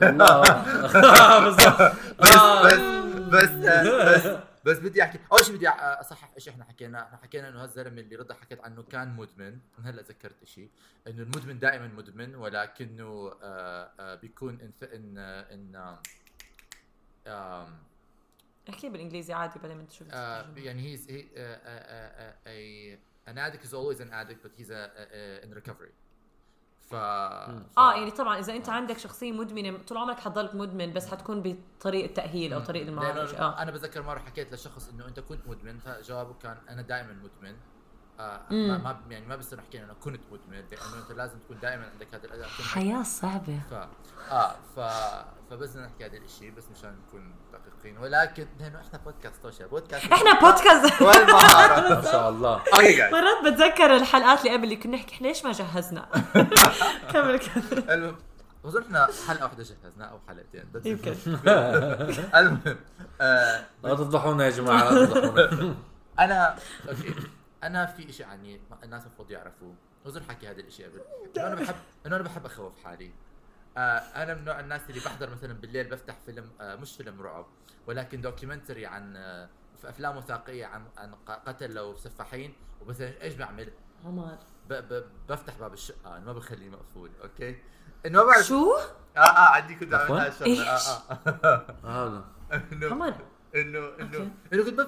بالضبط 1.45 1.91
بس 2.21 2.35
آه. 2.35 2.63
بس 2.63 3.49
بس 3.49 4.27
بس 4.63 4.77
بدي 4.77 5.03
أحكي 5.03 5.19
أول 5.31 5.45
شيء 5.45 5.55
بدي 5.55 5.69
أصحح 5.69 6.37
شيء 6.37 6.53
إحنا 6.53 6.63
حكيناه 6.63 7.03
إحنا 7.03 7.17
حكينا 7.17 7.49
إنه 7.49 7.63
هالزلمه 7.63 8.01
اللي 8.01 8.15
رضا 8.15 8.33
حكيت 8.33 8.61
عنه 8.61 8.83
كان 8.83 9.15
مدمن 9.15 9.59
من 9.77 9.85
هلأ 9.85 10.01
ذكرت 10.01 10.43
شيء 10.43 10.69
إنه 11.07 11.23
المدمن 11.23 11.59
دائما 11.59 11.87
مدمن 11.87 12.35
ولكنه 12.35 13.31
آه 13.41 13.91
آه 13.99 14.15
بيكون 14.15 14.59
إن 14.61 14.71
إن 14.83 15.17
إن 15.77 15.97
أحكي 18.69 18.89
بالإنجليزي 18.89 19.33
عادي 19.33 19.59
بعدين 19.59 19.77
ما 19.77 19.83
تشوف 19.83 20.07
آه 20.11 20.53
يعني 20.57 20.97
uh, 20.97 20.99
a 22.47 22.97
an 23.27 23.37
addict 23.37 23.63
is 23.63 23.73
always 23.73 23.99
an 23.99 24.11
addict 24.11 24.41
but 24.43 24.51
he's 24.57 24.69
a, 24.69 24.91
a, 24.97 25.03
a 25.17 25.43
in 25.45 25.51
recovery. 25.53 25.93
ف, 26.89 26.95
ف 26.95 27.79
آه 27.79 27.93
يعني 27.93 28.11
طبعا 28.11 28.39
إذا 28.39 28.55
أنت 28.55 28.69
عندك 28.69 28.97
شخصية 28.97 29.31
مدمنة 29.31 29.77
طول 29.87 29.97
عمرك 29.97 30.19
حتضلك 30.19 30.55
مدمن 30.55 30.93
بس 30.93 31.07
حتكون 31.07 31.41
بطريق 31.41 32.03
التاهيل 32.03 32.53
أو 32.53 32.59
طريق 32.59 32.87
المعالجة. 32.87 33.39
آه. 33.39 33.61
أنا 33.61 33.71
بتذكر 33.71 34.01
مرة 34.01 34.19
حكيت 34.19 34.53
لشخص 34.53 34.89
إنه 34.89 35.07
أنت 35.07 35.19
كنت 35.19 35.47
مدمن 35.47 35.79
فجوابه 35.79 36.33
كان 36.33 36.57
أنا 36.69 36.81
دائما 36.81 37.13
مدمن. 37.13 37.55
آه. 37.55 37.72
ما 38.19 38.77
ما 38.77 38.97
يعني 39.09 39.25
ما 39.25 39.35
بصير 39.35 39.59
نحكي 39.59 39.83
انه 39.83 39.93
كنت 40.03 40.21
مدمن 40.31 40.63
لأنه 40.71 41.03
أنت 41.03 41.11
لازم 41.17 41.39
تكون 41.39 41.59
دائما 41.61 41.85
عندك 41.93 42.07
هذا 42.13 42.25
الاداء 42.25 42.47
حياة 42.47 43.03
صعبة. 43.03 43.59
ف 43.69 43.73
آه 44.31 44.55
ف 44.75 44.79
فبس 45.49 45.69
بدنا 45.69 45.85
نحكي 45.85 46.05
هذا 46.05 46.17
الشيء 46.17 46.51
بس 46.57 46.63
مشان 46.77 46.95
نكون 47.07 47.35
دقيقين. 47.53 47.97
ولكن 47.97 48.47
لأنه 48.59 48.81
إحنا 48.81 48.99
بودكاست 48.99 49.35
توشا 49.43 49.67
بودكاست 49.67 50.11
إحنا 50.11 50.39
بودكاست 50.39 51.01
والمهارة 51.01 51.89
ما 51.95 52.01
شاء 52.01 52.29
الله. 52.29 52.61
مرات 53.13 53.53
بتذكر 53.53 53.95
الحلقات 53.95 54.39
اللي 54.39 54.51
قبل 54.53 54.63
اللي 54.63 54.75
كنا 54.75 54.97
نحكي 54.97 55.15
إحنا 55.15 55.27
ليش 55.27 55.45
ما 55.45 55.51
جهزنا؟ 55.51 56.05
كمل 57.13 57.37
كمل. 57.39 57.91
المهم 57.91 58.15
بظن 58.63 58.81
إحنا 58.81 59.07
حلقة 59.27 59.43
واحدة 59.43 59.63
جهزنا 59.63 60.05
أو 60.05 60.19
حلقتين. 60.27 60.63
بس 60.73 60.85
يمكن. 60.85 61.15
المهم 62.35 62.77
آه 63.21 63.65
لا 63.83 63.93
تفضحونا 63.93 64.45
يا 64.45 64.49
جماعة 64.49 64.91
لا 64.91 65.05
تفضحونا. 65.05 65.75
أنا 66.19 66.55
okay 66.89 67.13
أنا 67.67 67.85
في 67.85 68.13
شيء 68.13 68.25
عني 68.25 68.61
الناس 68.83 69.03
المفروض 69.05 69.31
يعرفوه 69.31 69.75
وزن 70.05 70.23
حكي 70.23 70.47
هذا 70.47 70.59
الشيء 70.61 70.85
قبل 70.89 71.01
إنه 71.37 71.47
أنا 71.47 71.55
بحب 71.55 71.75
إنه 72.05 72.15
أنا 72.15 72.23
بحب 72.23 72.45
أخوف 72.45 72.83
حالي 72.83 73.11
آه 73.77 73.79
أنا 73.99 74.33
من 74.33 74.45
نوع 74.45 74.59
الناس 74.59 74.81
اللي 74.89 74.99
بحضر 75.05 75.29
مثلا 75.29 75.53
بالليل 75.53 75.89
بفتح 75.89 76.15
فيلم 76.25 76.51
آه 76.61 76.75
مش 76.75 76.95
فيلم 76.97 77.21
رعب 77.21 77.45
ولكن 77.87 78.21
documentary 78.21 78.85
عن 78.85 79.15
آه 79.15 79.49
في 79.81 79.89
أفلام 79.89 80.17
وثائقية 80.17 80.65
عن 80.65 80.85
عن 80.97 81.15
ق- 81.15 81.31
قتل 81.49 81.77
أو 81.77 81.95
سفاحين 81.95 82.53
ومثلا 82.81 83.21
إيش 83.21 83.33
بعمل؟ 83.33 83.69
عمر 84.05 84.37
ب 84.69 84.73
ب 84.73 85.03
بفتح 85.29 85.57
باب 85.59 85.73
الشقه 85.73 86.17
أنا 86.17 86.25
ما 86.25 86.33
بخليه 86.33 86.69
مقفول 86.69 87.11
okay؟ 87.23 87.61
إنه 88.05 88.19
ما 88.19 88.25
بعرف 88.27 88.45
شو؟ 88.45 88.75
آه 89.17 89.19
آه 89.19 89.49
عندي 89.49 89.75
كنت؟ 89.75 89.93
أعمل 89.93 90.11
هاي 90.11 90.27
الشغلة؟ 90.27 90.69
آه 90.69 91.01
آه 91.83 92.05
هذا 92.07 92.23
عمر 92.91 93.13
انه. 93.55 93.79
انه 93.99 94.31
انه 94.53 94.63
كنت 94.63 94.79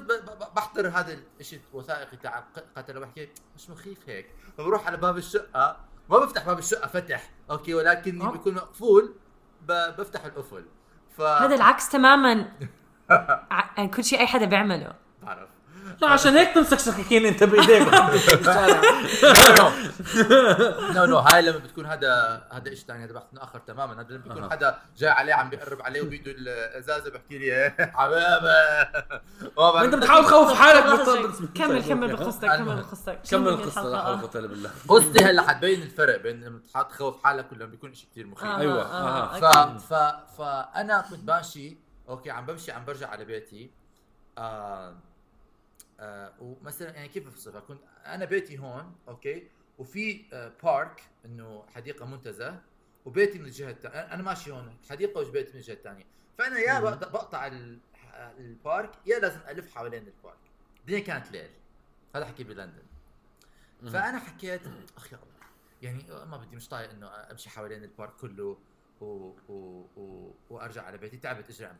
بحضر 0.55 0.87
هذا 0.87 1.17
الشيء 1.39 1.59
الوثائقي 1.73 2.17
تاع 2.17 2.39
ق- 2.39 2.63
قتل 2.77 2.97
وبحكي 2.97 3.29
مش 3.55 3.69
مخيف 3.69 4.09
هيك. 4.09 4.27
فبروح 4.57 4.87
على 4.87 4.97
باب 4.97 5.17
الشقة 5.17 5.77
ما 6.09 6.17
بفتح 6.19 6.45
باب 6.45 6.59
الشقة 6.59 6.87
فتح. 6.87 7.29
أوكي 7.51 7.73
ولكني 7.73 8.23
آه. 8.23 8.31
بيكون 8.31 8.53
مقفول 8.55 9.15
بفتح 9.67 10.25
القفل. 10.25 10.65
ف 11.17 11.21
هذا 11.21 11.55
العكس 11.55 11.89
تماما. 11.89 12.51
ع- 13.51 13.69
يعني 13.77 13.89
كل 13.89 14.03
شيء 14.03 14.19
أي 14.19 14.27
حدا 14.27 14.45
بيعمله. 14.45 14.93
بعرف. 15.21 15.49
لا 16.01 16.07
عشان 16.07 16.33
هيك 16.37 16.55
تمسك 16.55 16.79
سكاكين 16.79 17.25
انت 17.25 17.43
بإيديك. 17.43 17.87
no 20.95 21.05
no 21.05 21.17
هاي 21.17 21.41
لما 21.41 21.57
بتكون 21.57 21.85
هذا 21.85 22.43
هذا 22.51 22.73
شيء 22.75 22.85
ثاني 22.87 23.03
هذا 23.03 23.13
بحث 23.13 23.23
آخر 23.37 23.59
تماما 23.59 24.01
هذا 24.01 24.13
لما 24.13 24.33
بيكون. 24.33 24.51
حدا 24.51 24.77
جاي 24.97 25.09
عليه 25.09 25.33
عم 25.33 25.49
بيقرب 25.49 25.81
عليه 25.81 26.01
وبيده 26.01 26.31
الإزازة 26.31 27.11
بحكي 27.11 27.37
لي 27.37 27.45
إيه، 27.45 27.75
بعرف. 29.57 29.75
انت 29.83 29.95
بتحاول 29.95 30.25
تخوف 30.25 30.53
حالك 30.53 30.83
كمل 31.55 31.83
كمل 31.83 32.15
بقصتك 32.15 32.47
كمل. 32.49 32.75
بقصتك 32.75 33.19
كمل 33.31 33.47
القصة 33.47 33.83
لا؟ 33.89 34.01
حول. 34.03 34.13
ولا 34.13 34.29
الا 34.35 34.47
بالله 34.47 34.69
قصتي 34.87 35.23
هلا 35.25 35.41
حتبين 35.41 35.81
الفرق 35.81 36.21
بين 36.21 36.43
لما 36.43 36.59
تحط 36.73 36.91
تخوف 36.91 37.23
حالك 37.23 37.51
ولا 37.51 37.65
بيكون 37.65 37.93
شيء 37.93 38.09
كثير 38.11 38.27
مخيف 38.27 38.45
آه، 38.45 38.59
أيوة، 38.59 38.81
آه، 38.81 39.35
آه. 39.35 39.77
ف 39.77 39.93
فأنا 40.37 41.05
كنت 41.09 41.27
ماشي 41.29 41.77
okay 42.09 42.31
عم 42.31 42.45
بمشي 42.45 42.71
عم 42.71 42.85
برجع 42.85 43.09
على 43.09 43.25
بيتي 43.25 43.71
آه 44.37 44.93
آه 45.99 46.33
ومثلا 46.39 46.95
يعني 46.95 47.07
كيف 47.07 47.29
بوصفها 47.29 47.59
كنت 47.59 47.81
أنا 48.05 48.25
بيتي 48.25 48.57
هون 48.59 48.95
okay؟ 49.07 49.47
وفي 49.77 50.25
آه 50.33 50.51
park 50.63 51.03
إنه 51.25 51.65
حديقة 51.75 52.05
منتزه 52.05 52.61
وبيتي 53.05 53.39
من 53.39 53.45
الجهة 53.45 53.69
الثانية 53.69 53.99
أنا 53.99 54.23
ماشي 54.23 54.51
هون 54.51 54.77
حديقة 54.89 55.21
وبيتي 55.21 55.51
من 55.53 55.59
الجهة 55.59 55.73
الثانية 55.73 56.03
فأنا 56.37 56.59
يا. 56.59 56.79
بقطع, 56.79 57.07
بقطع 57.07 57.47
ال- 57.47 57.79
ال 58.37 58.48
park 58.48 58.91
يا 59.05 59.19
لازم 59.19 59.39
ألف 59.47 59.75
حوالين 59.75 60.07
ال 60.07 60.13
park 60.13 60.37
الدنيا 60.81 60.99
كانت 60.99 61.31
ليل. 61.31 61.49
هذا 62.15 62.25
حكي 62.25 62.43
بلندن. 62.43 62.83
فأنا 63.81 64.19
حكيت 64.19 64.61
اخ 64.97 65.13
يا 65.13 65.17
الله 65.17 65.35
يعني 65.81 66.25
ما 66.25 66.37
بدي 66.37 66.55
مش 66.55 66.67
طايق 66.69 66.89
إنه 66.89 67.07
أمشي 67.07 67.49
حوالين 67.49 67.83
ال 67.83 67.89
park 67.89 68.13
كله 68.15 68.57
و... 69.01 69.05
و... 69.49 69.85
و... 69.97 70.31
وأرجع 70.49 70.83
على 70.83 70.97
بيتي. 70.97 71.17
تعبت 71.17 71.49
إجري 71.49 71.67
عم 71.67 71.75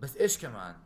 بس 0.00 0.16
إيش 0.16 0.38
كمان؟ 0.38 0.76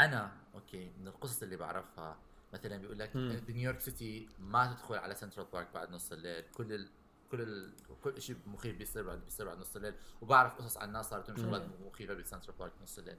أنا 0.00 0.32
okay 0.54 0.92
من 0.98 1.08
القصص 1.08 1.42
اللي 1.42 1.56
بعرفها 1.56 2.18
مثلا 2.52 2.76
بيقول 2.76 2.98
لك. 2.98 3.16
ب 3.16 3.24
New 3.24 3.48
York 3.48 3.80
City 3.80 4.28
ما 4.38 4.66
تدخل 4.72 4.94
على 4.94 5.14
Central 5.14 5.46
Park 5.52 5.68
بعد 5.74 5.90
نص 5.90 6.12
الليل. 6.12 6.44
كل 6.54 6.72
ال... 6.72 6.88
كل 7.30 7.40
ال... 7.40 7.74
كل 8.02 8.22
شيء 8.22 8.36
مخيف 8.46 8.76
بيصير 8.76 9.02
بعد 9.02 9.18
بيصير 9.24 9.46
بعد 9.46 9.58
نص 9.58 9.76
الليل. 9.76 9.94
وبعرف 10.20 10.54
قصص 10.54 10.76
عن 10.76 10.92
ناس 10.92 11.08
صارت 11.10 11.28
لهم 11.28 11.38
شغلات 11.38 11.66
مخيفة 11.86 12.14
ب 12.14 12.19
Central 12.19 12.56
Park 12.58 12.72
نص 12.82 12.98
الليل. 12.98 13.16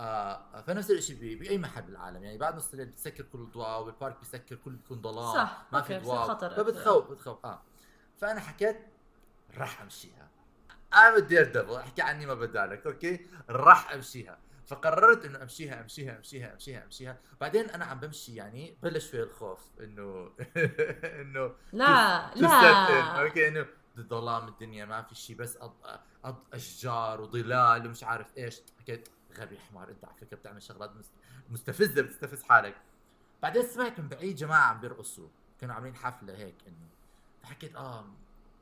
آه 0.00 0.60
فنفس 0.60 0.90
الشيء 0.90 1.16
بي- 1.16 1.34
بأي 1.34 1.58
محل 1.58 1.82
بالعالم. 1.82 2.24
يعني 2.24 2.38
بعد 2.38 2.56
نص 2.56 2.70
الليل 2.72 2.86
بتسكر 2.86 3.24
كل 3.24 3.38
الضوء 3.38 3.78
وال 3.80 3.93
park 3.93 4.18
بيسكر 4.18 4.56
كل 4.56 4.70
بيكون 4.70 5.02
ظلام 5.02 5.34
صح، 5.34 5.66
ما 5.72 5.82
في 5.82 5.98
ضوء. 5.98 6.34
فبتخوف 6.34 7.10
بتخوف. 7.10 7.46
آه. 7.46 7.62
فأنا 8.16 8.40
حكيت 8.40 8.76
راح 9.56 9.82
أمشيها. 9.82 10.28
أنا 10.94 11.16
بدي 11.16 11.44
devil 11.44 11.74
أحكي 11.74 12.02
عني 12.02 12.26
ما 12.26 12.34
بدالك 12.34 12.86
okay؟ 12.86 13.26
راح 13.48 13.92
أمشيها. 13.92 14.38
فقررت 14.66 15.24
إنه 15.24 15.42
أمشيها 15.42 15.80
أمشيها 15.80 16.16
أمشيها 16.16 16.52
أمشيها 16.54 16.84
أمشيها. 16.84 17.18
بعدين 17.40 17.70
أنا 17.70 17.84
عم 17.84 18.00
بمشي 18.00 18.34
يعني 18.34 18.76
بلش 18.82 19.06
في 19.06 19.22
الخوف 19.22 19.60
إنه 19.80 20.30
إنه 21.20 21.54
لا. 21.72 22.34
لا. 22.34 23.22
okay 23.22 23.48
إنه 23.48 23.66
ظلام 24.00 24.48
الدنيا 24.48 24.84
ما 24.84 25.02
في 25.02 25.14
شيء 25.14 25.36
بس 25.36 25.56
أض... 25.56 25.74
أض... 26.24 26.36
أشجار 26.52 27.20
وظلال 27.20 27.86
ومش 27.86 28.04
عارف 28.04 28.36
إيش. 28.38 28.60
حكيت 28.80 29.08
غبي 29.38 29.58
حمار 29.58 29.88
أنت 29.90 30.04
على 30.04 30.14
فكرة 30.20 30.36
بتعمل 30.36 30.62
شغلات 30.62 30.96
مست... 30.96 31.12
مستفزة 31.50 32.02
بتستفز 32.02 32.42
حالك. 32.42 32.76
بعدين 33.42 33.62
سمعت 33.62 34.00
من 34.00 34.08
بعيد 34.08 34.36
جماعة 34.36 34.60
عم 34.70 34.80
بيرقصوا. 34.80 35.28
كانوا 35.60 35.74
عاملين 35.74 35.94
حفلة 35.96 36.36
هيك 36.36 36.54
إنه 36.68 36.88
فحكيت 37.42 37.76
آه 37.76 38.04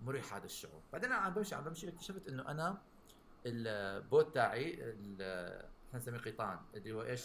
مريح 0.02 0.34
هذا 0.34 0.44
الشعور. 0.44 0.80
بعدين 0.92 1.12
أنا 1.12 1.20
عم 1.20 1.34
بمشي 1.34 1.54
عم 1.54 1.64
بمشي 1.64 1.88
اكتشفت 1.88 2.28
إنه 2.28 2.48
أنا 2.48 2.78
ال 3.46 3.64
boot 3.64 4.34
تاعي 4.34 4.74
ال- 4.80 5.68
إحنا 5.94 6.02
نسميه 6.02 6.18
قيطان 6.18 6.58
اللي 6.74 6.92
هو 6.92 7.02
إيش؟ 7.02 7.22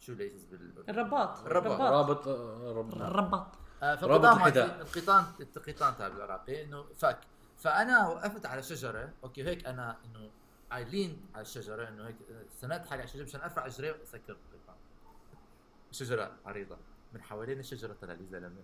shoe 0.00 0.12
laces 0.12 0.44
بال 0.44 0.84
الرباط. 0.88 1.38
الرباط. 1.46 1.80
رابط 1.80 2.28
آه، 2.28 2.72
رب- 2.72 2.92
الرباط. 3.02 3.46
آه، 3.82 3.94
رابط 3.94 4.26
فالقطان 4.26 4.80
القيطان 4.80 5.24
القيطان 5.56 5.96
تاع 5.96 6.08
بالعراقي 6.08 6.64
إنه 6.64 6.84
فك. 6.96 7.18
فأنا 7.58 8.08
وقفت 8.08 8.46
على 8.46 8.62
شجرة 8.62 9.12
okay 9.24 9.44
هيك 9.44 9.66
أنا 9.66 9.96
إنه 10.04 10.30
عايلين 10.70 11.26
على 11.34 11.42
الشجرة 11.42 11.88
إنه 11.88 12.06
هيك 12.06 12.16
سندت 12.60 12.86
حالي 12.86 13.02
على 13.02 13.04
الشجرة 13.04 13.24
مشان 13.24 13.40
أرفع 13.40 13.66
أجري 13.66 13.90
وأسكر 13.90 14.32
القيطان 14.32 14.76
شجرة 15.92 16.32
عريضة. 16.46 16.76
من 17.12 17.22
حوالين 17.22 17.58
الشجرة 17.60 17.96
طلع 18.02 18.12
لي 18.12 18.26
زلمة. 18.26 18.62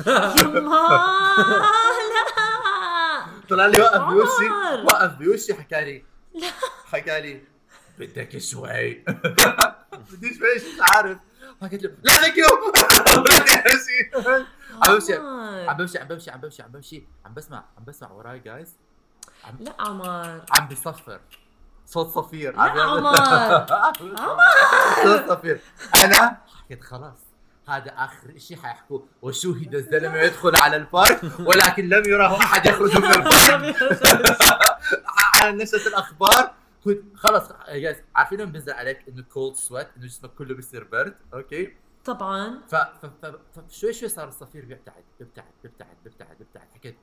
يما 0.40 0.60
لا 2.14 2.30
طلع 3.48 3.66
لي 3.66 3.80
وقف 3.80 4.00
بوشي. 4.00 4.50
وقف 4.86 5.12
بوشي 5.18 5.54
حكى 5.54 5.84
لي 5.84 6.04
حكى 6.84 7.20
لي 7.20 7.44
بدك 8.00 8.38
شوي 8.38 9.04
بدي 10.12 10.34
شوي 10.38 10.54
مش 10.56 10.80
عارف 10.80 11.18
حكيت 11.62 11.82
له 11.82 11.90
لا 12.02 12.12
thank 12.12 12.36
you 12.38 12.46
عم 14.82 14.94
بمشي 14.94 15.14
عمر. 15.14 15.68
عم 15.68 15.76
بمشي 15.76 15.98
عم 15.98 16.06
بمشي 16.08 16.30
عم 16.30 16.40
بمشي 16.40 16.62
عم 16.62 16.70
بمشي 16.72 17.04
عم 17.26 17.34
بسمع 17.34 17.64
عم 17.78 17.84
بسمع 17.84 18.10
وراي 18.10 18.38
guys 18.38 18.76
لا 19.60 19.74
عمر 19.80 20.40
عم 20.50 20.68
بيصفر 20.68 21.20
صوت 21.86 22.08
صفير 22.08 22.56
لا 22.56 22.62
عم 22.62 22.76
يعمل- 22.78 23.06
عمر. 23.06 24.40
صوت 25.02 25.28
صفير 25.38 25.60
أنا 26.04 26.38
حكيت 26.64 26.84
خلاص. 26.84 27.18
هذا 27.68 27.90
آخر 27.96 28.38
شيء 28.38 28.56
حيحكوا. 28.56 29.00
وشوهد 29.22 29.74
الزلمة 29.74 30.16
يدخل 30.18 30.56
على 30.56 30.76
ال 30.76 30.83
park؟ 30.83 31.20
ولكن 31.40 31.88
لم 31.88 32.02
يره 32.06 32.36
أحد 32.36 32.66
يخرج 32.66 32.96
من 32.98 33.12
ال 33.12 33.23
park. 33.23 33.76
على 35.34 35.52
نشرة 35.62 35.88
الأخبار. 35.88 36.52
كنت 36.84 37.16
خلص 37.16 37.50
يا 37.68 37.78
guys 37.78 37.96
عارفين 38.14 38.40
لما 38.40 38.50
بينزل 38.50 38.72
عليك 38.72 39.08
إنه 39.08 39.22
cold 39.22 39.54
sweat 39.54 39.88
إنه 39.96 40.06
جسمك 40.06 40.34
كله 40.34 40.54
بيصير 40.54 40.84
برد 40.84 41.16
okay؟ 41.34 41.76
طبعا. 42.04 42.60
ف 42.68 42.74
ف 42.74 43.06
ف 43.06 43.36
فشوي 43.68 43.92
شوي 43.92 44.08
صار 44.08 44.28
الصفير 44.28 44.64
بيبتعد 44.64 45.04
بيبتعد 45.18 45.52
بيبتعد 45.62 45.96
بيبتعد 46.04 46.38
بيبتعد. 46.38 46.68
حكيت 46.74 46.96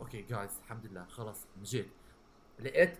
okay 0.00 0.22
guys 0.22 0.50
الحمد 0.64 0.86
لله 0.86 1.04
خلص 1.04 1.46
مشيت 1.62 1.88
لقيت 2.60 2.98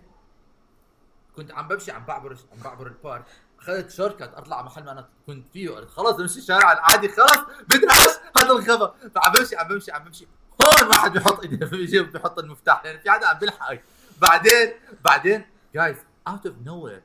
كنت 1.35 1.51
عم 1.51 1.67
بمشي 1.67 1.91
عم 1.91 2.05
بعبر 2.05 2.37
عم 2.51 2.59
بعبر 2.63 2.87
ال 2.87 2.93
park. 2.93 3.25
أخذت 3.59 3.91
shortcut 3.91 4.33
أطلع 4.33 4.57
على 4.57 4.65
محل 4.65 4.83
ما 4.83 4.91
أنا 4.91 5.09
كنت 5.27 5.47
فيه 5.47 5.69
قلت 5.69 5.89
خلص 5.89 6.15
بمشي 6.15 6.39
الشارع 6.39 6.71
العادي 6.71 7.09
خلص 7.09 7.39
بدرعش 7.69 8.07
هذا 8.37 8.51
الخبر. 8.51 8.95
فعم 9.15 9.31
بمشي 9.33 9.55
عم 9.55 9.67
بمشي 9.67 9.91
عم 9.91 10.03
بمشي. 10.03 10.27
هون 10.61 10.89
ما 10.89 10.93
حد 10.93 11.13
بيحط 11.13 11.39
ايده 11.39 11.65
في 11.65 12.01
بيحط 12.01 12.39
المفتاح 12.39 12.85
لأن 12.85 12.99
في 12.99 13.11
حدا 13.11 13.27
عم 13.27 13.39
بيلحقك 13.39 13.83
بعدين 14.21 14.73
بعدين 15.03 15.45
guys 15.73 15.97
out 16.27 16.45
of 16.45 16.55
nowhere 16.65 17.03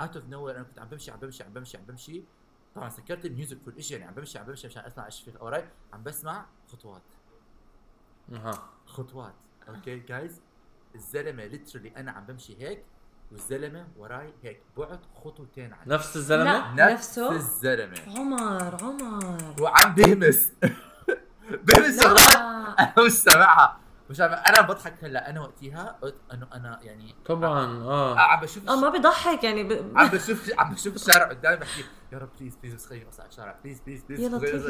out 0.00 0.16
of 0.16 0.24
nowhere 0.28 0.56
أنا 0.56 0.64
كنت 0.64 0.78
عم 0.78 0.88
بمشي 0.88 1.10
عم 1.10 1.18
بمشي 1.18 1.44
عم 1.44 1.52
بمشي 1.52 1.76
عم 1.76 1.84
بمشي. 1.84 2.22
طبعا 2.74 2.88
سكرت 2.88 3.24
ال 3.24 3.30
music 3.30 3.58
كل 3.64 3.82
شيء 3.82 3.96
يعني 3.98 4.08
عم 4.10 4.14
بمشي 4.14 4.38
عم 4.38 4.46
بمشي 4.46 4.66
عشان 4.66 4.84
اسمع 4.84 5.06
إيش 5.06 5.20
في 5.22 5.32
وراي 5.40 5.68
عم 5.92 6.02
بسمع 6.02 6.46
خطوات. 6.72 7.02
أها. 8.32 8.68
خطوات. 8.86 9.34
okay 9.68 9.98
guys 9.98 10.40
الزلمة 10.94 11.44
literally 11.44 11.96
أنا 11.96 12.10
عم 12.12 12.26
بمشي 12.26 12.62
هيك 12.62 12.84
والزلمة 13.32 13.88
وراي 13.96 14.34
هيك. 14.42 14.62
بعد 14.76 15.00
خطوتين 15.14 15.72
عني 15.72 15.90
نفس 15.94 16.16
الزلمة؟ 16.16 16.74
لا. 16.74 16.92
نفس 16.92 17.18
نفسه؟ 17.18 17.32
الزلمة. 17.32 18.18
عمر 18.18 18.84
عمر. 18.84 19.54
وعم 19.60 19.94
بهمس. 19.94 20.52
بهمس 21.66 22.02
لا. 22.02 22.38
أنا 22.80 23.06
مش 23.06 23.12
سامعها. 23.12 23.80
مش 24.10 24.20
عم 24.20 24.30
أنا 24.30 24.60
بضحك 24.60 25.04
هلأ 25.04 25.30
أنا 25.30 25.40
وقتها 25.40 25.98
قلت 26.02 26.16
انه 26.32 26.46
أنا 26.54 26.78
يعني 26.82 27.14
طبعا 27.26 27.82
آه. 27.82 28.18
عم 28.18 28.40
بشوف 28.40 28.68
آه 28.68 28.76
ما 28.76 28.90
بيضحك 28.90 29.44
يعني 29.44 29.64
ب... 29.64 29.92
عم 29.96 30.08
بشوف 30.08 30.50
عم 30.58 30.74
بشوف 30.74 30.94
الشارع 30.94 31.28
قدامي 31.28 31.56
بحكي 31.56 31.84
يا 32.12 32.18
رب 32.18 32.28
please 32.40 32.56
please 32.56 32.74
بس 32.74 32.86
خليني 32.86 33.08
اطلع 33.08 33.20
على 33.20 33.30
الشارع 33.30 33.58
please 33.64 33.80
please 33.80 34.02
please 34.02 34.20
يا 34.20 34.28
لطيف 34.38 34.60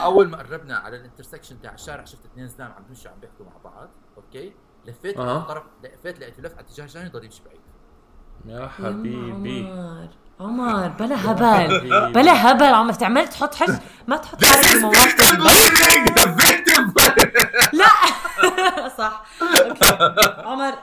أول 0.00 0.28
ما 0.28 0.38
قربنا 0.38 0.76
على 0.76 0.96
ال 0.96 1.01
intersection 1.01 1.60
تاع 1.60 1.74
الشارع 1.74 2.04
شفت 2.04 2.24
اثنين 2.24 2.48
زلام 2.48 2.72
عم 2.72 2.82
بيمشوا 2.84 3.10
عم 3.10 3.20
بيحكوا 3.20 3.46
مع 3.46 3.70
بعض 3.70 3.88
okay؟ 4.16 4.54
لفيت 4.86 5.18
أها. 5.18 5.40
طرف 5.40 5.64
لفيت 5.84 6.20
لقيته 6.20 6.42
لف 6.42 6.52
على 6.52 6.60
اتجاه 6.60 6.86
جاني 6.86 7.08
ضل 7.08 7.24
يمشي 7.24 7.42
بعيد. 7.44 7.60
يا 8.44 8.68
حبيبي. 8.68 9.68
عمر 10.40 10.88
بلا 10.88 11.30
هبل. 11.30 11.80
بلا 12.12 12.50
هبل. 12.50 12.64
عمر 12.64 12.92
تعمل 12.92 13.28
تحط 13.28 13.54
حش 13.54 13.68
ما 14.08 14.16
تحط 14.16 14.44
حالك 14.44 14.76
بمواقف 14.76 15.32
لا. 17.72 17.86
صح. 18.98 19.26
okay. 19.42 19.96
عمر 20.42 20.74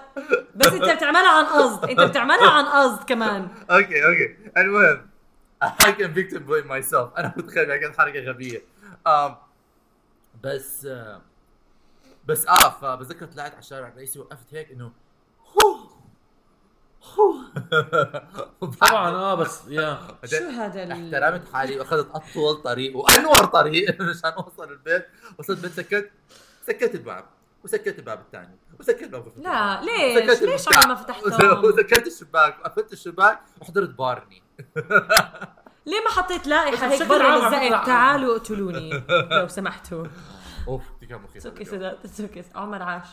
بس 0.55 0.67
انت 0.67 0.85
بتعملها 0.89 1.29
عن 1.37 1.45
قصد. 1.45 1.85
انت 1.89 1.99
بتعملها 1.99 2.49
عن 2.49 2.65
قصد 2.65 3.03
كمان. 3.03 3.47
okay 3.71 4.05
okay. 4.05 4.37
المهم 4.57 5.09
I 5.63 5.91
can 5.91 6.11
victim 6.17 6.39
blame 6.49 6.67
myself. 6.67 7.17
أنا 7.17 7.33
متخيل 7.37 7.75
كانت 7.75 7.97
حركة 7.97 8.19
غبية. 8.19 8.61
um, 9.07 9.31
بس 10.43 10.87
uh, 10.87 11.19
بس 12.25 12.45
آه 12.47 12.69
فبذكر 12.81 13.25
طلعت 13.25 13.51
على 13.51 13.59
الشارع 13.59 13.87
الرئيسي 13.87 14.19
وقفت 14.19 14.53
هيك 14.53 14.71
إنه 14.71 14.91
طبعا 18.81 19.09
آه 19.09 19.35
بس 19.35 19.61
يا. 19.67 19.97
شو 20.31 20.35
هذا 20.49 20.93
احترمت 20.93 21.53
حالي 21.53 21.79
واخذت 21.79 22.07
أطول 22.15 22.55
طريق 22.55 22.97
وأنور 22.97 23.45
طريق 23.45 23.89
مشان 24.01 24.29
أوصل 24.31 24.71
البيت. 24.71 25.07
وصلت 25.39 25.57
البيت 25.57 25.71
سكت 25.71 26.11
سكرت 26.67 26.95
الباب 26.95 27.25
وسكرت 27.63 27.99
الباب 27.99 28.19
الثاني 28.19 28.57
وسكرت 28.79 29.03
الباب 29.03 29.23
لا 29.37 29.81
ليش؟ 29.81 30.41
ليش. 30.41 30.67
عمر 30.77 30.87
ما 30.87 30.95
فتحتهم 30.95 31.65
وسكرت 31.65 32.07
الشباك 32.07 32.59
وقفلت 32.59 32.93
الشباك 32.93 33.39
وحضرت 33.61 33.89
بارني. 33.89 34.43
ليه 35.85 36.01
ما 36.05 36.09
حطيت 36.11 36.47
لائحة 36.47 36.87
هيك 36.91 37.03
برا 37.03 37.49
فكرة- 37.49 37.85
تعالوا 37.85 38.37
اقتلوني 38.37 39.03
لو 39.31 39.47
سمحتوا. 39.47 40.05
أوف 40.67 40.81
دي 40.99 41.05
كان 41.05 41.21
مخيف 41.21 41.43
سوكي 41.43 41.65
سدات 41.65 42.07
سوكي 42.07 42.43
عمر 42.55 42.81
عاش. 42.83 43.07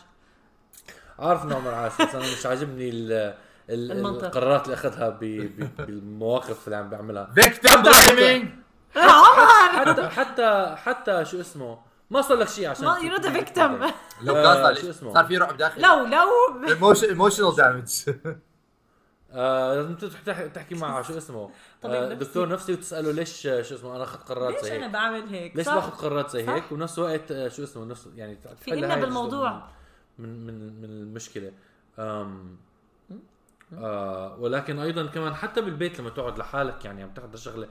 عارف 1.19 1.45
إنه 1.45 1.57
عمر 1.57 1.75
عاش 1.75 1.93
بس 2.03 2.15
أنا 2.15 2.33
مش 2.33 2.47
عاجبني 2.47 2.91
المنطق. 3.75 4.25
القرارات 4.25 4.65
اللي 4.65 4.75
أخذها 4.75 5.09
بالمواقف 5.79 6.65
اللي 6.67 6.77
عم 6.77 6.91
بيعملها 6.91 7.33
فيكتيم 7.35 7.83
بلايمينج 7.83 8.51
عمر 8.97 9.47
حتى 9.87 10.09
حتى 10.09 10.75
حتى 10.77 11.25
شو 11.25 11.41
اسمه 11.41 11.79
ما 12.11 12.21
صار 12.21 12.39
لك 12.39 12.49
شيء 12.49 12.69
عشان 12.69 12.85
ما 12.85 12.99
you're 12.99 13.11
not 13.11 13.27
victim 13.27 13.91
لو 14.23 14.37
آه، 14.37 14.63
كان 14.63 14.75
شو 14.75 14.81
صار 14.83 14.91
اسمه؟ 14.91 15.15
صار 15.15 15.25
في 15.25 15.37
رعب 15.37 15.57
داخلي 15.57 15.83
لو 15.83 16.07
لو 16.07 16.95
emotional 17.05 17.57
damage 17.57 17.89
آه 19.33 19.75
لازم 19.75 19.95
تحكي 19.95 20.49
تحكي 20.49 20.75
مع 20.75 21.03
شو 21.03 21.19
اسمه 21.19 21.51
آه. 21.85 22.15
دكتور 22.15 22.49
نفسي 22.49 22.73
وتسأله 22.73 23.13
ليش 23.13 23.47
آه، 23.47 23.63
شو 23.63 23.75
اسمه 23.75 23.97
أنا 23.97 24.05
اخذت 24.05 24.29
قرارات 24.29 24.55
ليش 24.55 24.63
زي 24.63 24.77
أنا 24.77 24.87
هيك 24.87 24.93
بعمل 24.93 25.29
هيك 25.29 25.57
ليش؟ 25.57 25.67
باخذ 25.69 25.91
قرارات 25.91 26.31
زي 26.31 26.47
صح. 26.47 26.53
هيك 26.53 26.73
ونفس 26.73 26.99
الوقت 26.99 27.33
آه، 27.33 27.49
شو 27.49 27.65
اسمه 27.65 27.85
نفس 27.85 28.09
يعني 28.17 28.39
في 28.61 28.71
بالموضوع. 28.81 29.63
من 30.19 30.47
من 30.47 30.81
من 30.81 30.85
المشكلة 30.85 31.53
آه 33.75 34.37
ولكن 34.39 34.79
أيضا 34.79 35.07
كمان 35.07 35.35
حتى 35.35 35.61
بالبيت 35.61 36.01
لما 36.01 36.11
تقعد 36.11 36.39
لحالك 36.39 36.85
يعني 36.85 37.03
عم 37.03 37.11
تحضر 37.11 37.37
شغله 37.37 37.69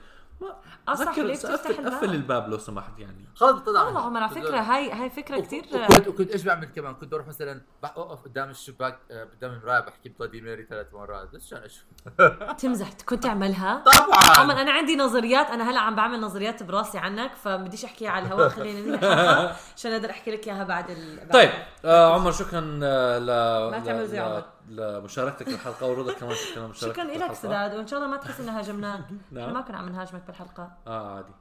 صح 0.88 1.02
ذكر 1.02 1.24
ليه 1.24 1.34
بتفتح 1.34 1.70
قفل 1.72 1.90
قفل 1.90 2.10
الباب 2.16 2.50
لو 2.50 2.58
سمحت 2.58 3.00
يعني. 3.00 3.30
خلص 3.36 3.78
عمر 3.78 4.24
على 4.24 4.30
فكرة 4.30 4.58
هاي 4.58 4.92
هاي 4.92 5.10
فكرة 5.10 5.40
كثير 5.40 5.66
وكنت 5.74 6.08
وكنت 6.08 6.32
إيش 6.32 6.44
بعمل 6.44 6.66
كمان؟ 6.66 6.94
كنت 6.94 7.12
بروح 7.12 7.28
مثلا 7.28 7.62
أوقف 7.98 8.24
قدام 8.24 8.50
الشباك 8.50 9.00
آه، 9.12 9.24
قدام 9.24 9.52
المراية 9.52 9.80
بحكي 9.80 10.10
بلادي 10.10 10.42
ميري 10.42 10.66
ثلاث 10.70 10.94
مرات. 10.94 11.30
بس 11.34 11.46
عشان 11.46 11.58
أشوف؟ 11.58 11.84
تمزح 12.62 12.90
كنت 13.06 13.24
تعملها 13.24 13.84
طبعا. 13.86 14.40
عمر 14.40 14.62
أنا 14.62 14.72
عندي 14.72 14.96
نظريات 14.96 15.48
أنا 15.48 15.72
هلأ 15.72 15.80
عم 15.80 15.96
بعمل 15.96 16.22
نظريات 16.22 16.64
براسي 16.64 16.98
عنك 16.98 17.36
فبديش 17.36 17.86
أحكيها 17.86 18.10
على 18.10 18.26
الهواء 18.26 18.50
خلينا 18.50 18.80
ننهي 18.80 19.56
عشان 19.76 19.92
أقدر 19.92 20.10
أحكي 20.10 20.32
لك 20.32 20.48
إياها 20.48 20.64
بعد 20.64 20.90
ال... 20.90 21.18
بعد 21.18 21.32
طيب 21.32 21.50
آه 21.86 22.14
عمر 22.14 22.32
شكرا 22.32 22.80
آه 22.84 23.20
ل 23.20 23.26
ما 23.72 23.80
تعمل 23.80 24.08
زي 24.08 24.20
عمر. 24.20 24.44
لمشاركتك 24.70 25.46
بالحلقة 25.50 25.86
ورضا 25.88 26.14
كمان 26.14 26.36
شكرا 26.36 26.66
لمشاركتك 26.66 27.02
شكرا 27.04 27.28
لك. 27.28 27.34
سداد 27.34 27.76
وإن 27.76 27.88
شاء 27.88 28.00
الله 28.00 28.12
ما 28.12 28.18
تحس 28.18 28.40
انها 28.40 28.60
هاجمناك 28.60 29.02
نعم. 29.32 29.54
ما 29.54 29.62
كنا 29.62 29.78
عم 29.78 29.90
نهاجمك 29.90 30.22
بالحلقة. 30.28 30.72
آه 30.88 31.16
عادي. 31.16 31.34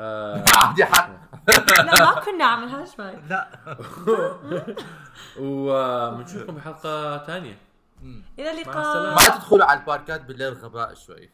آه 0.00 0.44
عندي 0.66 0.84
حق. 0.84 1.10
لا 1.68 2.14
ما 2.14 2.20
كنا 2.20 2.44
عم 2.44 2.64
نهاجمك. 2.64 3.22
لا. 3.30 3.48
وبنشوفكم 5.40 6.54
بحلقة 6.54 7.18
ثانية 7.26 7.58
إلى. 8.38 8.50
اللقاء. 8.50 9.14
ما 9.14 9.28
تدخلوا 9.28 9.64
على 9.64 9.80
الباركات 9.80 10.20
بالليل 10.24 10.54
غباء 10.54 10.94
شوي. 10.94 11.30